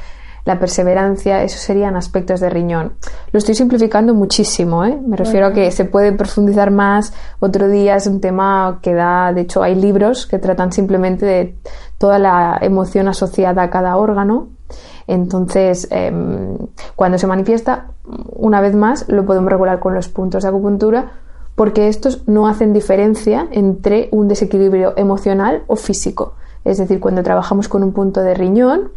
la 0.44 0.58
perseverancia, 0.58 1.44
esos 1.44 1.60
serían 1.60 1.94
aspectos 1.94 2.40
de 2.40 2.50
riñón. 2.50 2.94
Lo 3.30 3.38
estoy 3.38 3.54
simplificando 3.54 4.12
muchísimo, 4.12 4.84
¿eh? 4.84 5.00
Me 5.06 5.16
refiero 5.16 5.46
a 5.46 5.52
que 5.52 5.70
se 5.70 5.84
puede 5.84 6.12
profundizar 6.12 6.72
más. 6.72 7.12
Otro 7.38 7.68
día 7.68 7.94
es 7.94 8.08
un 8.08 8.20
tema 8.20 8.80
que 8.82 8.92
da, 8.92 9.32
de 9.32 9.42
hecho, 9.42 9.62
hay 9.62 9.76
libros 9.76 10.26
que 10.26 10.40
tratan 10.40 10.72
simplemente 10.72 11.26
de 11.26 11.56
toda 11.96 12.18
la 12.18 12.58
emoción 12.60 13.06
asociada 13.06 13.62
a 13.62 13.70
cada 13.70 13.96
órgano 13.96 14.48
entonces, 15.12 15.88
em, 15.90 16.56
cuando 16.96 17.18
se 17.18 17.26
manifiesta, 17.26 17.88
una 18.34 18.62
vez 18.62 18.74
más, 18.74 19.04
lo 19.08 19.26
podemos 19.26 19.52
regular 19.52 19.78
con 19.78 19.94
los 19.94 20.08
puntos 20.08 20.42
de 20.42 20.48
acupuntura 20.48 21.12
porque 21.54 21.88
estos 21.88 22.26
no 22.26 22.48
hacen 22.48 22.72
diferencia 22.72 23.46
entre 23.50 24.08
un 24.10 24.26
desequilibrio 24.26 24.94
emocional 24.96 25.64
o 25.66 25.76
físico. 25.76 26.32
Es 26.64 26.78
decir, 26.78 26.98
cuando 26.98 27.22
trabajamos 27.22 27.68
con 27.68 27.82
un 27.82 27.92
punto 27.92 28.22
de 28.22 28.32
riñón, 28.32 28.90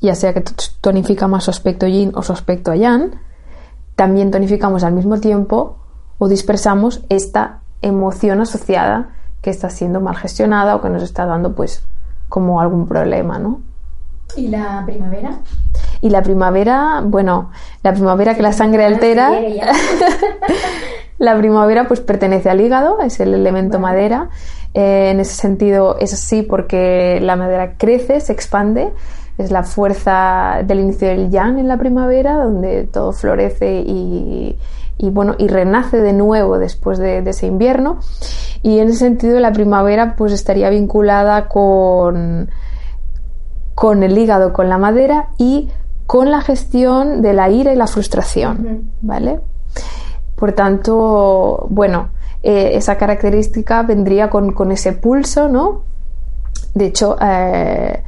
ya 0.00 0.14
sea 0.14 0.32
que 0.34 0.44
tonifica 0.80 1.26
más 1.26 1.44
su 1.44 1.50
aspecto 1.50 1.88
yin 1.88 2.12
o 2.14 2.22
su 2.22 2.32
aspecto 2.32 2.72
yang, 2.74 3.10
también 3.96 4.30
tonificamos 4.30 4.84
al 4.84 4.92
mismo 4.92 5.18
tiempo 5.18 5.78
o 6.18 6.28
dispersamos 6.28 7.04
esta 7.08 7.62
emoción 7.82 8.40
asociada 8.40 9.16
que 9.42 9.50
está 9.50 9.68
siendo 9.68 10.00
mal 10.00 10.14
gestionada 10.14 10.76
o 10.76 10.80
que 10.80 10.90
nos 10.90 11.02
está 11.02 11.26
dando 11.26 11.56
pues 11.56 11.82
como 12.28 12.60
algún 12.60 12.86
problema, 12.86 13.40
¿no? 13.40 13.62
¿Y 14.36 14.48
la 14.48 14.82
primavera? 14.86 15.38
Y 16.00 16.10
la 16.10 16.22
primavera, 16.22 17.02
bueno, 17.04 17.50
la 17.82 17.92
primavera 17.92 18.34
que 18.34 18.42
la 18.42 18.52
sangre 18.52 18.84
altera. 18.84 19.32
la 21.18 21.36
primavera 21.36 21.88
pues 21.88 22.00
pertenece 22.00 22.50
al 22.50 22.60
hígado, 22.60 23.00
es 23.00 23.18
el 23.20 23.34
elemento 23.34 23.78
madera. 23.78 24.28
Eh, 24.74 25.10
en 25.10 25.20
ese 25.20 25.34
sentido 25.34 25.96
es 25.98 26.12
así 26.12 26.42
porque 26.42 27.18
la 27.20 27.36
madera 27.36 27.74
crece, 27.76 28.20
se 28.20 28.32
expande. 28.32 28.92
Es 29.38 29.50
la 29.50 29.62
fuerza 29.62 30.62
del 30.64 30.80
inicio 30.80 31.08
del 31.08 31.30
yang 31.30 31.58
en 31.58 31.68
la 31.68 31.76
primavera, 31.76 32.34
donde 32.34 32.84
todo 32.84 33.12
florece 33.12 33.82
y, 33.86 34.56
bueno, 35.00 35.36
y 35.38 35.46
renace 35.46 36.00
de 36.00 36.12
nuevo 36.12 36.58
después 36.58 36.98
de, 36.98 37.22
de, 37.22 37.30
ese 37.30 37.46
invierno. 37.46 38.00
Y 38.62 38.80
en 38.80 38.88
ese 38.88 38.98
sentido 38.98 39.38
la 39.38 39.52
primavera 39.52 40.16
pues 40.16 40.32
estaría 40.32 40.70
vinculada 40.70 41.46
con 41.46 42.50
con 43.78 44.02
el 44.02 44.18
hígado, 44.18 44.52
con 44.52 44.68
la 44.68 44.76
madera 44.76 45.28
y 45.38 45.68
con 46.04 46.32
la 46.32 46.40
gestión 46.40 47.22
de 47.22 47.32
la 47.32 47.48
ira 47.48 47.72
y 47.72 47.76
la 47.76 47.86
frustración, 47.86 48.90
¿vale? 49.02 49.38
Por 50.34 50.50
tanto, 50.50 51.68
bueno, 51.70 52.08
eh, 52.42 52.70
esa 52.74 52.96
característica 52.96 53.84
vendría 53.84 54.30
con, 54.30 54.72
ese 54.72 54.94
pulso, 54.94 55.48
¿no? 55.48 55.84
De 56.74 56.86
hecho, 56.86 57.16
eh, 57.22 58.02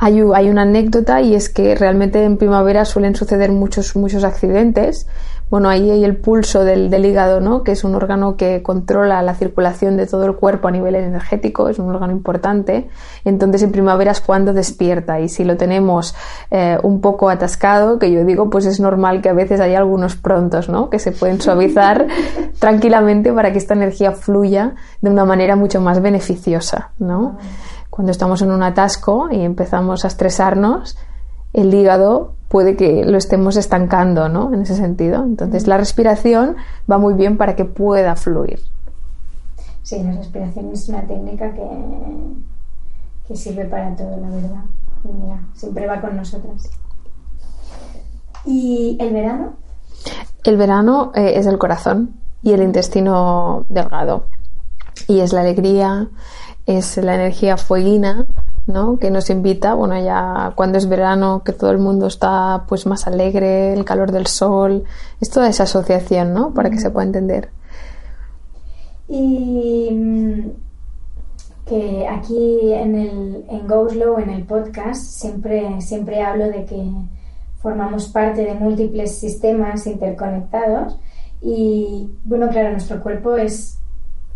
hay, 0.00 0.22
hay, 0.34 0.50
una 0.50 0.62
anécdota 0.62 1.20
y 1.20 1.36
es 1.36 1.48
que 1.50 1.76
realmente 1.76 2.24
en 2.24 2.36
primavera 2.36 2.84
suelen 2.84 3.14
suceder 3.14 3.52
muchos, 3.52 3.94
muchos 3.94 4.24
accidentes 4.24 5.06
bueno, 5.54 5.68
ahí 5.68 5.88
hay 5.88 6.02
el 6.02 6.16
pulso 6.16 6.64
del, 6.64 6.92
hígado, 7.06 7.40
¿no? 7.40 7.62
que 7.62 7.70
es 7.70 7.84
un 7.84 7.94
órgano 7.94 8.36
que 8.36 8.60
controla 8.64 9.22
la 9.22 9.36
circulación 9.36 9.96
de 9.96 10.08
todo 10.08 10.26
el 10.26 10.34
cuerpo 10.34 10.66
a 10.66 10.72
nivel 10.72 10.96
energético, 10.96 11.68
es 11.68 11.78
un 11.78 11.88
órgano 11.94 12.12
importante. 12.12 12.88
Entonces 13.24 13.62
en 13.62 13.70
primavera 13.70 14.10
es 14.10 14.20
cuando 14.20 14.52
despierta 14.52 15.20
y 15.20 15.28
si 15.28 15.44
lo 15.44 15.56
tenemos 15.56 16.16
eh, 16.50 16.76
un 16.82 17.00
poco 17.00 17.30
atascado, 17.30 18.00
que 18.00 18.10
yo 18.10 18.24
digo, 18.24 18.50
pues 18.50 18.66
es 18.66 18.80
normal 18.80 19.22
que 19.22 19.28
a 19.28 19.32
veces 19.32 19.60
haya 19.60 19.78
algunos 19.78 20.16
prontos, 20.16 20.68
¿no? 20.68 20.90
que 20.90 20.98
se 20.98 21.12
pueden 21.12 21.40
suavizar 21.40 22.08
tranquilamente 22.58 23.32
para 23.32 23.52
que 23.52 23.58
esta 23.58 23.74
energía 23.74 24.10
fluya 24.10 24.74
de 25.02 25.10
una 25.10 25.24
manera 25.24 25.54
mucho 25.54 25.80
más 25.80 26.02
beneficiosa. 26.02 26.90
¿no? 26.98 27.38
Cuando 27.90 28.10
estamos 28.10 28.42
en 28.42 28.50
un 28.50 28.64
atasco 28.64 29.28
y 29.30 29.42
empezamos 29.42 30.04
a 30.04 30.08
estresarnos, 30.08 30.98
el 31.52 31.72
hígado 31.72 32.34
puede 32.54 32.76
que 32.76 33.04
lo 33.04 33.18
estemos 33.18 33.56
estancando, 33.56 34.28
¿no? 34.28 34.54
En 34.54 34.62
ese 34.62 34.76
sentido. 34.76 35.24
Entonces, 35.24 35.66
la 35.66 35.76
respiración 35.76 36.54
va 36.88 36.98
muy 36.98 37.14
bien 37.14 37.36
para 37.36 37.56
que 37.56 37.64
pueda 37.64 38.14
fluir. 38.14 38.60
Sí, 39.82 40.00
la 40.00 40.12
respiración 40.12 40.70
es 40.72 40.88
una 40.88 41.02
técnica 41.02 41.52
que, 41.52 41.66
que 43.26 43.34
sirve 43.34 43.64
para 43.64 43.96
todo, 43.96 44.20
la 44.20 44.28
verdad. 44.28 44.64
Y 45.02 45.08
mira, 45.08 45.40
siempre 45.54 45.88
va 45.88 46.00
con 46.00 46.16
nosotras. 46.16 46.70
¿Y 48.44 48.98
el 49.00 49.12
verano? 49.12 49.54
El 50.44 50.56
verano 50.56 51.10
eh, 51.16 51.32
es 51.34 51.46
el 51.46 51.58
corazón 51.58 52.20
y 52.40 52.52
el 52.52 52.62
intestino 52.62 53.66
delgado. 53.68 54.26
Y 55.08 55.18
es 55.18 55.32
la 55.32 55.40
alegría, 55.40 56.08
es 56.66 56.98
la 56.98 57.16
energía 57.16 57.56
fueguina 57.56 58.28
¿no? 58.66 58.98
que 58.98 59.10
nos 59.10 59.30
invita, 59.30 59.74
bueno, 59.74 59.98
ya 60.02 60.52
cuando 60.54 60.78
es 60.78 60.88
verano, 60.88 61.42
que 61.44 61.52
todo 61.52 61.70
el 61.70 61.78
mundo 61.78 62.06
está 62.06 62.64
pues 62.66 62.86
más 62.86 63.06
alegre, 63.06 63.72
el 63.72 63.84
calor 63.84 64.10
del 64.10 64.26
sol, 64.26 64.84
es 65.20 65.30
toda 65.30 65.48
esa 65.48 65.64
asociación, 65.64 66.32
¿no? 66.32 66.54
Para 66.54 66.70
que 66.70 66.78
se 66.78 66.90
pueda 66.90 67.06
entender. 67.06 67.50
Y 69.08 69.90
mm, 69.92 70.50
que 71.66 72.06
aquí 72.08 72.72
en 72.72 72.94
el 72.94 73.44
en 73.48 73.66
Go 73.66 73.88
Slow, 73.88 74.18
en 74.18 74.30
el 74.30 74.44
podcast, 74.44 75.02
siempre, 75.02 75.80
siempre 75.80 76.22
hablo 76.22 76.46
de 76.46 76.64
que 76.64 76.90
formamos 77.60 78.08
parte 78.08 78.44
de 78.44 78.54
múltiples 78.54 79.18
sistemas 79.18 79.86
interconectados 79.86 80.98
y 81.40 82.10
bueno, 82.24 82.48
claro, 82.48 82.70
nuestro 82.70 83.02
cuerpo 83.02 83.36
es 83.36 83.78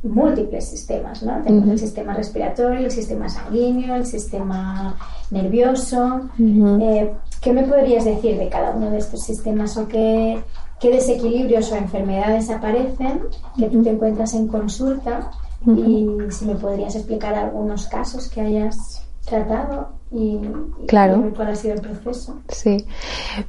múltiples 0.03 0.69
sistemas, 0.69 1.23
¿no? 1.23 1.43
Tenemos 1.43 1.69
el 1.69 1.79
sistema 1.79 2.15
respiratorio, 2.15 2.87
el 2.87 2.91
sistema 2.91 3.29
sanguíneo, 3.29 3.97
el 3.97 4.07
sistema 4.07 4.97
nervioso. 5.31 6.29
Eh, 6.39 7.13
¿Qué 7.41 7.53
me 7.53 7.65
podrías 7.65 8.05
decir 8.05 8.39
de 8.39 8.49
cada 8.49 8.71
uno 8.73 8.91
de 8.91 8.99
estos 8.99 9.23
sistemas 9.23 9.77
o 9.77 9.89
qué, 9.89 10.41
qué 10.81 10.91
desequilibrios 10.91 11.73
o 11.73 11.77
enfermedades 11.77 12.51
aparecen 12.51 13.23
que 13.59 13.67
tú 13.69 13.83
te 13.83 13.91
encuentras 13.91 14.35
en 14.35 14.49
consulta? 14.49 15.31
Y 15.67 16.07
si 16.31 16.47
me 16.47 16.55
podrías 16.55 16.95
explicar 16.95 17.35
algunos 17.35 17.89
casos 17.89 18.29
que 18.29 18.41
hayas 18.41 19.05
tratado 19.25 19.89
y, 20.11 20.41
claro. 20.87 21.33
cuál 21.35 21.49
ha 21.49 21.55
sido 21.57 21.75
el 21.75 21.81
proceso. 21.81 22.37
Sí. 22.49 22.87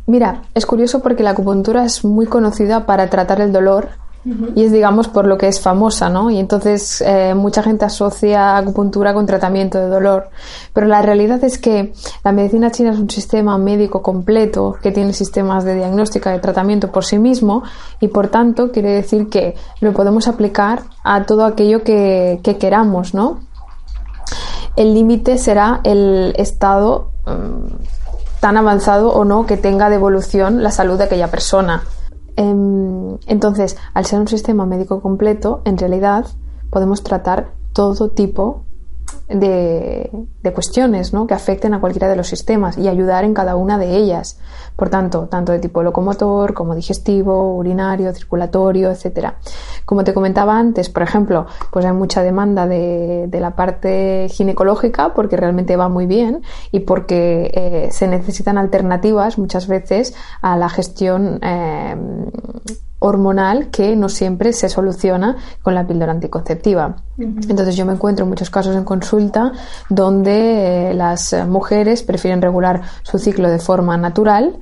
Mira, 0.08 0.44
es 0.56 0.66
curioso 0.66 1.02
porque 1.02 1.24
la 1.24 1.30
acupuntura 1.30 1.86
es 1.86 2.04
muy 2.04 2.26
conocida 2.26 2.86
para 2.86 3.10
tratar 3.10 3.42
el 3.42 3.52
dolor 3.52 3.90
Y 4.26 4.66
es, 4.66 4.72
digamos, 4.74 5.08
por 5.08 5.26
lo 5.26 5.38
que 5.38 5.48
es 5.48 5.62
famosa, 5.62 6.10
¿no? 6.10 6.30
Y 6.30 6.40
entonces 6.40 7.02
eh, 7.02 7.34
mucha 7.34 7.64
gente 7.64 7.86
asocia 7.86 8.58
acupuntura 8.58 9.14
con 9.14 9.26
tratamiento 9.26 9.80
de 9.80 9.88
dolor. 9.88 10.30
Pero 10.74 10.88
la 10.88 11.02
realidad 11.02 11.42
es 11.44 11.58
que 11.58 11.94
la 12.24 12.34
medicina 12.34 12.70
china 12.70 12.92
es 12.92 13.00
un 13.00 13.10
sistema 13.10 13.58
médico 13.58 14.02
completo 14.02 14.76
que 14.82 14.92
tiene 14.92 15.14
sistemas 15.14 15.64
de 15.64 15.76
diagnóstica 15.76 16.32
y 16.32 16.34
de 16.34 16.40
tratamiento 16.40 16.92
por 16.92 17.06
sí 17.06 17.18
mismo 17.18 17.64
y, 18.02 18.10
por 18.10 18.28
tanto, 18.28 18.72
quiere 18.72 18.92
decir 18.92 19.30
que 19.30 19.56
lo 19.80 19.94
podemos 19.94 20.28
aplicar 20.28 20.84
a 21.04 21.24
todo 21.24 21.46
aquello 21.46 21.84
que, 21.84 22.42
queramos, 22.60 23.14
¿no? 23.14 23.40
El 24.76 24.94
límite 24.94 25.38
será 25.38 25.80
el 25.84 26.34
estado 26.38 27.12
mm, 27.26 28.40
tan 28.42 28.58
avanzado 28.58 29.12
o 29.14 29.24
no 29.24 29.46
que 29.46 29.56
tenga 29.56 29.90
de 29.90 29.96
evolución 29.96 30.62
la 30.62 30.72
salud 30.72 30.98
de 30.98 31.06
aquella 31.06 31.30
persona. 31.30 31.84
Em, 32.40 33.18
entonces, 33.28 33.76
al 33.94 34.06
ser 34.06 34.22
un 34.22 34.30
sistema 34.30 34.66
médico 34.66 35.02
completo, 35.02 35.62
en 35.66 35.78
realidad 35.78 36.26
podemos 36.70 37.04
tratar 37.04 37.52
todo 37.74 38.12
tipo 38.12 38.64
de, 39.28 40.10
cuestiones 40.54 41.14
¿no? 41.14 41.28
que 41.28 41.34
afecten 41.34 41.74
a 41.74 41.80
cualquiera 41.80 42.08
de 42.08 42.16
los 42.16 42.28
sistemas 42.28 42.78
y 42.78 42.88
ayudar 42.88 43.24
en 43.24 43.34
cada 43.34 43.56
una 43.56 43.78
de 43.78 43.96
ellas. 43.96 44.40
Por 44.76 44.90
tanto, 44.90 45.28
tanto 45.28 45.52
de 45.52 45.60
tipo 45.60 45.84
locomotor 45.84 46.54
como 46.54 46.74
digestivo, 46.74 47.56
urinario, 47.56 48.14
circulatorio, 48.14 48.90
etcétera. 48.90 49.36
Como 49.86 50.04
te 50.04 50.14
comentaba 50.14 50.58
antes, 50.58 50.90
por 50.90 51.04
ejemplo, 51.04 51.46
pues 51.72 51.86
hay 51.86 51.94
mucha 51.94 52.24
demanda 52.24 52.68
de, 52.68 53.30
la 53.40 53.56
parte 53.56 54.28
ginecológica 54.30 55.14
porque 55.14 55.38
realmente 55.38 55.78
va 55.78 55.88
muy 55.88 56.06
bien 56.06 56.42
y 56.72 56.82
porque 56.82 57.52
eh, 57.54 57.90
se 57.92 58.08
necesitan 58.08 58.58
alternativas 58.58 59.38
muchas 59.38 59.68
veces 59.68 60.14
a 60.42 60.58
la 60.58 60.68
gestión 60.68 61.40
eh, 61.42 61.96
hormonal 63.00 63.70
que 63.70 63.96
no 63.96 64.10
siempre 64.10 64.54
se 64.54 64.70
soluciona 64.70 65.38
con 65.64 65.74
la 65.74 65.88
píldora 65.88 66.12
anticonceptiva. 66.12 66.98
Entonces 67.18 67.76
yo 67.76 67.86
me 67.86 67.94
encuentro 67.94 68.24
en 68.24 68.30
muchos 68.30 68.50
casos 68.50 68.76
en 68.76 68.84
consulta 68.84 69.54
donde 69.90 70.92
eh, 70.92 70.94
las 70.94 71.34
mujeres 71.48 72.04
prefieren 72.04 72.42
regular 72.42 72.82
su 73.04 73.18
ciclo 73.18 73.50
de 73.50 73.60
forma 73.60 73.98
natural, 73.98 74.60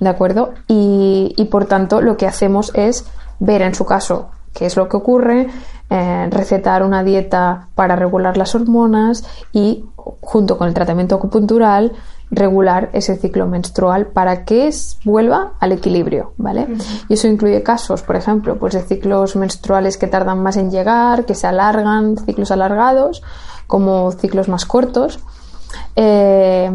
¿de 0.00 0.08
acuerdo? 0.08 0.52
Y, 0.68 1.48
por 1.50 1.66
tanto 1.66 2.00
lo 2.00 2.16
que 2.16 2.26
hacemos 2.26 2.72
es 2.74 3.04
ver 3.40 3.62
en 3.62 3.74
su 3.74 3.84
caso 3.84 4.30
qué 4.54 4.66
es 4.66 4.76
lo 4.76 4.88
que 4.88 4.96
ocurre, 4.96 5.48
eh, 5.90 6.28
recetar 6.30 6.82
una 6.82 7.02
dieta 7.02 7.68
para 7.74 7.96
regular 7.96 8.36
las 8.36 8.54
hormonas 8.54 9.24
y 9.52 9.84
junto 9.96 10.58
con 10.58 10.68
el 10.68 10.74
tratamiento 10.74 11.14
acupuntural 11.14 11.92
regular 12.32 12.88
ese 12.94 13.16
ciclo 13.16 13.46
menstrual 13.46 14.06
para 14.06 14.44
que 14.44 14.70
vuelva 15.04 15.52
al 15.60 15.72
equilibrio, 15.72 16.32
¿vale? 16.38 16.66
Y 17.08 17.14
eso 17.14 17.28
incluye 17.28 17.62
casos, 17.62 18.02
por 18.02 18.16
ejemplo, 18.16 18.58
pues 18.58 18.72
de 18.72 18.82
ciclos 18.82 19.36
menstruales 19.36 19.98
que 19.98 20.06
tardan 20.06 20.42
más 20.42 20.56
en 20.56 20.70
llegar, 20.70 21.26
que 21.26 21.34
se 21.34 21.46
alargan, 21.46 22.16
ciclos 22.16 22.50
alargados, 22.50 23.22
como 23.66 24.10
ciclos 24.12 24.48
más 24.48 24.64
cortos. 24.64 25.20
Eh, 25.94 26.70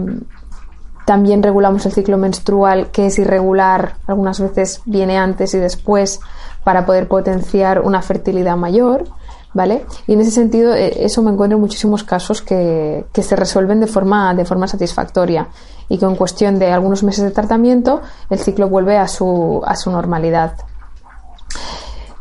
también 1.06 1.42
regulamos 1.42 1.86
el 1.88 1.92
ciclo 1.92 2.18
menstrual 2.18 2.92
que 2.92 3.08
es 3.08 3.18
irregular, 3.18 3.96
algunas 4.06 4.40
veces 4.40 4.82
viene 4.86 5.18
antes 5.18 5.54
y 5.56 5.58
después 5.58 6.20
para 6.64 6.86
poder 6.86 7.08
potenciar 7.08 7.82
una 7.82 8.02
fertilidad 8.02 8.58
mayor. 8.58 9.06
¿Vale? 9.54 9.86
Y 10.06 10.14
en 10.14 10.22
ese 10.22 10.32
sentido, 10.32 10.74
eh, 10.74 11.06
eso 11.06 11.22
me 11.22 11.32
encuentro 11.32 11.58
en 11.58 11.62
muchísimos 11.62 12.04
casos 12.04 12.42
que, 12.42 13.06
se 13.14 13.36
resuelven 13.36 13.80
de 13.80 13.88
forma, 13.88 14.34
de 14.34 14.46
forma 14.46 14.68
satisfactoria 14.68 15.48
y 15.90 15.98
que 15.98 16.06
en 16.06 16.16
cuestión 16.16 16.60
de 16.60 16.72
algunos 16.72 17.04
meses 17.04 17.24
de 17.24 17.32
tratamiento 17.32 18.02
el 18.30 18.40
ciclo 18.40 18.70
vuelve 18.70 18.98
a 18.98 19.08
su, 19.08 19.62
a 19.66 19.76
su 19.76 19.90
normalidad. 19.90 20.54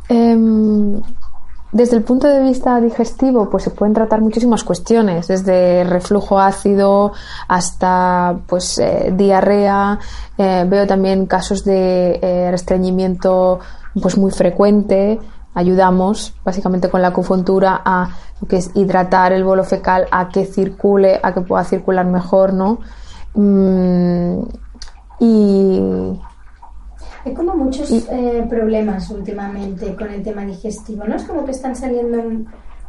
Em, 0.09 1.01
desde 1.73 1.97
el 1.97 2.05
punto 2.05 2.29
de 2.29 2.41
vista 2.43 2.81
digestivo, 2.81 3.51
pues 3.51 3.65
se 3.65 3.71
pueden 3.71 3.93
tratar 3.93 4.21
muchísimas 4.21 4.63
cuestiones, 4.63 5.27
desde 5.27 5.85
reflujo 5.85 6.39
ácido 6.39 7.13
hasta 7.49 8.39
pues 8.47 8.79
eh, 8.79 9.13
diarrea. 9.15 9.99
Eh, 10.39 10.65
veo 10.67 10.87
también 10.87 11.27
casos 11.27 11.65
de 11.65 12.49
restreñimiento 12.51 13.59
pues 14.01 14.17
muy 14.17 14.31
frecuente, 14.31 15.19
ayudamos 15.57 16.35
básicamente 16.45 16.91
con 16.91 17.01
la 17.01 17.09
acupuntura 17.09 17.81
a 17.83 18.11
lo 18.41 18.47
que 18.47 18.59
es 18.59 18.71
hidratar 18.75 19.33
el 19.33 19.43
bolo 19.43 19.65
fecal, 19.65 20.07
a 20.11 20.29
que 20.29 20.45
circule, 20.45 21.19
a 21.23 21.33
que 21.33 21.41
pueda 21.41 21.65
circular 21.65 22.05
mejor, 22.05 22.53
¿no? 22.53 22.79
Mm, 23.35 24.43
y 25.19 25.81
hay 27.25 27.35
como 27.35 27.55
muchos 27.57 27.91
eh, 27.91 28.47
problemas 28.49 29.11
últimamente 29.11 29.97
con 29.97 30.11
el 30.11 30.23
tema 30.23 30.45
digestivo, 30.45 31.05
¿no? 31.05 31.17
Es 31.17 31.25
como 31.25 31.45
que 31.47 31.53
están 31.53 31.75
saliendo 31.75 32.23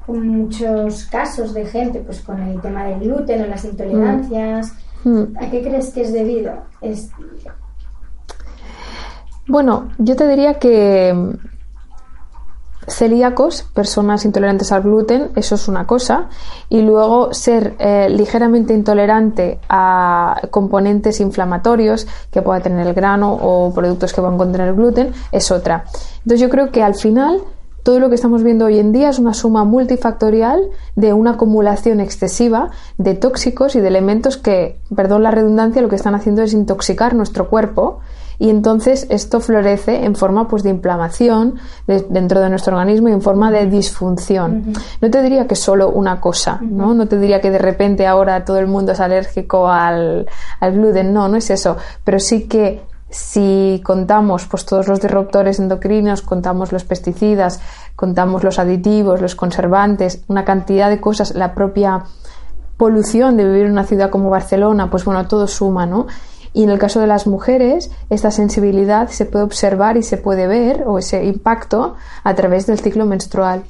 muchos 0.08 1.06
casos 1.06 1.54
de 1.54 1.66
gente 1.66 2.00
pues 2.02 2.22
con 2.22 2.42
el 2.42 2.62
tema 2.62 2.84
del 2.84 3.00
gluten 3.00 3.44
o 3.44 3.48
las 3.48 3.64
intolerancias. 3.64 4.74
Mm. 5.06 5.10
Mm. 5.10 5.38
¿A 5.38 5.50
qué 5.50 5.62
crees 5.62 5.92
que 5.92 6.02
es 6.02 6.12
debido? 6.12 6.52
Es... 6.82 7.10
Bueno, 9.48 9.90
yo 9.98 10.18
te 10.18 10.28
diría 10.28 10.56
que 10.56 11.16
celíacos, 12.88 13.64
personas 13.74 14.26
intolerantes 14.26 14.72
al 14.72 14.82
gluten, 14.82 15.32
eso 15.36 15.56
es 15.56 15.68
una 15.68 15.86
cosa, 15.86 16.30
y 16.70 16.82
luego 16.82 17.34
ser 17.34 17.76
eh, 17.80 18.08
ligeramente 18.10 18.74
intolerante 18.74 19.60
a 19.70 20.42
componentes 20.50 21.20
inflamatorios 21.20 22.08
que 22.32 22.42
pueda 22.42 22.62
tener 22.62 22.88
el 22.88 22.94
grano 22.94 23.34
o 23.34 23.74
productos 23.74 24.14
que 24.14 24.22
van 24.22 24.36
a 24.36 24.38
contener 24.38 24.74
gluten 24.74 25.12
es 25.32 25.52
otra. 25.52 25.86
Entonces 26.20 26.40
yo 26.40 26.50
creo 26.50 26.72
que 26.72 26.82
al 26.82 26.96
final 26.96 27.42
todo 27.84 28.00
lo 28.02 28.10
que 28.10 28.16
estamos 28.16 28.44
viendo 28.44 28.66
hoy 28.66 28.80
en 28.80 28.92
día 28.92 29.10
es 29.10 29.18
una 29.18 29.34
suma 29.34 29.64
multifactorial 29.64 30.60
de 30.96 31.14
una 31.14 31.32
acumulación 31.32 32.02
excesiva 32.02 32.70
de 32.98 33.14
tóxicos 33.14 33.78
y 33.78 33.80
de 33.80 33.88
elementos 33.88 34.36
que, 34.36 34.78
perdón 34.94 35.24
la 35.24 35.32
redundancia, 35.32 35.82
lo 35.82 35.88
que 35.88 35.96
están 35.96 36.14
haciendo 36.14 36.42
es 36.42 36.52
intoxicar 36.52 37.16
nuestro 37.16 37.50
cuerpo 37.50 38.00
y 38.40 38.50
entonces 38.50 39.08
esto 39.10 39.40
florece 39.40 40.06
en 40.06 40.16
forma 40.16 40.48
pues 40.48 40.64
de 40.64 40.70
inflamación 40.70 41.56
dentro 41.88 42.40
de 42.40 42.50
nuestro 42.50 42.76
organismo 42.76 43.10
y 43.10 43.14
en 43.14 43.22
forma 43.22 43.52
de 43.52 43.66
disfunción. 43.66 44.74
No 45.02 45.10
te 45.10 45.22
diría 45.22 45.48
que 45.48 45.56
solo 45.56 45.90
una 45.90 46.22
cosa, 46.22 46.60
¿no? 46.62 46.94
No 46.94 47.08
te 47.08 47.18
diría 47.18 47.42
que 47.42 47.50
de 47.50 47.58
repente 47.58 48.06
ahora 48.06 48.46
todo 48.46 48.60
el 48.60 48.68
mundo 48.68 48.92
es 48.92 49.00
alérgico 49.00 49.68
al, 49.70 50.28
al 50.60 50.74
gluten, 50.74 51.14
no, 51.14 51.28
no 51.28 51.38
es 51.38 51.50
eso, 51.50 51.78
pero 52.04 52.20
sí 52.20 52.48
que 52.48 52.82
si 53.10 53.82
contamos 53.86 54.46
pues 54.48 54.66
todos 54.66 54.88
los 54.88 55.02
disruptores 55.02 55.60
endocrinos, 55.60 56.22
contamos 56.22 56.72
los 56.72 56.84
pesticidas, 56.84 57.62
contamos 57.96 58.44
los 58.44 58.60
aditivos, 58.60 59.22
los 59.22 59.36
conservantes, 59.36 60.24
una 60.28 60.44
cantidad 60.44 60.90
de 60.90 61.00
cosas, 61.00 61.34
la 61.34 61.56
propia 61.56 62.04
polución 62.76 63.38
de 63.38 63.46
vivir 63.46 63.66
en 63.66 63.72
una 63.72 63.86
ciudad 63.86 64.10
como 64.10 64.30
Barcelona, 64.30 64.90
pues 64.90 65.04
bueno, 65.04 65.28
todo 65.28 65.48
suma, 65.48 65.86
¿no? 65.86 66.06
Y 66.58 66.64
en 66.64 66.72
el 66.72 66.80
caso 66.80 67.00
de 67.00 67.06
las 67.06 67.28
mujeres, 67.28 67.92
esta 68.10 68.32
sensibilidad 68.32 69.10
se 69.10 69.26
puede 69.26 69.46
observar 69.46 69.96
y 69.96 70.02
se 70.02 70.18
puede 70.18 70.48
ver, 70.48 70.86
o 70.88 70.98
ese 70.98 71.24
impacto, 71.24 71.94
a 72.24 72.34
través 72.34 72.66
del 72.66 72.80
ciclo 72.80 73.06
menstrual. 73.06 73.62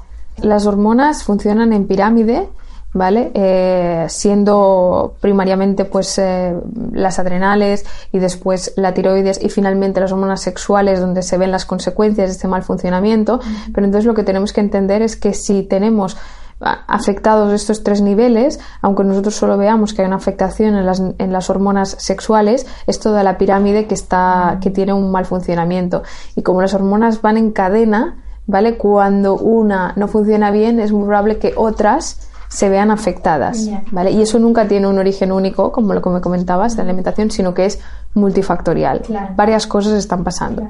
Las 0.42 0.66
hormonas 0.66 1.26
funcionan 1.26 1.74
en 1.74 1.86
pirámide, 1.86 2.48
¿vale? 2.94 3.32
Eh, 3.34 4.06
siendo 4.08 5.16
primariamente 5.20 5.84
pues 5.84 6.18
eh, 6.18 6.56
las 6.94 7.20
adrenales 7.20 7.86
y 8.14 8.20
después 8.20 8.72
la 8.78 8.94
tiroides 8.94 9.44
y 9.44 9.50
finalmente 9.50 10.00
las 10.00 10.14
hormonas 10.14 10.40
sexuales 10.40 11.02
donde 11.02 11.24
se 11.24 11.38
ven 11.38 11.52
las 11.52 11.66
consecuencias 11.66 12.30
de 12.30 12.32
este 12.32 12.48
mal 12.48 12.64
funcionamiento. 12.64 13.42
Pero 13.74 13.86
entonces 13.86 14.06
lo 14.06 14.14
que 14.14 14.24
tenemos 14.24 14.54
que 14.54 14.62
entender 14.62 15.02
es 15.02 15.18
que 15.18 15.34
si 15.34 15.64
tenemos 15.64 16.16
afectados 16.60 17.54
estos 17.54 17.84
tres 17.84 18.02
niveles, 18.02 18.60
aunque 18.82 19.04
nosotros 19.04 19.36
solo 19.36 19.58
veamos 19.58 19.94
que 19.94 20.02
hay 20.02 20.08
una 20.08 20.16
afectación 20.16 20.76
en 20.76 20.86
las, 20.86 21.00
en 21.00 21.32
las 21.32 21.50
hormonas 21.50 21.96
sexuales, 22.00 22.66
es 22.88 23.00
toda 23.00 23.24
la 23.24 23.38
pirámide 23.38 23.86
que, 23.86 23.94
está, 23.94 24.58
que 24.62 24.72
tiene 24.72 24.94
un 24.94 25.12
mal 25.12 25.26
funcionamiento. 25.26 26.04
Y 26.36 26.42
como 26.42 26.62
las 26.62 26.74
hormonas 26.74 27.22
van 27.22 27.38
en 27.38 27.52
cadena, 27.52 28.18
¿vale? 28.48 28.78
Cuando 28.78 29.36
una 29.36 29.94
no 29.96 30.08
funciona 30.08 30.50
bien, 30.52 30.80
es 30.80 30.92
muy 30.92 31.06
probable 31.06 31.38
que 31.38 31.54
otras 31.56 32.28
se 32.50 32.70
vean 32.70 32.92
afectadas, 32.92 33.70
¿vale? 33.92 34.12
Y 34.12 34.22
eso 34.22 34.40
nunca 34.40 34.68
tiene 34.68 34.88
un 34.88 34.98
origen 34.98 35.34
único, 35.34 35.72
como 35.72 35.94
lo 35.94 36.02
que 36.02 36.10
me 36.10 36.22
comentabas, 36.22 36.76
de 36.76 36.84
la 36.84 36.90
alimentación, 36.90 37.30
sino 37.30 37.54
que 37.54 37.66
es 37.66 37.80
multifactorial. 38.14 39.02
Varias 39.36 39.68
cosas 39.68 39.94
están 39.94 40.24
pasando. 40.24 40.68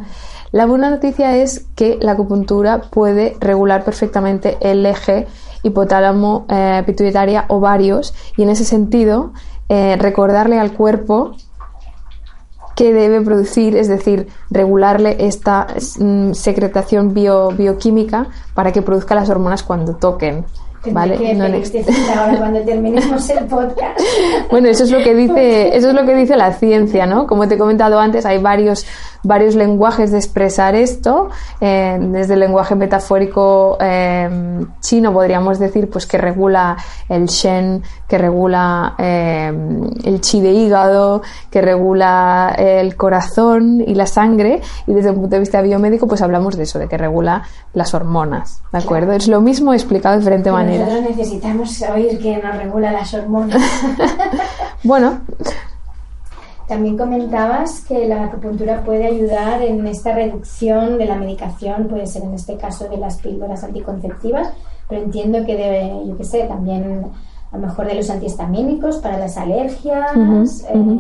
La 0.52 0.66
buena 0.66 0.90
noticia 0.90 1.36
es 1.38 1.66
que 1.76 2.00
la 2.02 2.14
acupuntura 2.14 2.82
puede 2.82 3.38
regular 3.40 3.84
perfectamente 3.84 4.58
el 4.62 4.86
eje 4.86 5.28
hipotálamo, 5.64 6.46
eh, 6.50 6.84
pituitaria, 6.86 7.46
ovarios 7.48 8.14
y 8.36 8.44
en 8.44 8.50
ese 8.50 8.66
sentido 8.66 9.32
eh, 9.70 9.98
recordarle 10.00 10.60
al 10.60 10.72
cuerpo 10.74 11.36
que 12.76 12.94
debe 12.94 13.22
producir, 13.22 13.76
es 13.76 13.88
decir, 13.88 14.28
regularle 14.52 15.18
esta 15.20 15.68
mm, 16.00 16.34
secretación 16.34 17.14
bio, 17.14 17.50
bioquímica 17.50 18.28
para 18.54 18.72
que 18.72 18.84
produzca 18.84 19.16
las 19.16 19.30
hormonas 19.30 19.64
cuando 19.64 19.96
toquen. 19.96 20.46
¿Vale? 20.92 21.18
cuando 22.38 22.62
terminemos 22.62 23.30
el 23.30 23.46
podcast. 23.46 24.00
bueno, 24.52 24.70
eso 24.70 24.84
es 24.84 24.92
lo 24.92 25.00
que 25.00 25.14
dice, 25.16 25.76
eso 25.76 25.90
es 25.90 25.94
lo 25.94 26.06
que 26.06 26.16
dice 26.16 26.38
la 26.38 26.54
ciencia, 26.54 27.06
¿no? 27.06 27.28
Como 27.28 27.48
te 27.48 27.56
he 27.56 27.58
comentado 27.58 28.00
antes, 28.00 28.26
hay 28.26 28.38
varios 28.38 28.86
varios 29.28 29.56
lenguajes 29.56 30.12
de 30.12 30.18
expresar 30.18 30.74
esto. 30.76 31.30
Eh, 31.60 31.98
desde 32.00 32.34
el 32.34 32.40
lenguaje 32.40 32.76
metafórico 32.76 33.78
eh, 33.80 34.66
chino 34.80 35.14
podríamos 35.14 35.60
decir 35.60 35.90
pues 35.90 36.06
que 36.06 36.18
regula 36.18 36.78
el 37.10 37.26
shen, 37.26 37.84
que 38.08 38.18
regula 38.18 38.96
eh, 38.98 39.52
el 40.04 40.22
chi 40.22 40.42
de 40.42 40.52
hígado, 40.52 41.22
que 41.52 41.62
regula 41.62 42.56
el 42.58 42.96
corazón 42.96 43.82
y 43.86 43.94
la 43.94 44.08
sangre. 44.08 44.62
Y 44.88 44.94
desde 44.94 45.10
un 45.10 45.18
punto 45.18 45.36
de 45.36 45.40
vista 45.40 45.62
biomédico 45.62 46.08
pues 46.08 46.22
hablamos 46.22 46.56
de 46.56 46.64
eso, 46.64 46.80
de 46.80 46.88
que 46.88 46.98
regula 46.98 47.44
las 47.74 47.94
hormonas. 47.94 48.62
¿De 48.72 48.80
acuerdo? 48.80 49.12
Es 49.12 49.28
lo 49.28 49.42
mismo 49.42 49.74
explicado 49.74 50.14
de 50.14 50.20
diferente 50.20 50.52
manera. 50.52 50.86
Nosotros 50.86 51.10
necesitamos 51.16 51.82
oír 51.94 52.18
que 52.20 52.38
nos 52.38 52.56
regula 52.56 52.92
las 52.92 53.14
hormonas. 53.14 53.62
bueno, 54.84 55.20
también 56.68 56.98
comentabas 56.98 57.82
que 57.88 58.08
la 58.08 58.26
acupuntura 58.26 58.84
puede 58.84 59.08
ayudar 59.08 59.62
en 59.62 59.88
esta 59.88 60.14
reducción 60.14 60.98
de 60.98 61.06
la 61.06 61.16
medicación, 61.16 61.88
puede 61.88 62.08
ser 62.08 62.24
en 62.24 62.34
este 62.34 62.58
caso 62.58 62.90
de 62.90 62.98
las 62.98 63.18
píldoras 63.18 63.64
anticonceptivas, 63.64 64.50
pero 64.90 65.02
entiendo 65.02 65.46
que 65.46 65.56
debe, 65.56 66.06
yo 66.06 66.18
qué 66.18 66.24
sé, 66.26 66.44
también 66.44 67.06
a 67.52 67.58
lo 67.58 67.68
mejor 67.68 67.88
de 67.88 67.96
los 67.96 68.10
antihistamínicos 68.10 68.98
para 68.98 69.18
las 69.18 69.38
alergias, 69.38 70.12
eh, 70.70 71.00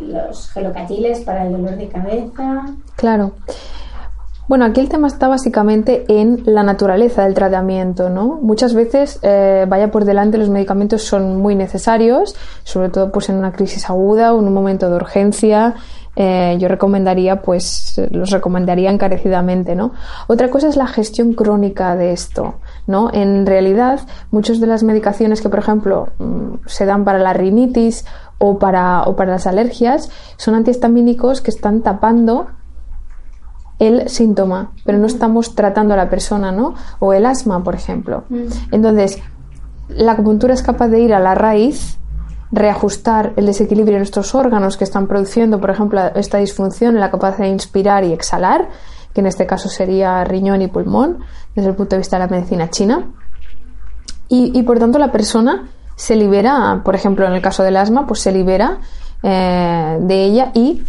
los 0.00 0.50
gelocatiles 0.50 1.20
para 1.20 1.46
el 1.46 1.52
dolor 1.52 1.76
de 1.76 1.88
cabeza. 1.88 2.66
Claro. 2.96 3.32
Bueno, 4.46 4.66
aquí 4.66 4.80
el 4.80 4.90
tema 4.90 5.06
está 5.06 5.26
básicamente 5.26 6.04
en 6.06 6.42
la 6.44 6.62
naturaleza 6.62 7.24
del 7.24 7.32
tratamiento, 7.32 8.10
¿no? 8.10 8.38
Muchas 8.42 8.74
veces, 8.74 9.18
eh, 9.22 9.64
vaya 9.66 9.90
por 9.90 10.04
delante, 10.04 10.36
los 10.36 10.50
medicamentos 10.50 11.02
son 11.02 11.38
muy 11.38 11.54
necesarios, 11.54 12.36
sobre 12.62 12.90
todo 12.90 13.10
pues 13.10 13.30
en 13.30 13.36
una 13.36 13.52
crisis 13.52 13.88
aguda 13.88 14.34
o 14.34 14.40
en 14.40 14.46
un 14.46 14.52
momento 14.52 14.90
de 14.90 14.96
urgencia. 14.96 15.76
Eh, 16.14 16.58
yo 16.60 16.68
recomendaría, 16.68 17.40
pues, 17.40 17.98
los 18.10 18.30
recomendaría 18.30 18.90
encarecidamente, 18.90 19.74
¿no? 19.74 19.92
Otra 20.26 20.50
cosa 20.50 20.68
es 20.68 20.76
la 20.76 20.86
gestión 20.86 21.32
crónica 21.32 21.96
de 21.96 22.12
esto, 22.12 22.56
¿no? 22.86 23.10
En 23.14 23.46
realidad, 23.46 24.00
muchas 24.30 24.60
de 24.60 24.66
las 24.66 24.82
medicaciones 24.82 25.40
que, 25.40 25.48
por 25.48 25.60
ejemplo, 25.60 26.08
mm, 26.18 26.66
se 26.66 26.84
dan 26.84 27.04
para 27.04 27.18
la 27.18 27.32
rinitis 27.32 28.04
o 28.38 28.58
para, 28.58 29.04
o 29.04 29.16
para 29.16 29.32
las 29.32 29.46
alergias 29.46 30.10
son 30.36 30.54
antihistamínicos 30.54 31.40
que 31.40 31.50
están 31.50 31.80
tapando 31.80 32.46
el 33.78 34.08
síntoma, 34.08 34.72
pero 34.84 34.98
no 34.98 35.06
estamos 35.06 35.54
tratando 35.54 35.94
a 35.94 35.96
la 35.96 36.08
persona, 36.08 36.52
¿no? 36.52 36.74
O 37.00 37.12
el 37.12 37.26
asma, 37.26 37.62
por 37.62 37.74
ejemplo. 37.74 38.24
Mm. 38.28 38.46
Entonces, 38.72 39.18
la 39.88 40.12
acupuntura 40.12 40.54
es 40.54 40.62
capaz 40.62 40.88
de 40.88 41.00
ir 41.00 41.14
a 41.14 41.20
la 41.20 41.34
raíz, 41.34 41.98
reajustar 42.52 43.32
el 43.36 43.46
desequilibrio 43.46 43.94
de 43.94 44.00
nuestros 44.00 44.34
órganos 44.34 44.76
que 44.76 44.84
están 44.84 45.06
produciendo, 45.06 45.60
por 45.60 45.70
ejemplo, 45.70 46.00
esta 46.14 46.38
disfunción 46.38 46.94
en 46.94 47.00
la 47.00 47.10
capacidad 47.10 47.46
de 47.46 47.52
inspirar 47.52 48.04
y 48.04 48.12
exhalar, 48.12 48.68
que 49.12 49.20
en 49.20 49.26
este 49.26 49.46
caso 49.46 49.68
sería 49.68 50.22
riñón 50.24 50.62
y 50.62 50.68
pulmón, 50.68 51.18
desde 51.54 51.70
el 51.70 51.74
punto 51.74 51.96
de 51.96 51.98
vista 51.98 52.16
de 52.16 52.26
la 52.26 52.28
medicina 52.28 52.70
china. 52.70 53.06
Y, 54.28 54.60
por 54.64 54.80
tanto, 54.80 54.98
la 54.98 55.12
persona 55.12 55.68
se 55.94 56.16
libera, 56.16 56.80
por 56.84 56.96
ejemplo, 56.96 57.24
en 57.24 57.34
el 57.34 57.42
caso 57.42 57.62
del 57.62 57.76
asma, 57.76 58.04
pues 58.04 58.18
se 58.18 58.32
libera 58.32 58.78
eh, 59.22 59.98
de 60.00 60.24
ella 60.24 60.50
y 60.54 60.82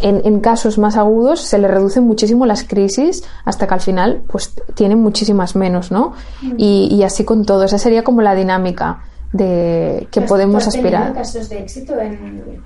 en, 0.00 0.40
casos 0.40 0.76
más 0.78 0.96
agudos 0.96 1.40
se 1.40 1.58
le 1.58 1.68
reducen 1.68 2.04
muchísimo 2.04 2.46
las 2.46 2.64
crisis 2.64 3.22
hasta 3.44 3.66
que 3.66 3.74
al 3.74 3.80
final 3.80 4.22
pues 4.26 4.52
tienen 4.74 5.00
muchísimas 5.00 5.54
menos, 5.56 5.90
¿no? 5.92 6.12
Mm. 6.42 6.54
Y, 6.58 6.88
y 6.94 7.02
así 7.04 7.24
con 7.24 7.44
todo, 7.44 7.64
esa 7.64 7.78
sería 7.78 8.02
como 8.02 8.22
la 8.22 8.34
dinámica 8.34 9.00
de 9.32 10.08
que 10.10 10.20
¿Tú 10.20 10.24
has- 10.24 10.28
podemos 10.28 10.66
aspirar. 10.66 11.12
casos 11.14 11.48
de 11.48 11.58
éxito 11.60 11.98
en, 12.00 12.60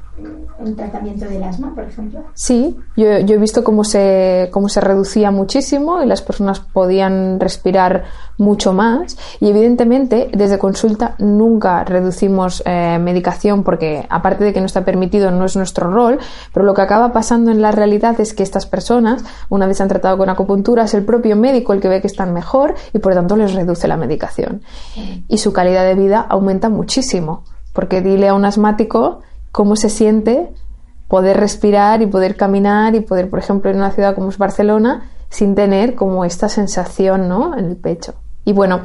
en 0.59 0.77
tratamiento 0.77 1.25
del 1.25 1.43
asma, 1.43 1.75
por 1.75 1.85
ejemplo? 1.85 2.25
Sí, 2.35 2.77
yo, 2.97 3.19
yo 3.21 3.35
he 3.35 3.39
visto 3.39 3.65
cómo 3.65 3.85
se, 3.85 4.49
cómo 4.53 4.69
se 4.69 4.81
reducía 4.81 5.31
muchísimo 5.31 6.03
y 6.03 6.07
las 6.07 6.23
personas 6.23 6.61
podían 6.61 7.41
respirar 7.41 8.05
mucho 8.39 8.73
más. 8.73 9.17
Y 9.41 9.49
evidentemente, 9.49 10.31
desde 10.33 10.59
consulta 10.59 11.15
nunca 11.19 11.85
reducimos 11.85 12.63
eh, 12.67 12.99
medicación 12.99 13.63
porque, 13.63 14.07
aparte 14.09 14.45
de 14.45 14.53
que 14.53 14.61
no 14.61 14.67
está 14.67 14.85
permitido, 14.85 15.31
no 15.31 15.45
es 15.45 15.57
nuestro 15.57 15.91
rol. 15.91 16.19
Pero 16.53 16.67
lo 16.67 16.75
que 16.75 16.83
acaba 16.83 17.13
pasando 17.13 17.51
en 17.51 17.63
la 17.63 17.73
realidad 17.73 18.21
es 18.21 18.35
que 18.35 18.43
estas 18.43 18.67
personas, 18.67 19.25
una 19.49 19.67
vez 19.67 19.81
han 19.81 19.89
tratado 19.89 20.19
con 20.19 20.29
acupuntura, 20.29 20.85
es 20.85 20.95
el 20.95 21.05
propio 21.05 21.37
médico 21.37 21.73
el 21.73 21.81
que 21.81 21.89
ve 21.89 22.01
que 22.01 22.07
están 22.07 22.33
mejor 22.33 22.75
y 22.93 22.99
por 22.99 23.13
lo 23.13 23.21
tanto 23.21 23.37
les 23.37 23.55
reduce 23.55 23.89
la 23.89 23.97
medicación. 23.97 24.63
Y 25.29 25.39
su 25.39 25.53
calidad 25.53 25.85
de 25.85 25.95
vida 25.95 26.21
aumenta 26.29 26.69
muchísimo. 26.69 27.45
Porque 27.73 28.01
dile 28.01 28.27
a 28.29 28.35
un 28.35 28.45
asmático 28.45 29.21
cómo 29.53 29.77
se 29.77 29.91
siente 29.91 30.53
poder 31.09 31.39
respirar 31.39 32.03
y 32.03 32.07
poder 32.07 32.37
caminar 32.37 32.95
y 32.95 33.01
poder, 33.01 33.29
por 33.29 33.41
ejemplo, 33.41 33.71
en 33.71 33.79
una 33.79 33.91
ciudad 33.91 34.15
como 34.15 34.29
es 34.29 34.39
Barcelona, 34.39 35.11
sin 35.29 35.55
tener 35.55 35.95
como 35.95 36.25
esta 36.25 36.49
sensación, 36.49 37.29
¿no? 37.29 37.57
En 37.59 37.65
el 37.65 37.77
pecho. 37.77 38.15
Y 38.45 38.53
bueno, 38.53 38.81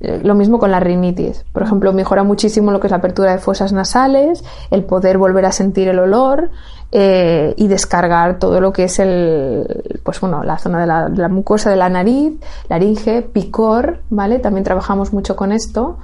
eh, 0.00 0.20
lo 0.22 0.34
mismo 0.34 0.58
con 0.58 0.70
la 0.70 0.80
rinitis. 0.80 1.44
Por 1.52 1.62
ejemplo, 1.62 1.92
mejora 1.92 2.24
muchísimo 2.24 2.72
lo 2.72 2.80
que 2.80 2.86
es 2.86 2.90
la 2.90 2.96
apertura 2.96 3.32
de 3.32 3.38
fosas 3.38 3.72
nasales, 3.72 4.42
el 4.70 4.84
poder 4.84 5.16
volver 5.18 5.44
a 5.44 5.52
sentir 5.52 5.88
el 5.88 5.98
olor 5.98 6.50
eh, 6.92 7.54
y 7.56 7.68
descargar 7.68 8.38
todo 8.38 8.60
lo 8.60 8.72
que 8.72 8.84
es 8.84 8.98
el, 8.98 10.00
pues 10.02 10.20
bueno, 10.20 10.42
la 10.42 10.58
zona 10.58 10.80
de 10.80 10.86
la, 10.86 11.08
de 11.08 11.22
la 11.22 11.28
mucosa 11.28 11.70
de 11.70 11.76
la 11.76 11.88
nariz, 11.88 12.34
laringe, 12.68 13.22
picor, 13.22 14.00
¿vale? 14.10 14.38
También 14.38 14.64
trabajamos 14.64 15.12
mucho 15.12 15.36
con 15.36 15.52
esto 15.52 15.98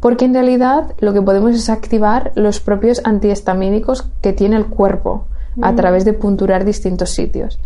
porque 0.00 0.24
en 0.26 0.34
realidad 0.34 0.92
lo 1.00 1.12
que 1.12 1.22
podemos 1.22 1.52
es 1.54 1.68
activar 1.70 2.32
los 2.34 2.60
propios 2.60 3.00
antihistamínicos 3.04 4.08
que 4.20 4.32
tiene 4.32 4.56
el 4.56 4.66
cuerpo 4.66 5.24
a 5.60 5.74
través 5.74 6.04
de 6.04 6.12
punturar 6.12 6.64
distintos 6.64 7.10
sitios. 7.10 7.58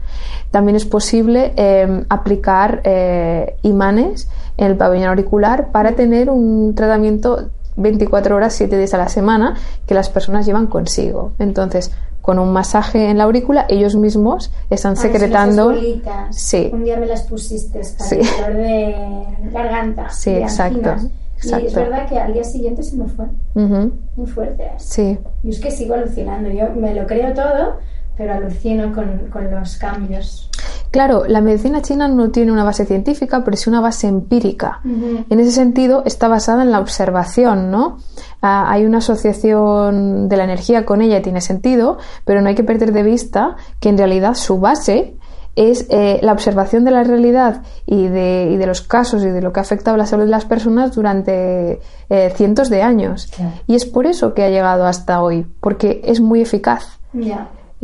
También 0.51 0.77
es 0.77 0.87
posible 0.87 1.53
eh, 1.57 2.05
aplicar 2.09 2.81
eh, 2.85 3.57
imanes 3.63 4.29
en 4.57 4.67
el 4.69 4.77
pabellón 4.77 5.09
auricular 5.09 5.69
para 5.73 5.93
tener 5.93 6.31
un 6.31 6.75
tratamiento 6.75 7.51
24 7.77 8.35
horas, 8.37 8.55
7 8.55 8.79
días 8.79 8.95
a 8.95 8.99
la 8.99 9.09
semana 9.11 9.57
que 9.87 9.93
las 9.95 10.09
personas 10.09 10.47
llevan 10.47 10.69
consigo. 10.69 11.33
Entonces, 11.39 11.93
con 12.23 12.39
un 12.39 12.53
masaje 12.53 13.11
en 13.11 13.19
la 13.19 13.25
aurícula, 13.25 13.67
ellos 13.69 13.95
mismos 13.97 14.51
están 14.71 14.93
Ah, 14.93 14.97
secretando. 14.97 15.65
bolitas. 15.67 16.35
Sí. 16.37 16.71
Un 16.73 16.85
día 16.85 16.97
me 16.97 17.07
las 17.07 17.23
pusiste 17.25 17.81
para 17.99 18.09
Sí. 18.09 18.17
el 18.21 18.27
dolor 18.55 18.57
de 18.63 19.27
garganta. 19.53 20.09
Sí, 20.11 20.33
de 20.33 20.43
exacto, 20.43 20.91
anginas. 20.91 21.07
Y 21.43 21.47
es 21.47 21.53
exacto. 21.53 21.81
verdad 21.81 22.09
que 22.09 22.19
al 22.19 22.33
día 22.33 22.45
siguiente 22.45 22.83
se 22.83 22.97
me 22.97 23.07
fue. 23.07 23.27
Muy 23.55 24.27
fuerte. 24.27 24.71
Sí. 24.79 25.19
Yo 25.43 25.51
es 25.51 25.61
que 25.61 25.71
sigo 25.71 25.95
alucinando. 25.95 26.51
Yo 26.51 26.71
me 26.75 26.95
lo 26.95 27.07
creo 27.07 27.33
todo, 27.35 27.79
pero 28.17 28.35
alucino 28.35 28.93
con, 28.93 29.29
con 29.31 29.51
los 29.51 29.77
cambios. 29.77 30.51
Claro, 30.93 31.25
la 31.27 31.41
medicina 31.41 31.81
china 31.81 32.07
no 32.07 32.31
tiene 32.31 32.53
una 32.53 32.65
base 32.65 32.85
científica, 32.85 33.43
pero 33.43 33.57
sí 33.57 33.71
una 33.71 33.81
base 33.81 34.09
empírica. 34.09 34.81
En 34.85 35.41
ese 35.41 35.51
sentido, 35.51 36.03
está 36.05 36.29
basada 36.29 36.63
en 36.63 36.71
la 36.71 36.81
observación, 36.81 37.71
¿no? 37.71 37.97
Ah, 38.43 38.71
hay 38.71 38.85
una 38.85 38.99
asociación 38.99 40.29
de 40.29 40.37
la 40.37 40.45
energía 40.45 40.85
con 40.85 41.01
ella 41.01 41.17
y 41.17 41.23
tiene 41.23 41.41
sentido, 41.41 41.97
pero 42.27 42.43
no 42.43 42.51
hay 42.51 42.55
que 42.55 42.63
perder 42.63 42.93
de 42.93 43.05
vista 43.05 43.57
que 43.81 43.89
en 43.89 43.97
realidad 43.97 44.35
su 44.35 44.61
base 44.61 45.17
es 45.55 45.87
eh, 45.91 46.19
la 46.23 46.33
observación 46.33 46.85
de 46.85 46.91
la 46.93 47.05
realidad 47.05 47.63
y 47.87 48.07
de, 48.09 48.49
y 48.53 48.57
de 48.57 48.67
los 48.67 48.81
casos 48.81 49.23
y 49.23 49.29
de 49.29 49.43
lo 49.43 49.53
que 49.53 49.61
ha 49.61 49.63
afectado 49.63 49.97
la 49.99 50.07
salud 50.07 50.25
de 50.25 50.31
las 50.31 50.45
personas 50.47 50.95
durante 50.95 51.81
eh, 52.09 52.33
cientos 52.35 52.71
de 52.71 52.83
años. 52.83 53.31
Y 53.67 53.75
es 53.75 53.85
por 53.85 54.07
eso 54.07 54.33
que 54.33 54.45
ha 54.45 54.49
llegado 54.49 54.87
hasta 54.87 55.23
hoy, 55.23 55.47
porque 55.61 56.01
es 56.05 56.21
muy 56.21 56.41
eficaz. 56.41 56.99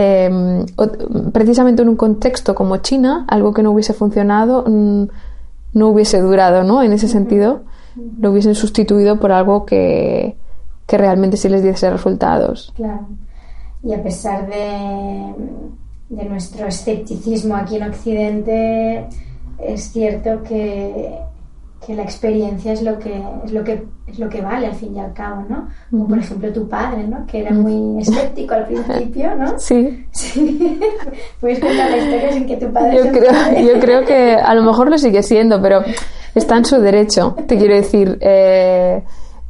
Eh, 0.00 0.64
o- 0.76 1.30
precisamente 1.32 1.82
en 1.82 1.88
un 1.88 1.96
contexto 1.96 2.54
como 2.54 2.76
China, 2.78 3.24
algo 3.28 3.52
que 3.52 3.62
no 3.62 3.72
hubiese 3.72 3.92
funcionado 3.92 4.64
mm, 4.66 5.04
no 5.74 5.88
hubiese 5.88 6.20
durado, 6.20 6.62
¿no? 6.64 6.82
En 6.82 6.92
ese 6.92 7.08
sentido, 7.08 7.62
lo 8.20 8.30
hubiesen 8.30 8.54
sustituido 8.54 9.18
por 9.20 9.32
algo 9.32 9.66
que, 9.66 10.36
que 10.86 10.96
realmente 10.98 11.36
sí 11.36 11.48
les 11.50 11.62
diese 11.62 11.90
resultados. 11.90 12.72
Claro. 12.76 13.08
Y 13.82 13.92
a 13.92 14.02
pesar 14.02 14.46
de, 14.48 15.34
de 16.08 16.24
nuestro 16.24 16.66
escepticismo 16.66 17.54
aquí 17.54 17.76
en 17.76 17.82
Occidente, 17.82 19.06
es 19.58 19.92
cierto 19.92 20.42
que, 20.42 21.18
que 21.84 21.94
la 21.94 22.02
experiencia 22.02 22.72
es 22.72 22.82
lo 22.82 22.98
que 22.98 23.22
es 23.44 23.52
lo 23.52 23.62
que 23.64 23.84
es 24.06 24.18
lo 24.18 24.28
que 24.28 24.40
vale 24.40 24.66
al 24.66 24.74
fin 24.74 24.96
y 24.96 25.00
al 25.00 25.12
cabo, 25.12 25.44
¿no? 25.48 25.68
Como 25.90 26.08
por 26.08 26.18
ejemplo 26.18 26.52
tu 26.52 26.68
padre, 26.68 27.06
¿no? 27.06 27.26
Que 27.26 27.40
era 27.40 27.52
muy 27.52 28.00
escéptico 28.00 28.54
al 28.54 28.66
principio, 28.66 29.34
¿no? 29.36 29.54
Sí, 29.58 30.06
Sí. 30.12 30.80
Puedes 31.40 31.60
contar 31.60 31.90
la 31.90 31.98
historia 31.98 32.32
sin 32.32 32.46
que 32.46 32.56
tu 32.56 32.72
padre 32.72 32.96
yo 32.96 33.12
creo, 33.12 33.74
yo 33.74 33.80
creo 33.80 34.04
que 34.04 34.34
a 34.34 34.54
lo 34.54 34.62
mejor 34.62 34.90
lo 34.90 34.98
sigue 34.98 35.22
siendo, 35.22 35.60
pero 35.60 35.82
está 36.34 36.56
en 36.56 36.64
su 36.64 36.80
derecho. 36.80 37.36
Te 37.46 37.58
quiero 37.58 37.74
decir, 37.74 38.18
eh, 38.20 39.02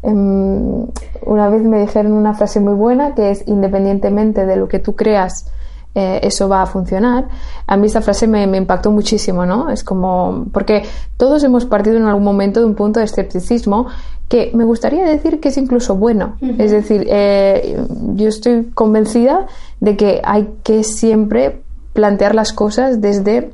em, 0.03 0.87
una 1.25 1.49
vez 1.51 1.63
me 1.63 1.81
dijeron 1.81 2.13
una 2.13 2.35
frase 2.35 2.61
muy 2.61 2.75
buena 2.75 3.15
que 3.15 3.31
es 3.31 3.47
independientemente 3.47 4.45
de 4.45 4.57
lo 4.57 4.69
que 4.69 4.81
tú 4.81 4.97
creas, 4.97 5.51
eh, 5.99 6.21
eso 6.23 6.49
va 6.49 6.63
a 6.63 6.67
funcionar. 6.67 7.27
A 7.67 7.77
mí 7.77 7.89
esta 7.89 8.01
frase 8.01 8.29
me, 8.29 8.47
me 8.47 8.57
impactó 8.57 8.93
muchísimo, 8.93 9.45
¿no? 9.45 9.69
Es 9.69 9.83
como, 9.83 10.47
porque 10.53 10.85
todos 11.17 11.43
hemos 11.43 11.65
partido 11.65 11.97
en 11.97 12.05
algún 12.05 12.23
momento 12.23 12.61
de 12.61 12.67
un 12.67 12.77
punto 12.77 13.01
de 13.01 13.07
escepticismo 13.07 13.89
que 14.29 14.53
me 14.55 14.65
gustaría 14.65 15.05
decir 15.05 15.41
que 15.41 15.49
es 15.49 15.57
incluso 15.57 15.97
bueno. 15.97 16.37
Es 16.41 16.71
decir, 16.71 17.05
eh, 17.11 17.85
yo 18.15 18.29
estoy 18.29 18.71
convencida 18.75 19.49
de 19.81 19.97
que 19.97 20.21
hay 20.23 20.49
que 20.63 20.85
siempre 20.85 21.63
plantear 21.95 22.37
las 22.37 22.53
cosas 22.53 23.01
desde 23.01 23.51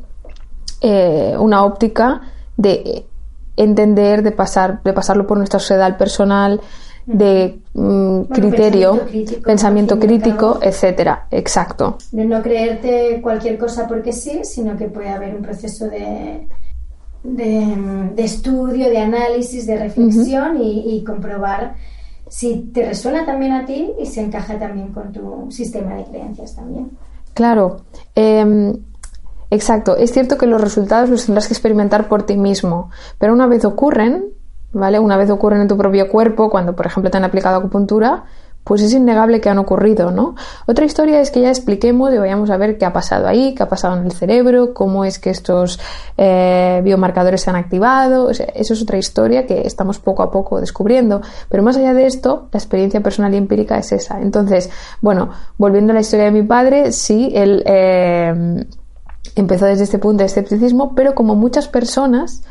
eh, 0.83 1.37
una 1.39 1.65
óptica 1.65 2.21
de 2.59 3.07
entender, 3.57 4.23
de 4.23 4.33
pasar, 4.33 4.83
de 4.83 4.93
pasarlo 4.93 5.27
por 5.27 5.39
nuestra 5.39 5.61
sociedad 5.61 5.97
personal, 5.97 6.61
de 7.07 7.61
mm, 7.75 8.23
criterio, 8.23 9.01
pensamiento 9.45 9.99
crítico, 9.99 10.59
etcétera. 10.63 11.27
Exacto. 11.31 11.99
De 12.13 12.25
no 12.25 12.43
creerte 12.43 13.21
cualquier 13.23 13.59
cosa 13.59 13.87
porque 13.87 14.13
sí, 14.13 14.41
sino 14.45 14.77
que 14.77 14.87
puede 14.87 15.11
haber 15.11 15.35
un 15.35 15.43
proceso 15.43 15.87
de, 15.87 16.49
de, 17.23 18.25
estudio, 18.25 18.89
de 18.89 18.99
análisis, 18.99 19.67
de 19.67 19.79
reflexión 19.79 20.59
y, 20.61 21.03
comprobar 21.05 21.75
si 22.29 22.71
te 22.73 22.87
resuena 22.87 23.27
también 23.27 23.53
a 23.53 23.67
ti 23.67 23.93
y 23.99 24.07
se 24.07 24.23
encaja 24.23 24.59
también 24.59 24.93
con 24.93 25.13
tu 25.13 25.51
sistema 25.51 25.95
de 25.95 26.05
creencias 26.05 26.57
también. 26.57 26.91
Claro. 27.35 27.83
Em, 28.15 28.75
exacto. 29.51 29.97
Es 29.97 30.13
cierto 30.13 30.39
que 30.39 30.47
los 30.47 30.61
resultados 30.61 31.11
los 31.11 31.27
tendrás 31.27 31.47
que 31.47 31.55
experimentar 31.55 32.09
por 32.09 32.25
ti 32.25 32.37
mismo, 32.37 32.91
pero 33.19 33.35
una 33.35 33.47
vez 33.47 33.65
ocurren, 33.65 34.25
¿vale? 34.75 34.99
Una 34.99 35.17
vez 35.17 35.31
ocurren 35.31 35.63
en 35.63 35.69
tu 35.69 35.77
propio 35.77 36.09
cuerpo, 36.09 36.51
cuando 36.51 36.77
por 36.77 36.87
ejemplo 36.87 37.11
te 37.11 37.17
han 37.17 37.25
aplicado 37.25 37.57
acupuntura, 37.57 38.25
pues 38.65 38.81
es 38.81 38.95
innegable 38.95 39.41
que 39.41 39.51
han 39.51 39.59
ocurrido, 39.59 40.11
¿no? 40.11 40.35
Otra 40.67 40.87
historia 40.87 41.21
es 41.21 41.31
que 41.31 41.43
ya 41.43 41.51
expliquemos 41.51 42.13
y 42.15 42.19
vayamos 42.19 42.49
a 42.49 42.57
ver 42.57 42.79
qué 42.79 42.87
ha 42.87 42.95
pasado 42.95 43.29
ahí, 43.29 43.55
qué 43.55 43.63
ha 43.63 43.69
pasado 43.69 43.97
en 43.99 44.07
el 44.07 44.13
cerebro, 44.13 44.73
cómo 44.73 45.05
es 45.05 45.19
que 45.19 45.29
estos 45.29 45.79
eh, 46.17 46.81
biomarcadores 46.83 47.43
se 47.43 47.51
han 47.51 47.57
activado. 47.57 48.31
eso 48.31 48.45
es 48.55 48.83
otra 48.83 48.97
historia 48.97 49.47
que 49.47 49.67
estamos 49.67 49.99
poco 49.99 50.23
a 50.23 50.31
poco 50.31 50.61
descubriendo. 50.61 51.21
Pero 51.51 51.63
más 51.63 51.77
allá 51.77 51.93
de 51.93 52.07
esto, 52.07 52.49
la 52.53 52.59
experiencia 52.59 53.03
personal 53.03 53.35
y 53.35 53.37
empírica 53.37 53.77
es 53.77 53.93
esa. 53.93 54.21
Entonces, 54.23 54.71
bueno, 55.03 55.29
volviendo 55.59 55.93
a 55.93 55.95
la 55.95 56.01
historia 56.01 56.25
de 56.25 56.33
mi 56.33 56.43
padre, 56.43 56.93
sí, 56.93 57.33
él 57.35 57.63
eh, 57.67 58.65
empezó 59.37 59.67
desde 59.67 59.85
este 59.85 59.99
punto 59.99 60.23
de 60.23 60.27
escepticismo, 60.27 60.95
pero 60.95 61.15
como 61.15 61.35
muchas 61.35 61.69
personas, 61.69 62.43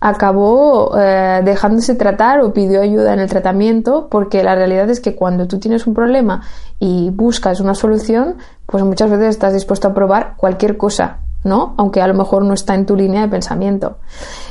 acabó 0.00 0.96
eh, 0.98 1.40
dejándose 1.44 1.94
tratar 1.94 2.40
o 2.40 2.52
pidió 2.52 2.82
ayuda 2.82 3.14
en 3.14 3.20
el 3.20 3.28
tratamiento 3.28 4.08
porque 4.10 4.42
la 4.42 4.54
realidad 4.54 4.88
es 4.90 5.00
que 5.00 5.14
cuando 5.14 5.46
tú 5.46 5.58
tienes 5.58 5.86
un 5.86 5.94
problema 5.94 6.42
y 6.78 7.10
buscas 7.10 7.60
una 7.60 7.74
solución, 7.74 8.36
pues 8.66 8.84
muchas 8.84 9.10
veces 9.10 9.28
estás 9.28 9.54
dispuesto 9.54 9.88
a 9.88 9.94
probar 9.94 10.34
cualquier 10.36 10.76
cosa, 10.76 11.20
¿no? 11.44 11.74
Aunque 11.78 12.02
a 12.02 12.06
lo 12.06 12.14
mejor 12.14 12.44
no 12.44 12.52
está 12.52 12.74
en 12.74 12.84
tu 12.84 12.94
línea 12.94 13.22
de 13.22 13.28
pensamiento. 13.28 13.98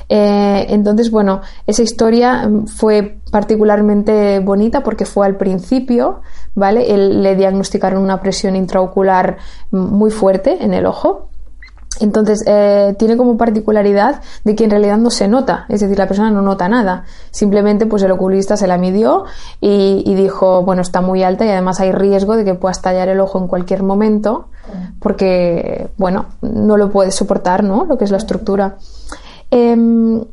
Eh, 0.09 0.65
entonces, 0.69 1.11
bueno, 1.11 1.41
esa 1.67 1.83
historia 1.83 2.49
fue 2.65 3.19
particularmente 3.31 4.39
bonita 4.39 4.81
porque 4.81 5.05
fue 5.05 5.27
al 5.27 5.37
principio, 5.37 6.21
¿vale? 6.55 6.93
Él 6.93 7.21
le 7.21 7.35
diagnosticaron 7.35 8.01
una 8.01 8.19
presión 8.19 8.55
intraocular 8.55 9.37
muy 9.71 10.09
fuerte 10.09 10.63
en 10.63 10.73
el 10.73 10.87
ojo 10.87 11.29
entonces, 11.99 12.43
eh, 12.45 12.95
tiene 12.97 13.17
como 13.17 13.37
particularidad 13.37 14.21
de 14.43 14.55
que 14.55 14.65
en 14.65 14.69
realidad 14.69 14.97
no 14.97 15.09
se 15.09 15.27
nota, 15.27 15.65
es 15.69 15.79
decir, 15.79 15.97
la 15.97 16.07
persona 16.07 16.31
no 16.31 16.41
nota 16.41 16.67
nada. 16.67 17.05
Simplemente, 17.31 17.85
pues 17.85 18.03
el 18.03 18.11
oculista 18.11 18.57
se 18.57 18.67
la 18.67 18.77
midió 18.77 19.25
y, 19.61 20.13
dijo, 20.15 20.63
bueno, 20.63 20.81
está 20.81 21.01
muy 21.01 21.23
alta 21.23 21.45
y 21.45 21.49
además 21.49 21.79
hay 21.79 21.91
riesgo 21.91 22.35
de 22.35 22.45
que 22.45 22.53
pueda 22.53 22.71
estallar 22.71 23.07
el 23.09 23.19
ojo 23.19 23.39
en 23.39 23.47
cualquier 23.47 23.83
momento, 23.83 24.49
porque, 24.99 25.89
bueno, 25.97 26.25
no 26.41 26.77
lo 26.77 26.89
puede 26.89 27.11
soportar, 27.11 27.63
¿no? 27.63 27.85
Lo 27.85 27.97
que 27.97 28.05
es 28.05 28.11
la 28.11 28.17
estructura. 28.17 28.77
Em, 29.51 30.23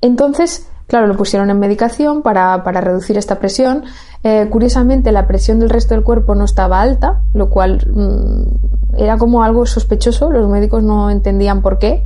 entonces, 0.00 0.66
claro, 0.86 1.06
lo 1.06 1.16
pusieron 1.16 1.50
en 1.50 1.58
medicación 1.58 2.22
para, 2.22 2.62
para 2.64 2.80
reducir 2.80 3.18
esta 3.18 3.38
presión. 3.38 3.84
Eh, 4.22 4.48
curiosamente, 4.50 5.12
la 5.12 5.26
presión 5.26 5.58
del 5.58 5.70
resto 5.70 5.94
del 5.94 6.04
cuerpo 6.04 6.34
no 6.34 6.44
estaba 6.44 6.80
alta, 6.80 7.22
lo 7.32 7.50
cual 7.50 7.86
mm, 7.92 8.96
era 8.98 9.18
como 9.18 9.42
algo 9.42 9.66
sospechoso, 9.66 10.30
los 10.30 10.48
médicos 10.48 10.82
no 10.82 11.10
entendían 11.10 11.62
por 11.62 11.78
qué. 11.78 12.04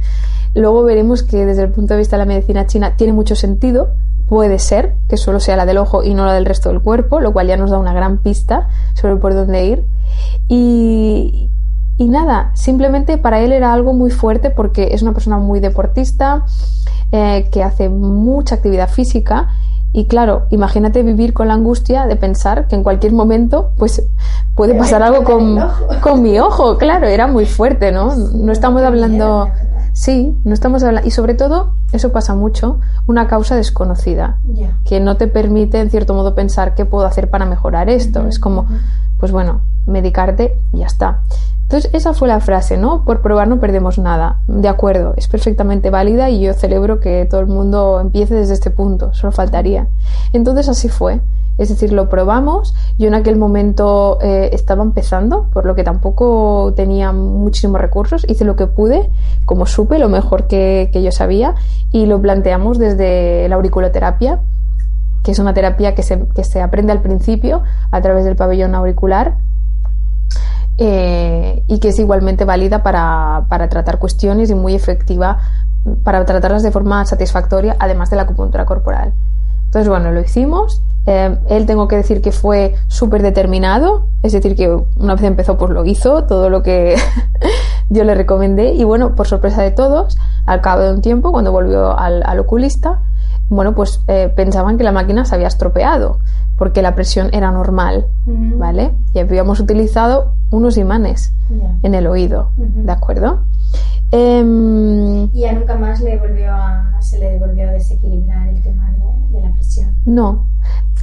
Luego 0.55 0.83
veremos 0.83 1.23
que 1.23 1.47
desde 1.47 1.63
el 1.63 1.71
punto 1.71 1.95
de 1.95 1.99
vista 1.99 2.17
de 2.17 2.23
la 2.23 2.27
medicina 2.27 2.67
china 2.67 2.97
tiene 2.97 3.13
mucho 3.13 3.37
sentido, 3.37 3.91
puede 4.29 4.59
ser 4.59 4.95
que 5.09 5.17
solo 5.17 5.41
sea 5.41 5.57
la 5.57 5.67
del 5.67 5.79
ojo 5.79 6.03
y 6.03 6.15
no 6.15 6.25
la 6.25 6.35
del 6.35 6.47
resto 6.47 6.69
del 6.69 6.81
cuerpo, 6.81 7.21
lo 7.21 7.33
cual 7.33 7.49
ya 7.49 7.57
nos 7.57 7.71
da 7.71 7.79
una 7.79 7.93
gran 7.93 8.19
pista 8.19 8.69
sobre 8.95 9.17
por 9.17 9.35
dónde 9.35 9.65
ir. 9.65 9.85
Y, 10.49 11.51
y 11.99 12.09
nada, 12.09 12.51
simplemente 12.55 13.19
para 13.19 13.41
él 13.41 13.53
era 13.53 13.73
algo 13.73 13.93
muy 13.93 14.11
fuerte 14.11 14.51
porque 14.51 14.89
es 14.93 15.03
una 15.03 15.13
persona 15.13 15.39
muy 15.39 15.61
deportista, 15.61 16.45
eh, 17.13 17.49
que 17.51 17.63
hace 17.63 17.89
mucha 17.89 18.57
actividad 18.57 18.89
física 18.89 19.49
y 19.93 20.05
claro, 20.05 20.47
imagínate 20.51 21.03
vivir 21.03 21.33
con 21.33 21.49
la 21.49 21.55
angustia 21.55 22.07
de 22.07 22.15
pensar 22.15 22.69
que 22.69 22.77
en 22.77 22.85
cualquier 22.85 23.13
momento 23.13 23.73
pues 23.77 24.07
puede 24.55 24.75
pasar 24.75 25.03
algo 25.03 25.25
con, 25.25 25.59
con, 26.01 26.23
mi 26.23 26.39
ojo. 26.39 26.79
Claro, 26.79 27.09
era 27.09 27.27
muy 27.27 27.45
fuerte, 27.45 27.91
¿no? 27.91 28.15
No 28.15 28.53
estamos 28.53 28.83
hablando... 28.83 29.51
Sí, 29.93 30.37
no 30.45 30.55
estamos 30.55 30.85
hablando... 30.85 31.09
Y 31.09 31.11
sobre 31.11 31.35
todo, 31.35 31.73
eso 31.91 32.13
pasa 32.13 32.37
mucho, 32.37 32.79
una 33.09 33.27
causa 33.27 33.57
desconocida, 33.57 34.39
que 34.85 35.01
no 35.01 35.17
te 35.17 35.27
permite 35.27 35.81
en 35.81 35.91
cierto 35.91 36.15
modo 36.15 36.37
pensar 36.37 36.77
qué 36.77 36.85
puedo 36.85 37.05
hacer 37.05 37.29
para 37.29 37.45
mejorar 37.45 37.91
esto. 37.91 38.29
Es 38.29 38.39
como, 38.39 38.67
pues 39.19 39.33
bueno, 39.33 39.63
medicarte 39.87 40.57
y 40.73 40.79
ya 40.79 40.87
está. 40.87 41.23
Entonces, 41.71 41.95
esa 41.95 42.15
fue 42.15 42.27
la 42.27 42.41
frase, 42.41 42.77
¿no? 42.77 43.05
Por 43.05 43.23
probar 43.23 43.47
no 43.47 43.61
perdemos 43.61 43.97
nada. 43.97 44.41
De 44.49 44.67
acuerdo, 44.67 45.15
es 45.17 45.29
perfectamente 45.29 45.89
válida 45.91 46.29
y 46.29 46.41
yo 46.41 46.53
celebro 46.53 46.99
que 46.99 47.29
todo 47.31 47.41
el 47.41 47.47
mundo 47.47 48.01
empiece 48.01 48.35
desde 48.35 48.55
este 48.55 48.73
punto, 48.73 49.15
solo 49.15 49.31
faltaría. 49.31 49.87
Entonces, 50.33 50.69
así 50.69 50.89
fue. 50.89 51.21
Es 51.59 51.69
decir, 51.69 51.93
lo 51.93 52.09
probamos. 52.09 52.75
Yo 52.99 53.07
en 53.07 53.15
aquel 53.15 53.37
momento 53.37 54.19
eh, 54.21 54.51
estaba 54.53 54.83
empezando, 54.83 55.49
por 55.53 55.65
lo 55.65 55.77
que 55.77 55.85
tampoco 55.85 56.73
tenía 56.75 57.13
muchísimos 57.13 57.81
recursos. 57.81 58.27
Hice 58.29 58.45
lo 58.45 58.57
que 58.57 58.67
pude, 58.67 59.09
como 59.45 59.65
supe, 59.65 60.01
lo 60.01 60.09
mejor 60.09 60.49
que, 60.49 60.91
yo 60.93 61.13
sabía, 61.13 61.55
y 61.93 62.07
lo 62.07 62.21
planteamos 62.21 62.81
desde 62.81 63.49
la 63.49 63.55
auriculoterapia, 63.55 64.41
que 65.23 65.31
es 65.31 65.39
una 65.39 65.55
terapia 65.55 65.95
que 65.95 66.03
se, 66.03 66.27
que 66.35 66.43
se 66.43 66.63
aprende 66.63 66.91
al 66.91 67.01
principio 67.01 67.63
a 67.93 68.01
través 68.01 68.25
del 68.25 68.35
pabellón 68.35 68.75
auricular 68.75 69.37
eh, 70.83 71.63
y 71.67 71.79
que 71.79 71.89
es 71.89 71.99
igualmente 71.99 72.47
válida 72.47 72.83
para, 72.83 73.45
para, 73.51 73.69
tratar 73.69 73.99
cuestiones 73.99 74.49
y 74.49 74.55
muy 74.55 74.75
efectiva 74.75 75.39
para 76.05 76.25
tratarlas 76.25 76.63
de 76.63 76.71
forma 76.71 77.05
satisfactoria, 77.05 77.77
además 77.79 78.09
de 78.09 78.17
la 78.17 78.23
acupuntura 78.23 78.65
corporal. 78.65 79.13
Entonces, 79.67 79.91
bueno, 79.91 80.11
lo 80.11 80.21
hicimos. 80.21 80.83
Eh, 81.05 81.37
él 81.51 81.67
tengo 81.67 81.87
que 81.87 81.97
decir 81.97 82.23
que 82.23 82.33
fue 82.33 82.77
súper 82.89 83.21
determinado, 83.21 84.07
es 84.23 84.33
decir, 84.33 84.57
que 84.57 84.75
una 84.97 85.17
vez 85.17 85.25
empezó, 85.25 85.59
pues 85.59 85.71
lo 85.71 85.85
hizo, 85.85 86.25
todo 86.25 86.49
lo 86.49 86.63
que 86.63 86.97
yo 87.91 88.05
le 88.05 88.15
recomendé. 88.15 88.73
Y 88.73 88.85
bueno, 88.85 89.15
por 89.15 89.27
sorpresa 89.27 89.61
de 89.61 89.73
todos, 89.73 90.17
al 90.47 90.63
cabo 90.63 90.81
de 90.81 90.95
un 90.95 91.03
tiempo, 91.03 91.31
cuando 91.31 91.53
volvió 91.53 91.99
al, 91.99 92.23
al 92.25 92.39
oculista, 92.39 93.03
bueno, 93.51 93.75
pues 93.75 94.01
eh, 94.09 94.33
pensaban 94.35 94.79
que 94.79 94.85
la 94.85 94.93
máquina 94.93 95.27
se 95.27 95.35
había 95.35 95.49
estropeado 95.49 96.21
porque 96.61 96.83
la 96.83 96.95
presión 96.95 97.31
era 97.33 97.51
normal, 97.51 98.05
¿vale? 98.27 98.91
Y 99.15 99.19
habíamos 99.19 99.61
utilizado 99.61 100.35
unos 100.51 100.77
imanes 100.77 101.33
en 101.83 101.95
el 101.95 102.07
oído, 102.07 102.51
¿de 102.55 102.93
acuerdo? 102.93 103.45
Em, 104.11 105.31
y 105.33 105.41
ya 105.41 105.55
nunca 105.55 105.77
más 105.77 106.03
le 106.03 106.19
volvió 106.19 106.53
se 107.01 107.19
le 107.19 107.39
volvió 107.39 107.67
a 107.67 107.73
desequilibrar 107.73 108.47
el 108.49 108.63
tema 108.63 108.93
de, 109.31 109.41
la 109.41 109.51
presión. 109.55 109.97
No. 110.05 110.49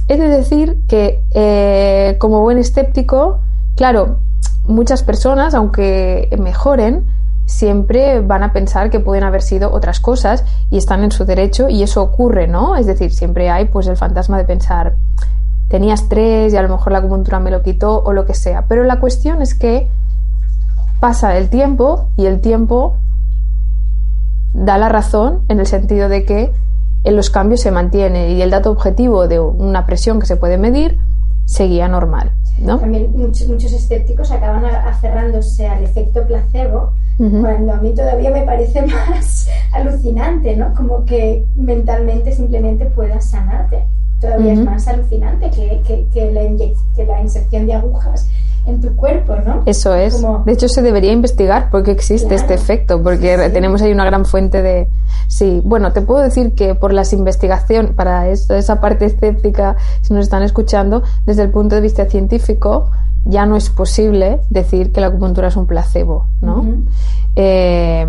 Es 0.06 0.20
de 0.20 0.28
decir 0.28 0.78
que, 0.86 1.24
eh, 1.32 2.14
como 2.20 2.42
buen 2.42 2.58
escéptico, 2.58 3.40
claro, 3.74 4.20
muchas 4.64 5.02
personas, 5.02 5.54
aunque 5.54 6.28
mejoren, 6.38 7.04
siempre 7.48 8.20
van 8.20 8.42
a 8.42 8.52
pensar 8.52 8.90
que 8.90 9.00
pueden 9.00 9.24
haber 9.24 9.42
sido 9.42 9.72
otras 9.72 10.00
cosas 10.00 10.44
y 10.70 10.76
están 10.76 11.02
en 11.02 11.10
su 11.10 11.24
derecho 11.24 11.68
y 11.68 11.82
eso 11.82 12.02
ocurre, 12.02 12.46
¿no? 12.46 12.76
Es 12.76 12.86
decir, 12.86 13.10
siempre 13.10 13.50
hay 13.50 13.64
pues 13.64 13.86
el 13.86 13.96
fantasma 13.96 14.36
de 14.38 14.44
pensar 14.44 14.96
tenía 15.68 15.94
estrés 15.94 16.52
y 16.52 16.56
a 16.56 16.62
lo 16.62 16.68
mejor 16.68 16.92
la 16.92 16.98
acupuntura 16.98 17.40
me 17.40 17.50
lo 17.50 17.62
quitó 17.62 18.02
o 18.02 18.12
lo 18.12 18.24
que 18.26 18.34
sea. 18.34 18.66
Pero 18.68 18.84
la 18.84 19.00
cuestión 19.00 19.42
es 19.42 19.54
que 19.54 19.88
pasa 21.00 21.36
el 21.36 21.48
tiempo 21.48 22.08
y 22.16 22.26
el 22.26 22.40
tiempo 22.40 22.96
da 24.54 24.78
la 24.78 24.88
razón 24.88 25.42
en 25.48 25.60
el 25.60 25.66
sentido 25.66 26.08
de 26.08 26.24
que 26.24 26.52
en 27.04 27.16
los 27.16 27.30
cambios 27.30 27.60
se 27.60 27.70
mantiene 27.70 28.32
y 28.32 28.42
el 28.42 28.50
dato 28.50 28.70
objetivo 28.70 29.28
de 29.28 29.38
una 29.38 29.86
presión 29.86 30.20
que 30.20 30.26
se 30.26 30.36
puede 30.36 30.58
medir 30.58 30.98
seguía 31.44 31.88
normal. 31.88 32.32
¿no? 32.58 32.78
También 32.78 33.12
muchos, 33.16 33.48
muchos 33.48 33.72
escépticos 33.72 34.30
acaban 34.32 34.64
aferrándose 34.64 35.66
al 35.66 35.84
efecto 35.84 36.26
placebo, 36.26 36.92
cuando 37.16 37.72
a 37.72 37.76
mí 37.78 37.94
todavía 37.94 38.30
me 38.30 38.42
parece 38.42 38.82
más 38.86 39.48
alucinante, 39.72 40.56
¿no? 40.56 40.72
Como 40.74 41.04
que 41.04 41.44
mentalmente 41.56 42.32
simplemente 42.32 42.86
puedas 42.86 43.24
sanarte. 43.24 43.84
Todavía 44.20 44.52
es 44.52 44.64
más 44.64 44.88
alucinante 44.88 45.50
que, 45.50 45.80
que, 45.86 46.06
que, 46.12 46.32
la 46.32 46.40
que 46.96 47.04
la 47.04 47.22
inserción 47.22 47.66
de 47.66 47.74
agujas 47.74 48.28
en 48.68 48.80
tu 48.80 48.94
cuerpo, 48.94 49.34
¿no? 49.46 49.62
Eso 49.66 49.94
es. 49.94 50.22
De 50.44 50.52
hecho, 50.52 50.68
se 50.68 50.82
debería 50.82 51.12
investigar 51.12 51.70
por 51.70 51.82
qué 51.82 51.90
existe 51.90 52.34
este 52.34 52.54
efecto, 52.54 53.02
porque 53.02 53.36
tenemos 53.52 53.80
ahí 53.82 53.92
una 53.92 54.04
gran 54.04 54.24
fuente 54.24 54.62
de... 54.62 54.88
Sí, 55.26 55.62
bueno, 55.64 55.92
te 55.92 56.02
puedo 56.02 56.22
decir 56.22 56.54
que 56.54 56.74
por 56.74 56.92
las 56.92 57.12
investigaciones, 57.12 57.92
para 57.92 58.28
esa 58.28 58.80
parte 58.80 59.06
escéptica, 59.06 59.76
si 60.02 60.12
nos 60.12 60.24
están 60.24 60.42
escuchando, 60.42 61.02
desde 61.26 61.42
el 61.42 61.50
punto 61.50 61.74
de 61.74 61.80
vista 61.80 62.06
científico, 62.06 62.90
ya 63.24 63.46
no 63.46 63.56
es 63.56 63.70
posible 63.70 64.40
decir 64.50 64.92
que 64.92 65.00
la 65.00 65.08
acupuntura 65.08 65.48
es 65.48 65.56
un 65.56 65.66
placebo, 65.66 66.26
¿no? 66.40 66.64
Eh, 67.36 68.06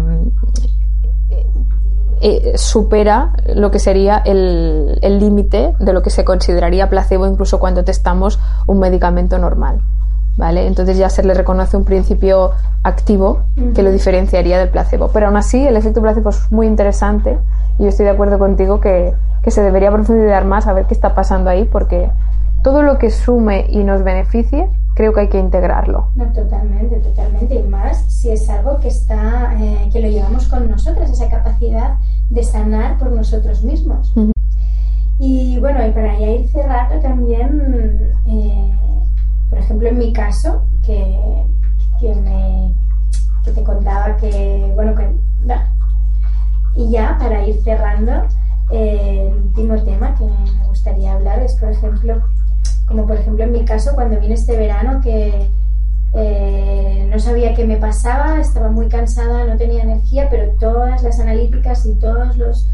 eh, 2.21 2.53
supera 2.57 3.33
lo 3.55 3.71
que 3.71 3.79
sería 3.79 4.17
el 4.17 5.19
límite 5.19 5.73
de 5.79 5.93
lo 5.93 6.01
que 6.01 6.09
se 6.09 6.23
consideraría 6.25 6.89
placebo 6.89 7.27
incluso 7.27 7.59
cuando 7.59 7.83
testamos 7.83 8.39
un 8.67 8.79
medicamento 8.79 9.37
normal. 9.37 9.81
¿Vale? 10.37 10.67
Entonces 10.67 10.97
ya 10.97 11.09
se 11.09 11.21
le 11.21 11.33
reconoce 11.33 11.75
un 11.75 11.83
principio 11.83 12.51
activo 12.81 13.41
que 13.75 13.83
lo 13.83 13.91
diferenciaría 13.91 14.57
del 14.57 14.69
placebo. 14.69 15.09
Pero 15.09 15.27
aún 15.27 15.35
así, 15.35 15.67
el 15.67 15.75
efecto 15.75 16.01
placebo 16.01 16.29
es 16.29 16.49
muy 16.49 16.65
interesante 16.65 17.37
y 17.77 17.83
yo 17.83 17.89
estoy 17.89 18.05
de 18.05 18.11
acuerdo 18.11 18.39
contigo 18.39 18.79
que, 18.79 19.13
que 19.43 19.51
se 19.51 19.61
debería 19.61 19.91
profundizar 19.91 20.45
más 20.45 20.67
a 20.67 20.73
ver 20.73 20.85
qué 20.85 20.93
está 20.93 21.13
pasando 21.13 21.49
ahí, 21.49 21.65
porque 21.65 22.09
todo 22.63 22.83
lo 22.83 22.97
que 22.99 23.09
sume 23.09 23.65
y 23.69 23.83
nos 23.83 24.03
beneficie, 24.03 24.69
creo 24.99 25.13
que 25.13 25.21
hay 25.21 25.29
que 25.29 25.39
integrarlo. 25.39 26.11
No, 26.15 26.25
totalmente, 26.33 26.97
totalmente. 26.97 27.55
Y 27.55 27.63
más 27.63 28.03
si 28.11 28.31
es 28.31 28.49
algo 28.49 28.81
que 28.81 28.89
está, 28.89 29.55
eh, 29.57 29.87
que 29.93 30.01
lo 30.01 30.09
llevamos 30.09 30.49
con 30.49 30.69
nosotros, 30.69 31.09
esa 31.09 31.29
capacidad 31.29 31.95
de 32.29 32.43
sanar 32.43 32.97
por 32.97 33.09
nosotros 33.09 33.63
mismos. 33.63 34.13
Y 35.17 35.57
bueno, 35.59 35.87
y 35.87 35.91
para 35.91 36.19
ya 36.19 36.27
ir 36.31 36.49
cerrando 36.49 36.99
también, 36.99 38.11
eh, 38.25 38.73
por 39.49 39.59
ejemplo, 39.59 39.87
en 39.87 39.99
mi 39.99 40.11
caso, 40.11 40.63
que, 40.85 41.45
que, 42.01 42.13
me, 42.15 42.73
que 43.45 43.51
te 43.51 43.63
contaba 43.63 44.17
que, 44.17 44.69
bueno, 44.75 44.95
que, 44.95 45.15
y 46.75 46.91
ya 46.91 47.17
para 47.17 47.47
ir 47.47 47.63
cerrando, 47.63 48.25
eh, 48.69 49.31
el 49.31 49.43
último 49.43 49.81
tema 49.81 50.13
que 50.15 50.25
me 50.25 50.67
gustaría 50.67 51.13
hablar 51.13 51.39
es, 51.39 51.55
por 51.55 51.69
ejemplo, 51.69 52.21
como 52.89 53.07
por 53.07 53.17
ejemplo 53.17 53.45
en 53.45 53.53
mi 53.53 53.63
caso, 53.63 53.91
cuando 53.95 54.19
vine 54.19 54.33
este 54.33 54.57
verano, 54.57 54.99
que 55.01 55.47
eh, 56.13 57.07
no 57.09 57.19
sabía 57.19 57.53
qué 57.53 57.65
me 57.65 57.77
pasaba, 57.77 58.41
estaba 58.41 58.69
muy 58.69 58.89
cansada, 58.89 59.45
no 59.45 59.55
tenía 59.55 59.83
energía, 59.83 60.27
pero 60.29 60.51
todas 60.59 61.03
las 61.03 61.19
analíticas 61.19 61.85
y 61.85 61.93
todos 61.93 62.35
los 62.35 62.67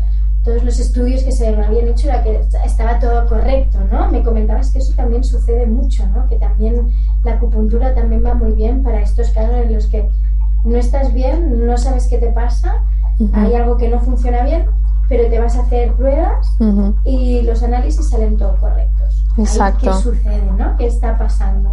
todos 0.45 0.63
los 0.63 0.80
estudios 0.80 1.24
que 1.24 1.32
se 1.32 1.51
me 1.51 1.66
habían 1.66 1.88
hecho 1.88 2.07
era 2.07 2.24
que 2.24 2.39
estaba 2.63 2.99
todo 2.99 3.28
correcto, 3.28 3.80
¿no? 3.91 4.11
Me 4.11 4.22
comentabas 4.22 4.70
que 4.70 4.78
eso 4.78 4.93
también 4.95 5.24
sucede 5.24 5.66
mucho, 5.66 6.05
¿no? 6.07 6.28
Que 6.30 6.38
también 6.38 6.93
la 7.24 7.34
acupuntura 7.34 7.95
también 7.95 8.24
va 8.24 8.36
muy 8.36 8.51
bien 8.51 8.84
para 8.84 9.01
estos 9.01 9.32
casos 9.32 9.55
en 9.55 9.74
los 9.74 9.88
que 9.88 10.07
no 10.63 10.78
estás 10.78 11.11
bien, 11.13 11.66
no 11.66 11.76
sabes 11.78 12.05
qué 12.07 12.20
te 12.20 12.28
pasa, 12.28 12.84
hay 13.34 13.55
algo 13.55 13.78
que 13.78 13.89
no 13.89 13.99
funciona 13.99 14.43
bien, 14.43 14.68
pero 15.09 15.28
te 15.30 15.39
vas 15.39 15.55
a 15.55 15.61
hacer 15.61 15.93
pruebas 15.93 16.47
y 17.03 17.41
los 17.41 17.63
análisis 17.63 18.07
salen 18.07 18.38
todos 18.38 18.59
correctos. 18.59 19.25
Exacto. 19.38 19.92
¿Qué 19.92 20.04
sucede, 20.04 20.52
no? 20.58 20.78
¿Qué 20.78 20.88
está 20.88 21.18
pasando? 21.18 21.72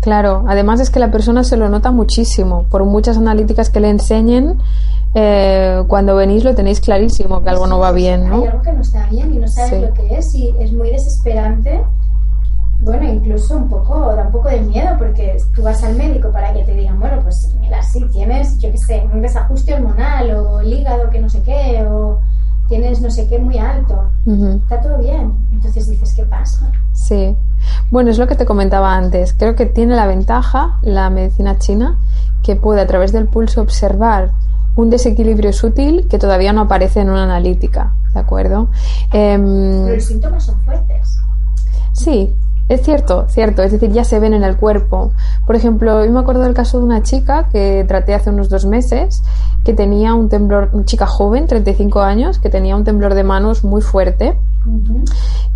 Claro, 0.00 0.44
además 0.48 0.80
es 0.80 0.90
que 0.90 0.98
la 0.98 1.10
persona 1.10 1.44
se 1.44 1.56
lo 1.56 1.68
nota 1.68 1.90
muchísimo. 1.90 2.64
Por 2.70 2.84
muchas 2.84 3.16
analíticas 3.16 3.70
que 3.70 3.80
le 3.80 3.90
enseñen, 3.90 4.58
eh, 5.14 5.82
cuando 5.88 6.14
venís 6.16 6.44
lo 6.44 6.54
tenéis 6.54 6.80
clarísimo 6.80 7.42
que 7.42 7.50
algo 7.50 7.66
no 7.66 7.78
va 7.78 7.92
bien, 7.92 8.28
¿no? 8.28 8.36
Hay 8.36 8.46
algo 8.48 8.62
que 8.62 8.72
no 8.72 8.82
está 8.82 9.06
bien 9.06 9.34
y 9.34 9.38
no 9.38 9.48
sabes 9.48 9.82
lo 9.82 9.94
que 9.94 10.16
es 10.16 10.34
y 10.34 10.54
es 10.60 10.72
muy 10.72 10.90
desesperante. 10.90 11.82
Bueno, 12.80 13.10
incluso 13.10 13.56
un 13.56 13.68
poco, 13.68 14.14
da 14.14 14.26
un 14.26 14.30
poco 14.30 14.48
de 14.48 14.60
miedo 14.60 14.90
porque 14.98 15.38
tú 15.54 15.62
vas 15.62 15.82
al 15.82 15.96
médico 15.96 16.30
para 16.30 16.52
que 16.52 16.62
te 16.64 16.74
digan, 16.74 17.00
bueno, 17.00 17.20
pues 17.22 17.50
mira, 17.60 17.82
si 17.82 18.04
tienes, 18.08 18.58
yo 18.58 18.70
qué 18.70 18.78
sé, 18.78 19.08
un 19.12 19.22
desajuste 19.22 19.74
hormonal 19.74 20.30
o 20.32 20.60
el 20.60 20.72
hígado 20.72 21.08
que 21.08 21.18
no 21.18 21.30
sé 21.30 21.42
qué, 21.42 21.86
o 21.88 22.20
tienes 22.68 23.00
no 23.00 23.10
sé 23.10 23.26
qué 23.28 23.38
muy 23.38 23.56
alto, 23.56 24.04
está 24.26 24.80
todo 24.80 24.98
bien. 24.98 25.32
Entonces 25.50 25.88
dices, 25.88 26.12
¿qué 26.14 26.24
pasa? 26.24 26.70
Sí. 27.06 27.36
Bueno, 27.92 28.10
es 28.10 28.18
lo 28.18 28.26
que 28.26 28.34
te 28.34 28.44
comentaba 28.44 28.96
antes. 28.96 29.32
Creo 29.32 29.54
que 29.54 29.66
tiene 29.66 29.94
la 29.94 30.08
ventaja 30.08 30.78
la 30.82 31.08
medicina 31.08 31.56
china 31.56 31.98
que 32.42 32.56
puede 32.56 32.80
a 32.80 32.86
través 32.88 33.12
del 33.12 33.26
pulso 33.28 33.60
observar 33.60 34.32
un 34.74 34.90
desequilibrio 34.90 35.52
sutil 35.52 36.08
que 36.08 36.18
todavía 36.18 36.52
no 36.52 36.62
aparece 36.62 37.00
en 37.00 37.10
una 37.10 37.22
analítica, 37.22 37.92
¿de 38.12 38.18
acuerdo? 38.18 38.70
Em, 39.12 39.84
Pero 39.84 39.94
los 39.94 40.04
síntomas 40.04 40.44
son 40.44 40.60
fuertes. 40.62 41.18
Sí, 41.92 42.34
es 42.68 42.82
cierto, 42.82 43.26
cierto, 43.28 43.62
es 43.62 43.70
decir, 43.70 43.92
ya 43.92 44.02
se 44.02 44.18
ven 44.18 44.34
en 44.34 44.42
el 44.42 44.56
cuerpo. 44.56 45.12
Por 45.46 45.54
ejemplo, 45.54 46.04
yo 46.04 46.10
me 46.10 46.18
acuerdo 46.18 46.42
del 46.42 46.54
caso 46.54 46.78
de 46.78 46.84
una 46.84 47.04
chica 47.04 47.48
que 47.50 47.84
traté 47.86 48.14
hace 48.14 48.30
unos 48.30 48.48
dos 48.48 48.66
meses, 48.66 49.22
que 49.64 49.72
tenía 49.74 50.14
un 50.14 50.28
temblor, 50.28 50.70
una 50.72 50.84
chica 50.84 51.06
joven, 51.06 51.46
35 51.46 52.00
años, 52.00 52.40
que 52.40 52.50
tenía 52.50 52.74
un 52.74 52.82
temblor 52.82 53.14
de 53.14 53.22
manos 53.22 53.62
muy 53.62 53.80
fuerte 53.80 54.36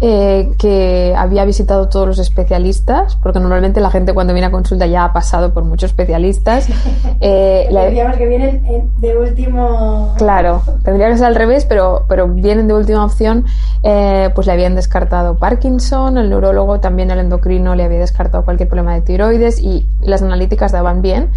eh, 0.00 0.52
que 0.58 1.14
había 1.16 1.44
visitado 1.44 1.88
todos 1.88 2.06
los 2.06 2.18
especialistas, 2.18 3.16
porque 3.16 3.38
normalmente 3.38 3.80
la 3.80 3.90
gente 3.90 4.14
cuando 4.14 4.32
viene 4.32 4.46
a 4.46 4.50
consulta 4.50 4.86
ya 4.86 5.04
ha 5.04 5.12
pasado 5.12 5.52
por 5.52 5.64
muchos 5.64 5.90
especialistas. 5.90 6.68
Eh, 7.22 7.68
que 8.16 8.26
vienen 8.26 8.90
de 8.98 9.16
último. 9.16 10.14
Claro, 10.16 10.62
tendría 10.84 11.10
que 11.10 11.18
ser 11.18 11.26
al 11.26 11.34
revés, 11.34 11.66
pero, 11.66 12.06
pero 12.08 12.28
vienen 12.28 12.66
de 12.66 12.72
última 12.72 13.04
opción. 13.04 13.44
Eh, 13.82 14.30
pues 14.34 14.46
le 14.46 14.54
habían 14.54 14.74
descartado 14.74 15.36
Parkinson, 15.36 16.16
el 16.16 16.30
neurólogo 16.30 16.80
también 16.80 17.10
el 17.10 17.18
endocrino 17.18 17.74
le 17.74 17.84
había 17.84 17.98
descartado 17.98 18.44
cualquier 18.44 18.68
problema 18.68 18.94
de 18.94 19.02
tiroides 19.02 19.58
y 19.60 19.86
las 20.00 20.22
analíticas 20.22 20.72
daban 20.72 21.02
bien 21.02 21.30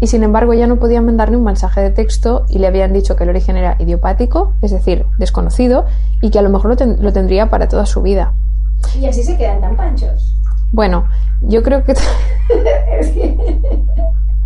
y 0.00 0.06
sin 0.06 0.22
embargo 0.22 0.54
ya 0.54 0.66
no 0.66 0.76
podían 0.76 1.04
mandarle 1.04 1.36
un 1.36 1.44
mensaje 1.44 1.82
de 1.82 1.90
texto 1.90 2.46
y 2.48 2.58
le 2.58 2.66
habían 2.66 2.92
dicho 2.92 3.16
que 3.16 3.24
el 3.24 3.30
origen 3.30 3.56
era 3.56 3.76
idiopático, 3.78 4.54
es 4.62 4.70
decir, 4.70 5.04
desconocido, 5.18 5.84
y 6.22 6.30
que 6.30 6.38
a 6.38 6.42
lo 6.42 6.48
mejor 6.48 6.76
lo, 7.00 7.12
tendría 7.12 7.50
para 7.50 7.68
toda 7.68 7.84
su 7.84 8.00
vida. 8.00 8.32
Y 8.98 9.06
así 9.06 9.22
se 9.22 9.36
quedan 9.36 9.60
tan 9.60 9.76
panchos. 9.76 10.34
Bueno, 10.72 11.04
yo 11.42 11.62
creo 11.62 11.84
que... 11.84 11.94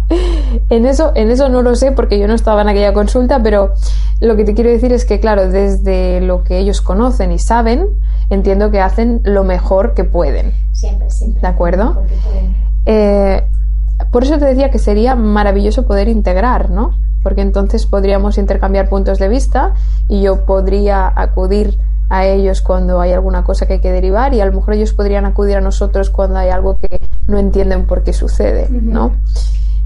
en 0.70 0.86
eso, 0.86 1.12
en 1.14 1.30
eso 1.30 1.48
no 1.48 1.62
lo 1.62 1.76
sé 1.76 1.92
porque 1.92 2.18
yo 2.18 2.26
no 2.26 2.34
estaba 2.34 2.62
en 2.62 2.68
aquella 2.68 2.92
consulta, 2.92 3.40
pero 3.42 3.74
lo 4.20 4.34
que 4.36 4.44
te 4.44 4.54
quiero 4.54 4.70
decir 4.70 4.92
es 4.92 5.04
que, 5.04 5.20
claro, 5.20 5.48
desde 5.48 6.20
lo 6.20 6.42
que 6.42 6.58
ellos 6.58 6.80
conocen 6.80 7.30
y 7.30 7.38
saben, 7.38 7.88
entiendo 8.28 8.72
que 8.72 8.80
hacen 8.80 9.20
lo 9.22 9.44
mejor 9.44 9.94
que 9.94 10.02
pueden. 10.02 10.52
Siempre, 10.72 11.10
siempre. 11.10 11.40
¿De 11.42 11.46
acuerdo? 11.46 12.02
Eh, 12.86 13.44
por 14.14 14.22
eso 14.22 14.38
te 14.38 14.44
decía 14.44 14.70
que 14.70 14.78
sería 14.78 15.16
maravilloso 15.16 15.88
poder 15.88 16.06
integrar, 16.06 16.70
¿no? 16.70 16.96
Porque 17.24 17.40
entonces 17.40 17.84
podríamos 17.84 18.38
intercambiar 18.38 18.88
puntos 18.88 19.18
de 19.18 19.26
vista 19.26 19.74
y 20.06 20.22
yo 20.22 20.44
podría 20.44 21.12
acudir 21.16 21.76
a 22.10 22.24
ellos 22.24 22.60
cuando 22.60 23.00
hay 23.00 23.10
alguna 23.10 23.42
cosa 23.42 23.66
que 23.66 23.72
hay 23.72 23.80
que 23.80 23.90
derivar 23.90 24.32
y 24.32 24.40
a 24.40 24.46
lo 24.46 24.52
mejor 24.52 24.74
ellos 24.74 24.92
podrían 24.92 25.24
acudir 25.24 25.56
a 25.56 25.60
nosotros 25.60 26.10
cuando 26.10 26.38
hay 26.38 26.50
algo 26.50 26.78
que 26.78 27.00
no 27.26 27.38
entienden 27.38 27.86
por 27.86 28.04
qué 28.04 28.12
sucede, 28.12 28.68
¿no? 28.70 29.16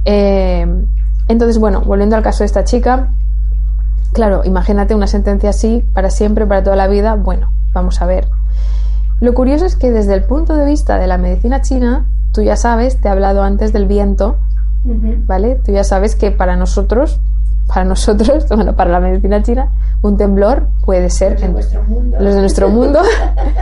Eh, 0.04 0.66
entonces, 1.26 1.56
bueno, 1.56 1.80
volviendo 1.80 2.14
al 2.14 2.22
caso 2.22 2.40
de 2.40 2.48
esta 2.48 2.64
chica, 2.64 3.14
claro, 4.12 4.42
imagínate 4.44 4.94
una 4.94 5.06
sentencia 5.06 5.48
así 5.48 5.82
para 5.94 6.10
siempre, 6.10 6.44
para 6.44 6.62
toda 6.62 6.76
la 6.76 6.86
vida, 6.86 7.14
bueno, 7.14 7.50
vamos 7.72 8.02
a 8.02 8.04
ver. 8.04 8.28
Lo 9.20 9.32
curioso 9.32 9.64
es 9.64 9.74
que 9.74 9.90
desde 9.90 10.12
el 10.12 10.24
punto 10.24 10.54
de 10.54 10.66
vista 10.66 10.98
de 10.98 11.06
la 11.06 11.16
medicina 11.16 11.62
china, 11.62 12.04
tú 12.32 12.42
ya 12.42 12.56
sabes, 12.56 13.00
te 13.00 13.08
he 13.08 13.10
hablado 13.10 13.42
antes 13.42 13.72
del 13.72 13.86
viento, 13.86 14.36
¿vale? 15.26 15.56
Tú 15.64 15.72
ya 15.72 15.84
sabes 15.84 16.14
que 16.14 16.30
para 16.30 16.56
nosotros, 16.56 17.20
para 17.66 17.84
nosotros, 17.84 18.46
bueno, 18.54 18.76
para 18.76 18.90
la 18.90 19.00
medicina 19.00 19.42
china, 19.42 19.70
un 20.02 20.16
temblor 20.16 20.68
puede 20.84 21.10
ser 21.10 21.32
los 21.32 21.40
de 21.40 21.48
nuestro 21.48 21.82
mundo, 21.84 22.16
los 22.20 22.34
de 22.34 22.40
nuestro 22.40 22.68
mundo 22.68 23.00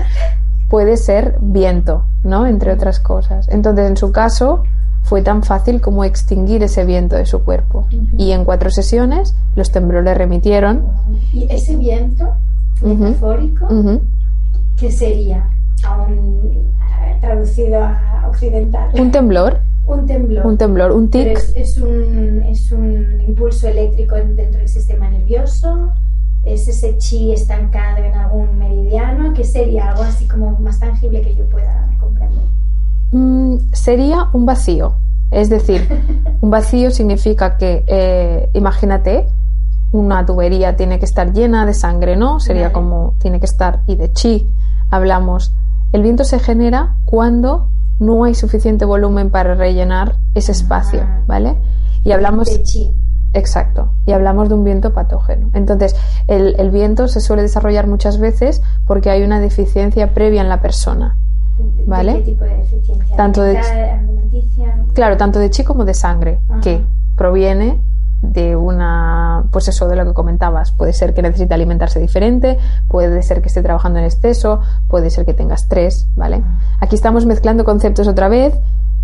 puede 0.68 0.96
ser 0.96 1.36
viento, 1.40 2.04
¿no? 2.22 2.46
Entre 2.46 2.72
otras 2.72 3.00
cosas. 3.00 3.48
Entonces, 3.48 3.88
en 3.88 3.96
su 3.96 4.12
caso, 4.12 4.64
fue 5.06 5.22
tan 5.22 5.44
fácil 5.44 5.80
como 5.80 6.02
extinguir 6.02 6.64
ese 6.64 6.84
viento 6.84 7.14
de 7.14 7.26
su 7.26 7.44
cuerpo. 7.44 7.86
Y 8.18 8.32
en 8.32 8.44
cuatro 8.44 8.70
sesiones 8.70 9.36
los 9.54 9.70
temblores 9.70 10.18
remitieron. 10.18 10.84
¿Y 11.32 11.46
ese 11.48 11.76
viento 11.76 12.34
metafórico 12.82 13.68
qué 14.76 14.90
sería? 14.90 15.48
Aún 15.84 16.72
traducido 17.20 17.82
a 17.82 18.15
occidental. 18.28 18.90
Un 18.98 19.10
temblor. 19.10 19.60
Un 19.86 20.06
temblor. 20.06 20.46
Un 20.46 20.58
temblor, 20.58 20.92
un 20.92 21.10
tic. 21.10 21.38
Es, 21.54 21.78
un, 21.78 22.42
es 22.42 22.72
un 22.72 23.20
impulso 23.26 23.68
eléctrico 23.68 24.16
dentro 24.16 24.58
del 24.58 24.68
sistema 24.68 25.08
nervioso. 25.08 25.92
Es 26.44 26.68
ese 26.68 26.96
chi 26.98 27.32
estancado 27.32 28.04
en 28.04 28.14
algún 28.14 28.58
meridiano. 28.58 29.32
¿Qué 29.32 29.44
sería 29.44 29.90
algo 29.90 30.02
así 30.02 30.26
como 30.26 30.58
más 30.58 30.80
tangible 30.80 31.20
que 31.22 31.34
yo 31.34 31.44
pueda 31.48 31.88
comprender? 32.00 32.40
Mm, 33.12 33.58
sería 33.72 34.28
un 34.32 34.46
vacío. 34.46 34.94
Es 35.30 35.50
decir, 35.50 35.86
un 36.40 36.50
vacío 36.50 36.90
significa 36.90 37.56
que, 37.56 37.84
eh, 37.86 38.48
imagínate, 38.54 39.26
una 39.92 40.26
tubería 40.26 40.76
tiene 40.76 40.98
que 40.98 41.04
estar 41.04 41.32
llena 41.32 41.64
de 41.64 41.74
sangre, 41.74 42.16
¿no? 42.16 42.40
Sería 42.40 42.72
como 42.72 43.14
tiene 43.18 43.38
que 43.38 43.46
estar, 43.46 43.82
y 43.86 43.94
de 43.94 44.12
chi 44.12 44.50
hablamos 44.90 45.52
el 45.92 46.02
viento 46.02 46.24
se 46.24 46.38
genera 46.38 46.96
cuando 47.04 47.68
no 47.98 48.24
hay 48.24 48.34
suficiente 48.34 48.84
volumen 48.84 49.30
para 49.30 49.54
rellenar 49.54 50.16
ese 50.34 50.52
espacio. 50.52 51.06
¿vale? 51.26 51.56
Y 52.04 52.12
hablamos... 52.12 52.48
Exacto. 53.32 53.92
Y 54.06 54.12
hablamos 54.12 54.48
de 54.48 54.54
un 54.54 54.64
viento 54.64 54.94
patógeno. 54.94 55.50
Entonces, 55.52 55.94
el, 56.26 56.70
viento 56.70 57.06
se 57.06 57.20
suele 57.20 57.42
desarrollar 57.42 57.86
muchas 57.86 58.18
veces 58.18 58.62
porque 58.86 59.10
hay 59.10 59.22
una 59.22 59.40
deficiencia 59.40 60.14
previa 60.14 60.40
en 60.40 60.48
la 60.48 60.62
persona. 60.62 61.18
¿Vale? 61.86 62.12
¿De 62.12 62.18
qué 62.18 62.24
tipo 62.24 62.44
de 62.44 62.56
deficiencia? 62.56 63.16
Tanto 63.16 63.42
de 63.42 63.58
alimenticia. 63.58 64.84
Claro, 64.94 65.16
tanto 65.16 65.38
de 65.38 65.50
chi 65.50 65.64
como 65.64 65.84
de 65.84 65.94
sangre, 65.94 66.38
Ajá. 66.48 66.60
que 66.60 66.82
proviene 67.16 67.80
de 68.32 68.56
una, 68.56 69.44
pues 69.50 69.68
eso 69.68 69.88
de 69.88 69.96
lo 69.96 70.04
que 70.04 70.14
comentabas, 70.14 70.72
puede 70.72 70.92
ser 70.92 71.14
que 71.14 71.22
necesite 71.22 71.54
alimentarse 71.54 72.00
diferente, 72.00 72.58
puede 72.88 73.22
ser 73.22 73.40
que 73.40 73.48
esté 73.48 73.62
trabajando 73.62 73.98
en 73.98 74.04
exceso, 74.04 74.60
puede 74.88 75.10
ser 75.10 75.24
que 75.24 75.34
tenga 75.34 75.54
estrés, 75.54 76.06
¿vale? 76.16 76.42
Aquí 76.80 76.94
estamos 76.94 77.26
mezclando 77.26 77.64
conceptos 77.64 78.08
otra 78.08 78.28
vez 78.28 78.54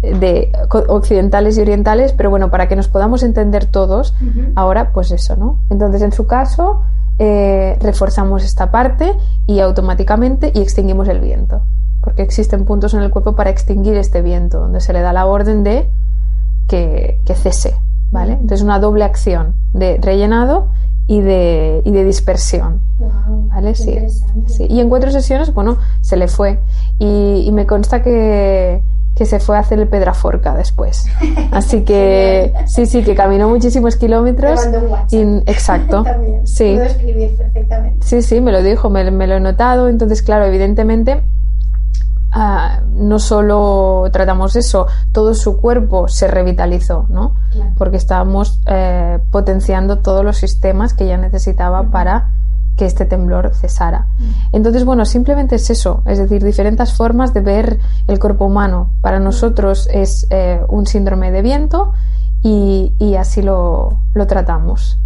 eh, 0.03 0.18
de 0.18 0.53
occidentales 0.68 1.57
y 1.59 1.61
orientales, 1.61 2.12
pero 2.12 2.31
bueno, 2.31 2.51
para 2.51 2.68
que 2.68 2.77
nos 2.77 2.89
podamos 2.89 3.23
entender 3.23 3.66
todos, 3.66 4.14
ahora 4.55 4.93
pues 4.93 5.11
eso, 5.12 5.37
¿no? 5.37 5.59
Entonces 5.70 6.03
en 6.03 6.12
su 6.12 6.27
caso 6.27 6.83
eh, 7.18 7.79
reforzamos 7.81 8.43
esta 8.45 8.70
parte 8.70 9.16
y 9.47 9.61
automáticamente 9.61 10.51
y 10.55 10.61
extinguimos 10.61 11.09
el 11.09 11.20
viento, 11.20 11.62
porque 12.01 12.23
existen 12.23 12.64
puntos 12.64 12.95
en 12.95 13.03
el 13.03 13.11
cuerpo 13.11 13.37
para 13.37 13.51
extinguir 13.51 13.97
este 13.97 14.23
viento, 14.23 14.59
donde 14.59 14.81
se 14.81 14.93
le 14.93 15.01
da 15.01 15.12
la 15.12 15.27
orden 15.27 15.62
de 15.62 15.89
que, 16.66 17.20
que 17.25 17.35
cese, 17.35 17.77
¿vale? 18.13 18.35
Entonces 18.35 18.63
una 18.63 18.79
doble 18.79 19.03
acción 19.05 19.55
de 19.73 19.99
rellenado 20.01 20.69
y 21.09 21.21
de, 21.21 21.83
y 21.85 21.91
de 21.91 22.05
dispersión. 22.05 22.81
¿Vale? 23.49 23.75
Sí, 23.75 23.99
sí. 24.47 24.67
Y 24.71 24.79
en 24.81 24.89
cuatro 24.89 25.11
sesiones, 25.11 25.53
bueno, 25.53 25.79
se 26.01 26.17
le 26.17 26.29
fue. 26.29 26.61
Y, 27.01 27.43
y 27.45 27.51
me 27.53 27.67
consta 27.67 28.01
que, 28.03 28.81
que 29.17 29.27
se 29.27 29.41
fue 29.41 29.57
a 29.57 29.61
hacer 29.61 29.81
el 29.81 29.89
Pedraforca 29.89 30.55
después. 30.55 31.07
Así 31.51 31.83
que 31.83 32.55
sí, 32.67 32.87
sí, 32.87 33.03
que 33.03 33.15
caminó 33.17 33.49
muchísimos 33.49 33.95
Me 33.97 34.01
kilómetros. 34.01 34.61
mandó 34.63 34.79
un 34.79 34.93
WhatsApp. 34.93 35.13
Y- 35.13 35.51
exacto. 35.51 36.03
También. 36.05 36.47
Sí. 36.47 36.73
Puedo 36.75 36.85
escribir 36.87 37.37
perfectamente. 37.37 38.07
Sí, 38.07 38.23
sí, 38.23 38.41
me 38.41 38.53
lo 38.53 38.63
dijo, 38.63 38.89
me, 38.89 39.11
me 39.11 39.27
lo 39.27 39.35
he 39.35 39.41
notado. 39.41 39.89
Entonces, 39.89 40.23
claro, 40.23 40.45
evidentemente, 40.45 41.23
ah, 42.33 42.80
no 42.93 43.18
solo 43.18 44.05
tratamos 44.12 44.57
eso, 44.57 44.87
todo 45.12 45.35
su 45.35 45.61
cuerpo 45.61 46.09
se 46.09 46.28
revitalizó, 46.28 47.07
¿no? 47.09 47.35
Claro. 47.53 47.72
Porque 47.76 47.97
estábamos 47.97 48.61
eh, 48.66 49.18
potenciando 49.30 49.99
todos 49.99 50.24
los 50.24 50.37
sistemas 50.37 50.95
que 50.95 51.05
ella 51.05 51.18
necesitaba 51.18 51.91
para 51.91 52.30
que 52.76 52.87
este 52.87 53.05
temblor 53.05 53.55
cesara. 53.55 54.07
Entonces, 54.51 54.85
bueno, 54.85 55.05
simplemente 55.05 55.57
es 55.57 55.68
eso, 55.70 56.03
es 56.07 56.18
decir, 56.18 56.43
diferentes 56.43 56.95
formas 56.95 57.35
de 57.35 57.41
ver 57.41 57.78
el 58.07 58.18
cuerpo 58.18 58.47
humano. 58.47 58.91
Para 59.03 59.20
nosotros 59.20 59.89
es 59.93 60.26
eh, 60.30 60.61
un 60.68 60.87
síndrome 60.87 61.30
de 61.30 61.43
viento 61.43 61.93
y, 62.43 62.93
y 62.99 63.16
así 63.16 63.43
lo, 63.43 63.99
lo 64.14 64.26
tratamos. 64.26 64.99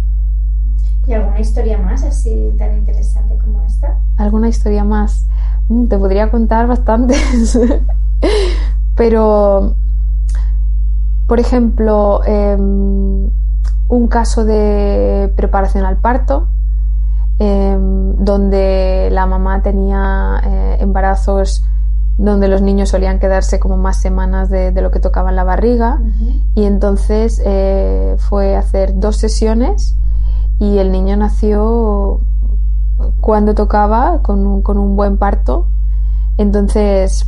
¿Y 1.07 1.13
alguna 1.13 1.39
historia 1.39 1.77
más 1.77 2.03
así 2.03 2.53
tan 2.57 2.77
interesante 2.77 3.37
como 3.37 3.61
esta? 3.63 3.97
¿Alguna 4.17 4.49
historia 4.49 4.83
más? 4.83 5.25
Mm, 5.69 5.87
Te 5.87 5.97
podría 5.97 6.29
contar 6.31 6.67
bastantes. 6.67 7.59
Pero, 8.95 9.75
por 11.27 11.39
ejemplo, 11.39 12.21
em, 12.25 13.29
un 13.89 14.07
caso 14.07 14.43
de 14.45 15.31
preparación 15.35 15.85
al 15.85 15.97
parto, 15.97 16.47
em, 17.39 18.15
donde 18.17 19.09
la 19.11 19.25
mamá 19.27 19.61
tenía 19.61 20.41
eh, 20.43 20.77
embarazos 20.79 21.63
donde 22.17 22.47
los 22.47 22.63
niños 22.63 22.89
solían 22.89 23.19
quedarse 23.19 23.59
como 23.59 23.77
más 23.77 23.97
semanas 23.97 24.49
de, 24.49 24.71
de 24.71 24.81
lo 24.81 24.89
que 24.89 24.99
tocaba 24.99 25.29
en 25.29 25.35
la 25.35 25.43
barriga 25.43 26.01
y 26.55 26.63
entonces 26.63 27.39
eh, 27.45 28.15
fue 28.17 28.55
a 28.55 28.59
hacer 28.59 28.99
dos 28.99 29.17
sesiones 29.17 29.95
y 30.57 30.79
el 30.79 30.91
niño 30.91 31.15
nació 31.15 32.21
cuando 33.21 33.53
tocaba 33.55 34.21
con 34.21 34.45
un, 34.45 34.61
con 34.61 34.77
un 34.77 34.95
buen 34.95 35.17
parto 35.17 35.67
entonces 36.37 37.25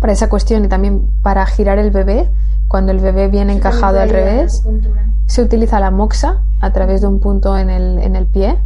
para 0.00 0.12
esa 0.12 0.28
cuestión 0.28 0.64
y 0.64 0.68
también 0.68 1.08
para 1.22 1.44
girar 1.46 1.78
el 1.78 1.90
bebé 1.90 2.28
cuando 2.68 2.92
el 2.92 3.00
bebé 3.00 3.28
viene 3.28 3.52
encajado 3.52 4.00
al 4.00 4.08
revés 4.10 4.62
se 5.26 5.42
utiliza 5.42 5.80
la 5.80 5.90
moxa 5.90 6.42
a 6.60 6.72
través 6.72 7.00
de 7.00 7.06
un 7.08 7.18
punto 7.20 7.56
en 7.58 7.70
el, 7.70 7.98
en 7.98 8.16
el 8.16 8.26
pie 8.26 8.58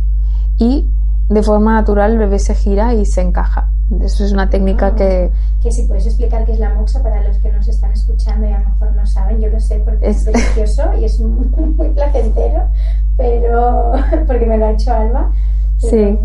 y 0.58 0.88
de 1.28 1.42
forma 1.42 1.72
natural 1.74 2.12
el 2.12 2.18
bebé 2.18 2.38
se 2.38 2.54
gira 2.54 2.92
y 2.92 3.06
se 3.06 3.22
encaja. 3.22 3.70
Eso 4.00 4.24
es 4.24 4.32
una 4.32 4.50
técnica 4.50 4.88
Ah. 4.88 4.94
que 4.94 5.30
Que 5.62 5.72
si 5.72 5.84
puedes 5.84 6.04
explicar 6.06 6.44
qué 6.44 6.52
es 6.52 6.58
la 6.58 6.74
moxa 6.74 7.02
para 7.02 7.22
los 7.26 7.38
que 7.38 7.50
nos 7.50 7.66
están 7.66 7.92
escuchando 7.92 8.46
y 8.46 8.52
a 8.52 8.58
lo 8.58 8.68
mejor 8.68 8.94
no 8.94 9.06
saben, 9.06 9.40
yo 9.40 9.48
lo 9.48 9.58
sé 9.60 9.78
porque 9.84 10.06
es, 10.08 10.18
Es- 10.18 10.24
delicioso 10.26 10.82
y 11.00 11.04
es 11.06 11.18
muy, 11.20 11.46
muy 11.76 11.88
placentero, 11.90 12.64
pero 13.16 13.92
porque 14.26 14.44
me 14.46 14.58
lo 14.58 14.66
ha 14.66 14.70
hecho 14.72 14.92
Alba. 14.92 15.30
Sí. 15.90 16.18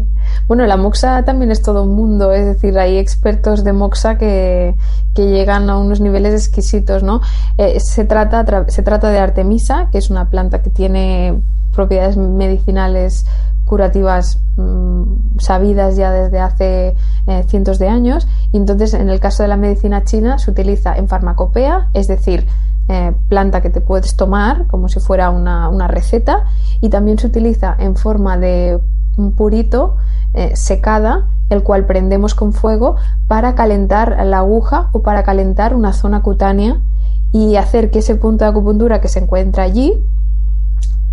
Bueno, 0.47 0.65
la 0.65 0.77
moxa 0.77 1.23
también 1.23 1.51
es 1.51 1.61
todo 1.61 1.83
un 1.83 1.95
mundo, 1.95 2.31
es 2.33 2.45
decir, 2.45 2.77
hay 2.77 2.97
expertos 2.97 3.63
de 3.63 3.73
moxa 3.73 4.17
que, 4.17 4.75
que 5.13 5.27
llegan 5.27 5.69
a 5.69 5.77
unos 5.77 6.01
niveles 6.01 6.33
exquisitos, 6.33 7.03
¿no? 7.03 7.21
Eh, 7.57 7.79
se, 7.79 8.05
trata, 8.05 8.65
se 8.67 8.83
trata 8.83 9.09
de 9.09 9.19
Artemisa, 9.19 9.89
que 9.91 9.97
es 9.97 10.09
una 10.09 10.29
planta 10.29 10.61
que 10.61 10.69
tiene 10.69 11.41
propiedades 11.71 12.17
medicinales 12.17 13.25
curativas 13.65 14.39
mm, 14.57 15.37
sabidas 15.37 15.95
ya 15.95 16.11
desde 16.11 16.39
hace 16.39 16.95
eh, 17.27 17.43
cientos 17.47 17.77
de 17.77 17.87
años 17.87 18.27
y 18.51 18.57
entonces 18.57 18.95
en 18.95 19.09
el 19.09 19.19
caso 19.19 19.43
de 19.43 19.49
la 19.49 19.57
medicina 19.57 20.03
china 20.03 20.39
se 20.39 20.49
utiliza 20.49 20.95
en 20.97 21.07
farmacopea, 21.07 21.89
es 21.93 22.07
decir, 22.07 22.47
eh, 22.87 23.13
planta 23.27 23.61
que 23.61 23.69
te 23.69 23.81
puedes 23.81 24.15
tomar 24.15 24.65
como 24.65 24.89
si 24.89 24.99
fuera 24.99 25.29
una, 25.29 25.69
una 25.69 25.87
receta 25.87 26.45
y 26.81 26.89
también 26.89 27.19
se 27.19 27.27
utiliza 27.27 27.75
en 27.77 27.95
forma 27.95 28.37
de 28.37 28.79
un 29.19 29.33
purito 29.33 29.97
eh, 30.33 30.55
secada 30.55 31.27
el 31.49 31.63
cual 31.63 31.85
prendemos 31.85 32.35
con 32.35 32.53
fuego 32.53 32.95
para 33.27 33.55
calentar 33.55 34.23
la 34.25 34.39
aguja 34.39 34.89
o 34.91 35.01
para 35.01 35.23
calentar 35.23 35.75
una 35.75 35.93
zona 35.93 36.21
cutánea 36.21 36.81
y 37.31 37.55
hacer 37.55 37.91
que 37.91 37.99
ese 37.99 38.15
punto 38.15 38.45
de 38.45 38.51
acupuntura 38.51 39.01
que 39.01 39.07
se 39.07 39.19
encuentra 39.19 39.63
allí 39.63 40.03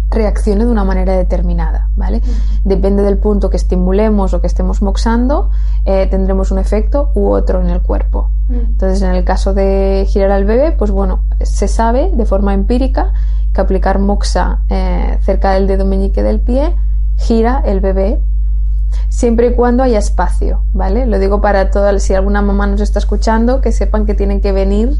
reaccione 0.09 0.65
de 0.65 0.71
una 0.71 0.85
manera 0.85 1.15
determinada, 1.15 1.89
¿vale? 1.97 2.23
Depende 2.65 3.03
del 3.03 3.19
punto 3.19 3.51
que 3.51 3.57
estimulemos 3.57 4.33
o 4.35 4.41
que 4.41 4.47
estemos 4.47 4.81
moxando, 4.81 5.51
eh, 5.85 6.07
tendremos 6.09 6.53
un 6.53 6.59
efecto 6.59 7.11
u 7.15 7.29
otro 7.29 7.61
en 7.61 7.71
el 7.71 7.83
cuerpo. 7.83 8.31
Entonces, 8.49 9.03
en 9.03 9.11
el 9.11 9.25
caso 9.25 9.53
de 9.53 10.07
girar 10.09 10.31
al 10.31 10.45
bebé, 10.45 10.71
pues 10.71 10.93
bueno, 10.93 11.25
se 11.41 11.67
sabe 11.67 12.13
de 12.15 12.25
forma 12.25 12.55
empírica 12.55 13.13
que 13.53 13.61
aplicar 13.61 13.99
moxa 13.99 14.61
eh, 14.69 15.19
cerca 15.23 15.51
del 15.53 15.67
dedo 15.67 15.85
meñique 15.85 16.23
del 16.23 16.39
pie 16.39 16.77
gira 17.17 17.63
el 17.65 17.81
bebé 17.81 18.21
siempre 19.09 19.49
y 19.49 19.55
cuando 19.55 19.83
haya 19.83 19.99
espacio, 19.99 20.63
¿vale? 20.73 21.07
Lo 21.07 21.19
digo 21.19 21.41
para 21.41 21.71
todas, 21.71 22.03
si 22.03 22.15
alguna 22.15 22.43
mamá 22.43 22.67
nos 22.67 22.81
está 22.81 22.99
escuchando, 22.99 23.61
que 23.61 23.73
sepan 23.73 24.07
que 24.07 24.15
tienen 24.15 24.41
que 24.41 24.53
venir 24.53 24.99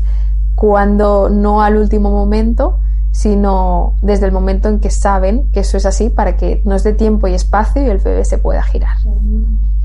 cuando 0.55 1.29
no 1.29 1.63
al 1.63 1.77
último 1.77 2.11
momento, 2.11 2.79
sino 3.13 3.95
desde 4.03 4.27
el 4.27 4.33
momento 4.33 4.69
en 4.69 4.81
que 4.81 4.91
saben 4.91 5.51
que 5.53 5.61
eso 5.61 5.77
es 5.77 5.87
así 5.87 6.11
para 6.11 6.37
que 6.37 6.63
nos 6.65 6.83
dé 6.83 6.93
tiempo 6.93 7.27
y 7.29 7.35
espacio 7.35 7.83
y 7.83 7.87
el 7.87 7.99
bebé 7.99 8.25
se 8.25 8.39
pueda 8.39 8.63
girar. 8.63 8.97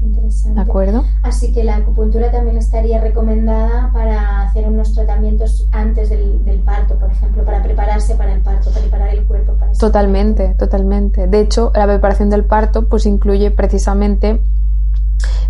Interesante. 0.01 0.55
¿De 0.55 0.61
acuerdo? 0.61 1.03
Así 1.21 1.53
que 1.53 1.63
la 1.63 1.75
acupuntura 1.77 2.31
también 2.31 2.57
estaría 2.57 2.99
recomendada 2.99 3.91
para 3.93 4.41
hacer 4.41 4.67
unos 4.67 4.93
tratamientos 4.93 5.67
antes 5.71 6.09
del, 6.09 6.43
del 6.43 6.59
parto, 6.59 6.95
por 6.95 7.11
ejemplo, 7.11 7.43
para 7.45 7.61
prepararse 7.61 8.15
para 8.15 8.33
el 8.33 8.41
parto, 8.41 8.69
para 8.71 8.81
preparar 8.81 9.09
el 9.13 9.25
cuerpo 9.25 9.53
para 9.53 9.71
Totalmente, 9.73 10.55
totalmente. 10.55 11.27
De 11.27 11.39
hecho, 11.39 11.71
la 11.75 11.85
preparación 11.85 12.29
del 12.29 12.45
parto 12.45 12.87
pues 12.89 13.05
incluye 13.05 13.51
precisamente 13.51 14.41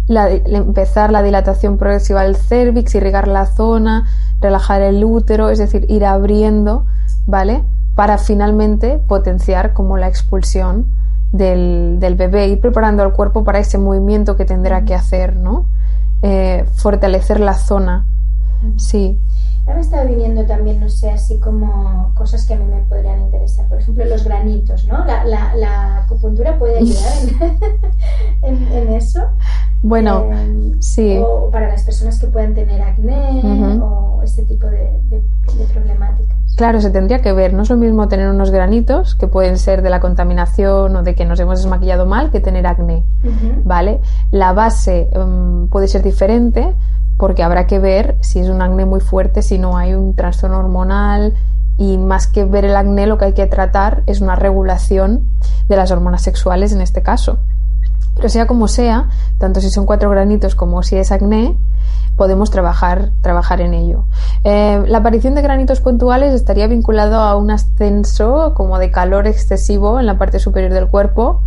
la- 0.07 0.29
la- 0.45 0.57
empezar 0.57 1.11
la 1.11 1.23
dilatación 1.23 1.77
progresiva 1.77 2.23
del 2.23 2.35
cervix, 2.35 2.93
irrigar 2.95 3.27
la 3.27 3.45
zona, 3.45 4.05
relajar 4.41 4.81
el 4.81 5.03
útero, 5.05 5.49
es 5.49 5.59
decir, 5.59 5.85
ir 5.89 6.03
abriendo, 6.05 6.85
¿vale? 7.25 7.63
Para 7.95 8.17
finalmente 8.17 8.97
potenciar 9.07 9.73
como 9.73 9.97
la 9.97 10.07
expulsión 10.07 10.87
del, 11.31 11.97
del 11.99 12.15
bebé, 12.15 12.47
ir 12.47 12.59
preparando 12.59 13.03
al 13.03 13.13
cuerpo 13.13 13.43
para 13.43 13.59
ese 13.59 13.77
movimiento 13.77 14.35
que 14.35 14.45
tendrá 14.45 14.83
que 14.85 14.93
hacer, 14.95 15.35
¿no? 15.35 15.65
Eh, 16.21 16.65
fortalecer 16.75 17.39
la 17.39 17.53
zona, 17.55 18.05
sí. 18.77 19.19
Ahora 19.65 19.75
me 19.75 19.81
estaba 19.81 20.03
viniendo 20.05 20.43
también, 20.45 20.79
no 20.79 20.89
sé, 20.89 21.11
así 21.11 21.39
como 21.39 22.11
cosas 22.15 22.45
que 22.45 22.55
a 22.55 22.57
mí 22.57 22.65
me 22.65 22.81
podrían 22.81 23.21
interesar. 23.21 23.67
Por 23.69 23.79
ejemplo, 23.79 24.03
los 24.05 24.23
granitos, 24.23 24.85
¿no? 24.85 25.05
La, 25.05 25.23
la, 25.23 25.55
la 25.55 25.97
acupuntura 26.03 26.57
puede 26.57 26.79
ayudar 26.79 27.13
en, 28.41 28.55
en- 28.63 28.71
en 28.73 28.93
eso. 28.93 29.21
Bueno, 29.83 30.25
Eh, 30.31 30.73
sí. 30.79 31.19
O 31.23 31.49
para 31.51 31.69
las 31.69 31.83
personas 31.83 32.19
que 32.19 32.27
puedan 32.27 32.53
tener 32.55 32.81
acné 32.81 33.41
o 33.81 34.21
este 34.23 34.43
tipo 34.45 34.65
de, 34.67 34.99
de- 35.09 35.21
de 35.57 35.65
problemáticas. 35.73 36.37
Claro, 36.55 36.81
se 36.81 36.91
tendría 36.91 37.21
que 37.21 37.33
ver. 37.33 37.53
No 37.53 37.63
es 37.63 37.69
lo 37.69 37.77
mismo 37.77 38.07
tener 38.07 38.29
unos 38.29 38.51
granitos, 38.51 39.15
que 39.15 39.27
pueden 39.27 39.57
ser 39.57 39.81
de 39.81 39.89
la 39.89 39.99
contaminación 39.99 40.95
o 40.95 41.03
de 41.03 41.15
que 41.15 41.25
nos 41.25 41.39
hemos 41.39 41.59
desmaquillado 41.59 42.05
mal, 42.05 42.31
que 42.31 42.39
tener 42.39 42.67
acné. 42.67 43.03
¿vale? 43.63 44.01
La 44.31 44.53
base 44.53 45.09
mm, 45.15 45.67
puede 45.67 45.87
ser 45.87 46.03
diferente 46.03 46.73
porque 47.17 47.43
habrá 47.43 47.67
que 47.67 47.79
ver 47.79 48.17
si 48.21 48.39
es 48.39 48.49
un 48.49 48.61
acné 48.61 48.85
muy 48.85 48.99
fuerte, 48.99 49.41
si 49.41 49.57
no 49.57 49.77
hay 49.77 49.93
un 49.93 50.15
trastorno 50.15 50.57
hormonal 50.57 51.35
y 51.77 51.97
más 51.97 52.27
que 52.27 52.45
ver 52.45 52.65
el 52.65 52.75
acné 52.75 53.07
lo 53.07 53.17
que 53.17 53.25
hay 53.25 53.33
que 53.33 53.45
tratar 53.45 54.03
es 54.05 54.21
una 54.21 54.35
regulación 54.35 55.27
de 55.67 55.75
las 55.75 55.91
hormonas 55.91 56.21
sexuales 56.21 56.71
en 56.73 56.81
este 56.81 57.01
caso. 57.01 57.39
Pero 58.15 58.29
sea 58.29 58.45
como 58.45 58.67
sea, 58.67 59.09
tanto 59.37 59.61
si 59.61 59.69
son 59.69 59.85
cuatro 59.85 60.09
granitos 60.09 60.55
como 60.55 60.83
si 60.83 60.97
es 60.97 61.11
acné, 61.11 61.55
podemos 62.15 62.51
trabajar, 62.51 63.11
trabajar 63.21 63.61
en 63.61 63.73
ello. 63.73 64.05
Eh, 64.43 64.83
la 64.87 64.99
aparición 64.99 65.35
de 65.35 65.41
granitos 65.41 65.81
puntuales 65.81 66.33
estaría 66.33 66.67
vinculado 66.67 67.19
a 67.19 67.35
un 67.35 67.51
ascenso 67.51 68.53
como 68.55 68.77
de 68.79 68.91
calor 68.91 69.27
excesivo 69.27 69.99
en 69.99 70.05
la 70.05 70.17
parte 70.17 70.39
superior 70.39 70.73
del 70.73 70.87
cuerpo, 70.87 71.41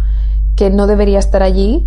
que 0.56 0.70
no 0.70 0.86
debería 0.86 1.18
estar 1.18 1.42
allí 1.42 1.86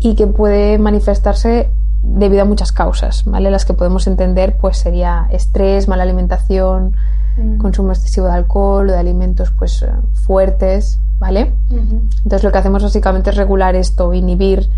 y 0.00 0.14
que 0.14 0.26
puede 0.26 0.78
manifestarse 0.78 1.70
debido 2.02 2.42
a 2.42 2.44
muchas 2.44 2.72
causas, 2.72 3.24
¿vale? 3.24 3.50
Las 3.50 3.64
que 3.64 3.74
podemos 3.74 4.06
entender 4.06 4.56
pues 4.56 4.76
sería 4.78 5.28
estrés, 5.30 5.88
mala 5.88 6.02
alimentación, 6.02 6.96
mm. 7.36 7.58
consumo 7.58 7.92
excesivo 7.92 8.26
de 8.26 8.32
alcohol 8.32 8.88
o 8.88 8.92
de 8.92 8.98
alimentos 8.98 9.52
pues 9.52 9.82
eh, 9.82 9.90
fuertes, 10.14 10.98
¿vale? 11.18 11.52
Entonces 11.70 12.42
lo 12.42 12.50
que 12.50 12.58
hacemos 12.58 12.82
básicamente 12.82 13.30
es 13.30 13.36
regular 13.36 13.76
esto, 13.76 14.12
inhibir 14.12 14.68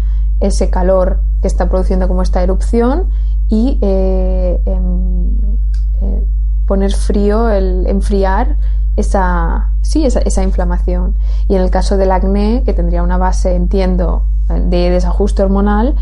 ese 0.40 0.68
calor 0.68 1.20
que 1.40 1.48
está 1.48 1.68
produciendo 1.68 2.08
como 2.08 2.22
esta 2.22 2.42
erupción 2.42 3.08
y 3.48 3.78
eh, 3.82 4.60
em, 4.66 5.36
eh, 6.00 6.26
poner 6.66 6.92
frío, 6.92 7.50
el 7.50 7.86
enfriar 7.86 8.56
esa, 8.96 9.72
sí, 9.82 10.06
esa, 10.06 10.20
esa, 10.20 10.42
inflamación. 10.42 11.16
Y 11.48 11.56
en 11.56 11.62
el 11.62 11.70
caso 11.70 11.96
del 11.96 12.12
acné, 12.12 12.62
que 12.64 12.72
tendría 12.72 13.02
una 13.02 13.18
base, 13.18 13.54
entiendo, 13.54 14.24
de 14.48 14.90
desajuste 14.90 15.42
hormonal, 15.42 15.96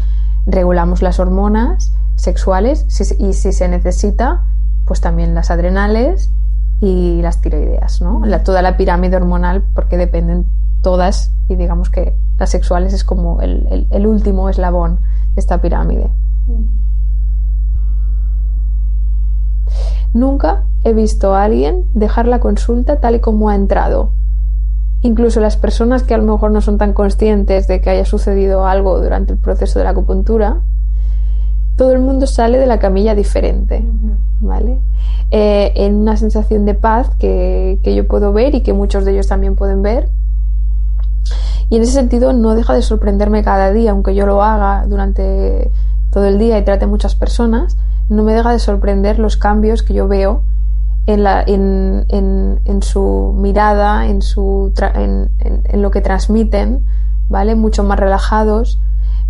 regulamos 0.47 1.03
las 1.03 1.21
hormonas 1.21 1.95
sexuales 2.17 2.87
y 3.19 3.33
si 3.33 3.53
se 3.53 3.69
necesita, 3.69 4.45
pues 4.85 5.01
también 5.01 5.35
las 5.35 5.51
adrenales 5.51 6.33
y 6.81 7.23
las 7.23 7.41
tiroideas, 7.41 8.01
¿no? 8.01 8.23
toda 8.41 8.63
la 8.63 8.77
pirámide 8.77 9.17
hormonal, 9.17 9.65
porque 9.75 9.97
dependen 9.97 10.47
todas 10.83 11.33
y 11.49 11.55
digamos 11.55 11.91
que 11.91 12.17
las 12.39 12.51
sexuales 12.51 12.93
es 12.93 13.05
como 13.05 13.41
el, 13.41 13.87
el 13.91 14.07
último 14.07 14.49
eslabón 14.49 15.01
de 15.35 15.41
esta 15.41 15.61
pirámide. 15.61 16.11
Nunca 20.15 20.65
he 20.85 20.93
visto 20.93 21.35
a 21.35 21.45
alguien 21.45 21.85
dejar 21.95 22.27
la 22.27 22.41
consulta 22.41 23.01
tal 23.01 23.17
y 23.17 23.21
como 23.21 23.49
ha 23.49 23.55
entrado. 23.55 24.11
Incluso 25.01 25.41
las 25.41 25.57
personas 25.57 26.03
que 26.03 26.15
a 26.15 26.19
lo 26.19 26.25
mejor 26.25 26.51
no 26.51 26.61
son 26.61 26.79
tan 26.79 26.93
conscientes 26.93 27.67
de 27.67 27.81
que 27.81 27.91
haya 27.91 28.05
sucedido 28.05 28.67
algo 28.67 29.01
durante 29.01 29.33
el 29.33 29.39
proceso 29.39 29.79
de 29.79 29.85
la 29.85 29.91
acupuntura, 29.91 30.61
todo 31.77 31.93
el 31.93 32.01
mundo 32.01 32.27
sale 32.27 32.59
de 32.59 32.67
la 32.67 32.79
camilla 32.79 33.15
diferente, 33.15 33.85
¿vale? 34.41 34.79
Eh, 35.31 35.73
en 35.77 35.97
una 35.97 36.17
sensación 36.17 36.67
de 36.67 36.75
paz 36.75 37.11
que, 37.19 37.81
que 37.83 37.95
yo 37.95 38.07
puedo 38.07 38.33
ver 38.33 38.55
y 38.55 38.61
que 38.61 38.73
muchos 38.73 39.05
de 39.05 39.13
ellos 39.13 39.27
también 39.27 39.57
pueden 39.57 39.83
ver. 39.83 40.09
Y 41.71 41.77
en 41.77 41.83
ese 41.83 41.93
sentido 41.93 42.35
no 42.35 42.55
deja 42.55 42.75
de 42.75 42.83
sorprenderme 42.83 43.43
cada 43.43 43.73
día, 43.73 43.93
aunque 43.93 44.15
yo 44.15 44.27
lo 44.27 44.43
haga 44.43 44.85
durante 44.87 45.71
todo 46.11 46.27
el 46.27 46.39
día 46.39 46.59
y 46.59 46.65
trate 46.65 46.87
muchas 46.87 47.15
personas, 47.15 47.77
no 48.09 48.23
me 48.23 48.35
deja 48.35 48.53
de 48.53 48.59
sorprender 48.59 49.19
los 49.19 49.37
cambios 49.37 49.83
que 49.83 49.95
yo 49.95 50.09
veo 50.09 50.43
en, 51.07 51.25
la, 51.25 51.43
en, 51.43 52.07
en, 52.09 52.83
su 52.83 53.35
mirada, 53.37 54.07
en, 54.07 54.23
su 54.23 54.73
en, 54.95 55.31
en, 55.39 55.83
lo 55.83 55.91
que 55.91 56.01
transmiten, 56.01 56.85
¿vale? 57.29 57.55
Mucho 57.55 57.83
más 57.85 57.99
relajados. 57.99 58.81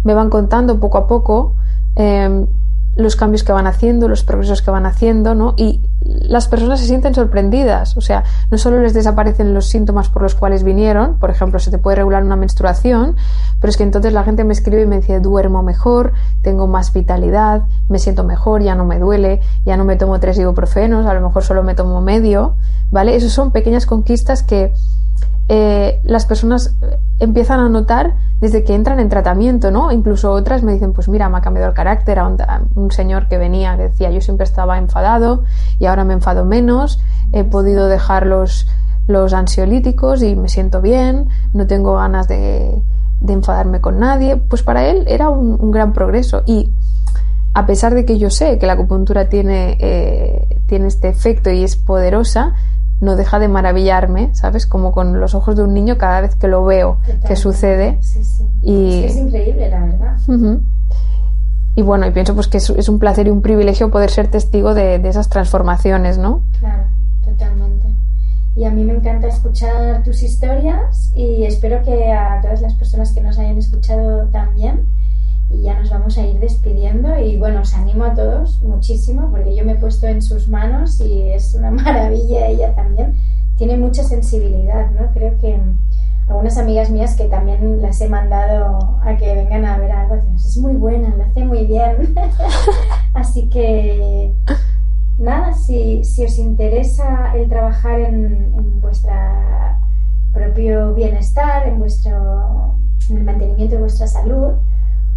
Me 0.05 0.14
van 0.14 0.31
contando 0.31 0.81
poco 0.81 0.99
a 0.99 1.07
poco 1.07 1.55
eh, 1.97 2.47
los 2.95 3.16
cambios 3.16 3.43
que 3.43 3.53
van 3.53 3.66
haciendo, 3.66 4.09
los 4.09 4.22
progresos 4.22 4.61
que 4.61 4.70
van 4.70 4.84
haciendo, 4.84 5.34
¿no? 5.34 5.55
Y 5.57 5.80
las 6.01 6.49
personas 6.49 6.80
se 6.80 6.86
sienten 6.86 7.14
sorprendidas, 7.14 7.97
o 7.97 8.01
sea, 8.01 8.24
no 8.51 8.59
solo 8.59 8.80
les 8.82 8.93
desaparecen 8.93 9.55
los 9.55 9.66
síntomas 9.66 10.09
por 10.09 10.22
los 10.22 10.34
cuales 10.34 10.62
vinieron, 10.62 11.18
por 11.18 11.30
ejemplo, 11.30 11.59
se 11.59 11.70
te 11.70 11.78
puede 11.78 11.97
regular 11.97 12.22
una 12.22 12.36
menstruación, 12.36 13.16
pero 13.61 13.70
es 13.70 13.76
que 13.76 13.82
entonces 13.84 14.12
la 14.12 14.24
gente 14.24 14.45
me 14.45 14.53
escribe 14.53 14.82
y 14.82 14.86
me 14.86 14.97
dice, 14.97 15.20
duermo 15.20 15.62
mejor, 15.62 16.12
tengo 16.43 16.66
más 16.66 16.93
vitalidad, 16.93 17.62
me 17.88 17.99
siento 17.99 18.24
mejor, 18.24 18.62
ya 18.62 18.74
no 18.74 18.84
me 18.84 18.99
duele, 18.99 19.40
ya 19.64 19.76
no 19.76 19.84
me 19.84 19.97
tomo 19.97 20.20
tres 20.20 20.38
ibuprofenos, 20.38 21.07
a 21.07 21.14
lo 21.14 21.20
mejor 21.20 21.45
solo 21.45 21.62
me 21.62 21.74
tomo 21.74 22.01
medio, 22.01 22.57
¿vale? 22.90 23.16
Esas 23.16 23.32
son 23.32 23.53
pequeñas 23.53 23.86
conquistas 23.86 24.43
que 24.43 24.72
eh, 25.49 26.01
las 26.05 26.26
personas 26.26 26.76
empiezan 27.18 27.61
a 27.61 27.68
notar 27.68 28.14
desde 28.40 28.64
que 28.64 28.74
entran 28.74 28.99
en 29.01 29.09
tratamiento, 29.09 29.70
¿no? 29.70 29.93
Incluso 29.93 30.32
otras 30.32 30.62
me 30.62 30.72
dicen, 30.72 30.93
pues 30.93 31.09
mira, 31.09 31.28
me 31.28 31.38
ha 31.38 31.40
cambiado 31.40 31.68
el 31.68 31.74
carácter, 31.74 32.18
a 32.18 32.26
un, 32.74 32.90
señor 32.90 33.28
que 33.28 33.38
venía 33.38 33.76
decía, 33.76 34.11
yo 34.11 34.20
siempre 34.20 34.45
estaba 34.45 34.78
enfadado 34.78 35.45
y 35.78 35.86
ahora 35.86 36.05
me 36.05 36.14
enfado 36.14 36.45
menos, 36.45 37.01
he 37.32 37.45
podido 37.45 37.86
dejar 37.86 38.26
los, 38.26 38.66
los 39.07 39.32
ansiolíticos 39.32 40.22
y 40.22 40.34
me 40.34 40.49
siento 40.49 40.80
bien, 40.80 41.28
no 41.53 41.66
tengo 41.66 41.95
ganas 41.95 42.26
de, 42.28 42.82
enfadarme 43.28 43.80
con 43.80 44.01
nadie, 44.01 44.36
pues 44.36 44.62
para 44.64 44.86
él 44.86 45.05
era 45.07 45.28
un, 45.30 45.70
gran 45.70 45.93
progreso 45.93 46.43
y 46.45 46.72
a 47.55 47.66
pesar 47.66 47.95
de 47.95 48.05
que 48.05 48.18
yo 48.18 48.30
sé 48.30 48.59
que 48.59 48.66
la 48.66 48.72
acupuntura 48.72 49.28
tiene, 49.28 49.76
eh, 49.78 50.61
tiene 50.66 50.88
este 50.88 51.09
efecto 51.09 51.51
y 51.51 51.62
es 51.62 51.76
poderosa, 51.76 52.55
no 53.03 53.16
deja 53.16 53.40
de 53.40 53.48
maravillarme, 53.48 54.32
¿sabes? 54.32 54.64
Como 54.64 54.92
con 54.92 55.18
los 55.18 55.34
ojos 55.34 55.57
de 55.57 55.64
un 55.64 55.74
niño 55.74 55.98
cada 55.98 56.20
vez 56.20 56.36
que 56.36 56.46
lo 56.46 56.64
veo 56.64 56.98
que 57.26 57.34
sucede. 57.34 57.98
Sí, 58.00 58.22
sí. 58.22 58.48
Y... 58.62 59.03
Es, 59.05 59.16
increíble, 59.16 59.68
la 59.68 59.80
verdad. 59.80 60.16
Y 61.74 61.82
bueno, 61.82 62.07
y 62.07 62.12
pienso 62.12 62.34
pues 62.34 62.46
que 62.46 62.59
es, 62.59 62.88
un 62.88 62.98
placer 63.00 63.26
y 63.26 63.30
un 63.30 63.42
privilegio 63.42 63.90
poder 63.90 64.11
ser 64.11 64.28
testigo 64.28 64.72
de, 64.72 65.00
de, 65.00 65.09
esas 65.09 65.28
transformaciones, 65.28 66.16
¿no? 66.16 66.42
Claro, 66.61 66.84
totalmente. 67.24 67.88
Y 68.55 68.66
a 68.66 68.70
mí 68.70 68.84
me 68.84 68.92
encanta 68.92 69.26
escuchar 69.26 70.05
tus 70.05 70.22
historias 70.22 71.12
y 71.16 71.44
espero 71.44 71.82
que 71.82 72.12
a 72.12 72.40
todas 72.40 72.61
las 72.61 72.74
personas 72.74 73.11
que 73.12 73.20
nos 73.20 73.36
hayan 73.38 73.59
escuchado 73.59 74.28
también 74.28 74.86
y 75.53 75.62
ya 75.62 75.78
nos 75.78 75.90
vamos 75.90 76.16
a 76.18 76.26
ir 76.26 76.38
despidiendo 76.40 77.18
y 77.18 77.36
bueno, 77.36 77.61
os 77.61 77.74
animo 77.74 78.05
a 78.05 78.14
todos 78.14 78.62
muchísimo 78.62 79.30
porque 79.30 79.55
yo 79.55 79.64
me 79.64 79.72
he 79.72 79.76
puesto 79.76 80.07
en 80.07 80.22
sus 80.22 80.48
manos 80.48 81.00
y 81.00 81.28
es 81.30 81.55
una 81.55 81.70
maravilla 81.70 82.46
ella 82.46 82.74
también. 82.74 83.14
Tiene 83.57 83.76
mucha 83.76 84.03
sensibilidad, 84.03 84.90
¿no? 84.90 85.12
Creo 85.12 85.38
que 85.38 85.61
algunas 86.26 86.57
amigas 86.57 86.90
mías 86.90 87.14
que 87.16 87.24
también 87.24 87.82
las 87.82 88.00
he 88.00 88.09
mandado 88.09 88.98
a 89.03 89.16
que 89.16 89.34
vengan 89.34 89.64
a 89.66 89.78
ver 89.78 89.92
algo, 89.92 90.16
es 90.34 90.57
muy 90.57 90.74
buena, 90.74 91.14
lo 91.14 91.24
hace 91.24 91.44
muy 91.44 91.66
bien. 91.66 92.14
Así 93.14 93.48
que 93.48 94.32
nada, 95.18 95.53
si, 95.53 96.03
si, 96.05 96.24
os 96.24 96.38
interesa 96.38 97.34
el 97.36 97.48
trabajar 97.48 98.00
en, 98.00 98.55
en 98.57 98.80
vuestro 98.80 99.12
propio 100.32 100.94
bienestar, 100.94 101.68
en 101.68 101.78
vuestro 101.78 102.76
en 103.11 103.18
el 103.18 103.24
mantenimiento 103.24 103.74
de 103.76 103.80
vuestra 103.82 104.07
salud, 104.07 104.55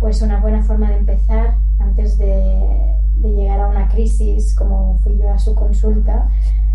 pues 0.06 0.22
una 0.22 0.40
buena 0.40 0.62
forma 0.62 0.88
de 0.92 0.98
empezar 0.98 1.56
antes 1.80 2.20
de, 2.20 2.96
llegar 3.24 3.60
a 3.60 3.70
una 3.70 3.88
crisis 3.88 4.54
como 4.54 5.00
fui 5.00 5.18
yo 5.18 5.32
a 5.32 5.40
su 5.40 5.56
consulta. 5.56 6.30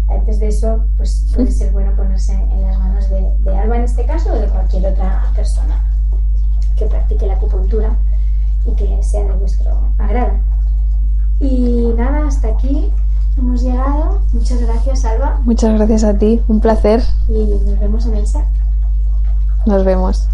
Antes 0.08 0.40
de 0.40 0.48
eso, 0.48 0.84
pues 0.96 1.30
puede 1.32 1.52
ser 1.52 1.70
bueno 1.70 1.94
ponerse 1.94 2.32
en 2.32 2.62
las 2.62 2.76
manos 2.76 3.08
de, 3.08 3.32
de 3.44 3.56
Alba 3.56 3.76
en 3.76 3.84
este 3.84 4.04
caso 4.04 4.32
o 4.32 4.36
de 4.36 4.48
cualquier 4.48 4.84
otra 4.84 5.30
persona 5.36 5.88
que 6.76 6.86
practique 6.86 7.24
la 7.24 7.34
acupuntura 7.34 7.96
y 8.66 8.74
que 8.74 9.00
sea 9.00 9.22
de 9.22 9.32
vuestro 9.34 9.78
agrado. 9.98 10.32
Y 11.38 11.92
nada, 11.96 12.26
hasta 12.26 12.48
aquí 12.48 12.92
hemos 13.38 13.62
llegado. 13.62 14.22
Muchas 14.32 14.60
gracias, 14.60 15.04
Alba. 15.04 15.40
Muchas 15.44 15.76
gracias 15.76 16.02
a 16.02 16.18
ti, 16.18 16.42
un 16.48 16.58
placer. 16.58 17.00
Y 17.28 17.46
nos 17.64 17.78
vemos 17.78 18.06
en 18.06 18.16
el 18.16 18.26
SAC. 18.26 18.48
Nos 19.66 19.84
vemos. 19.84 20.28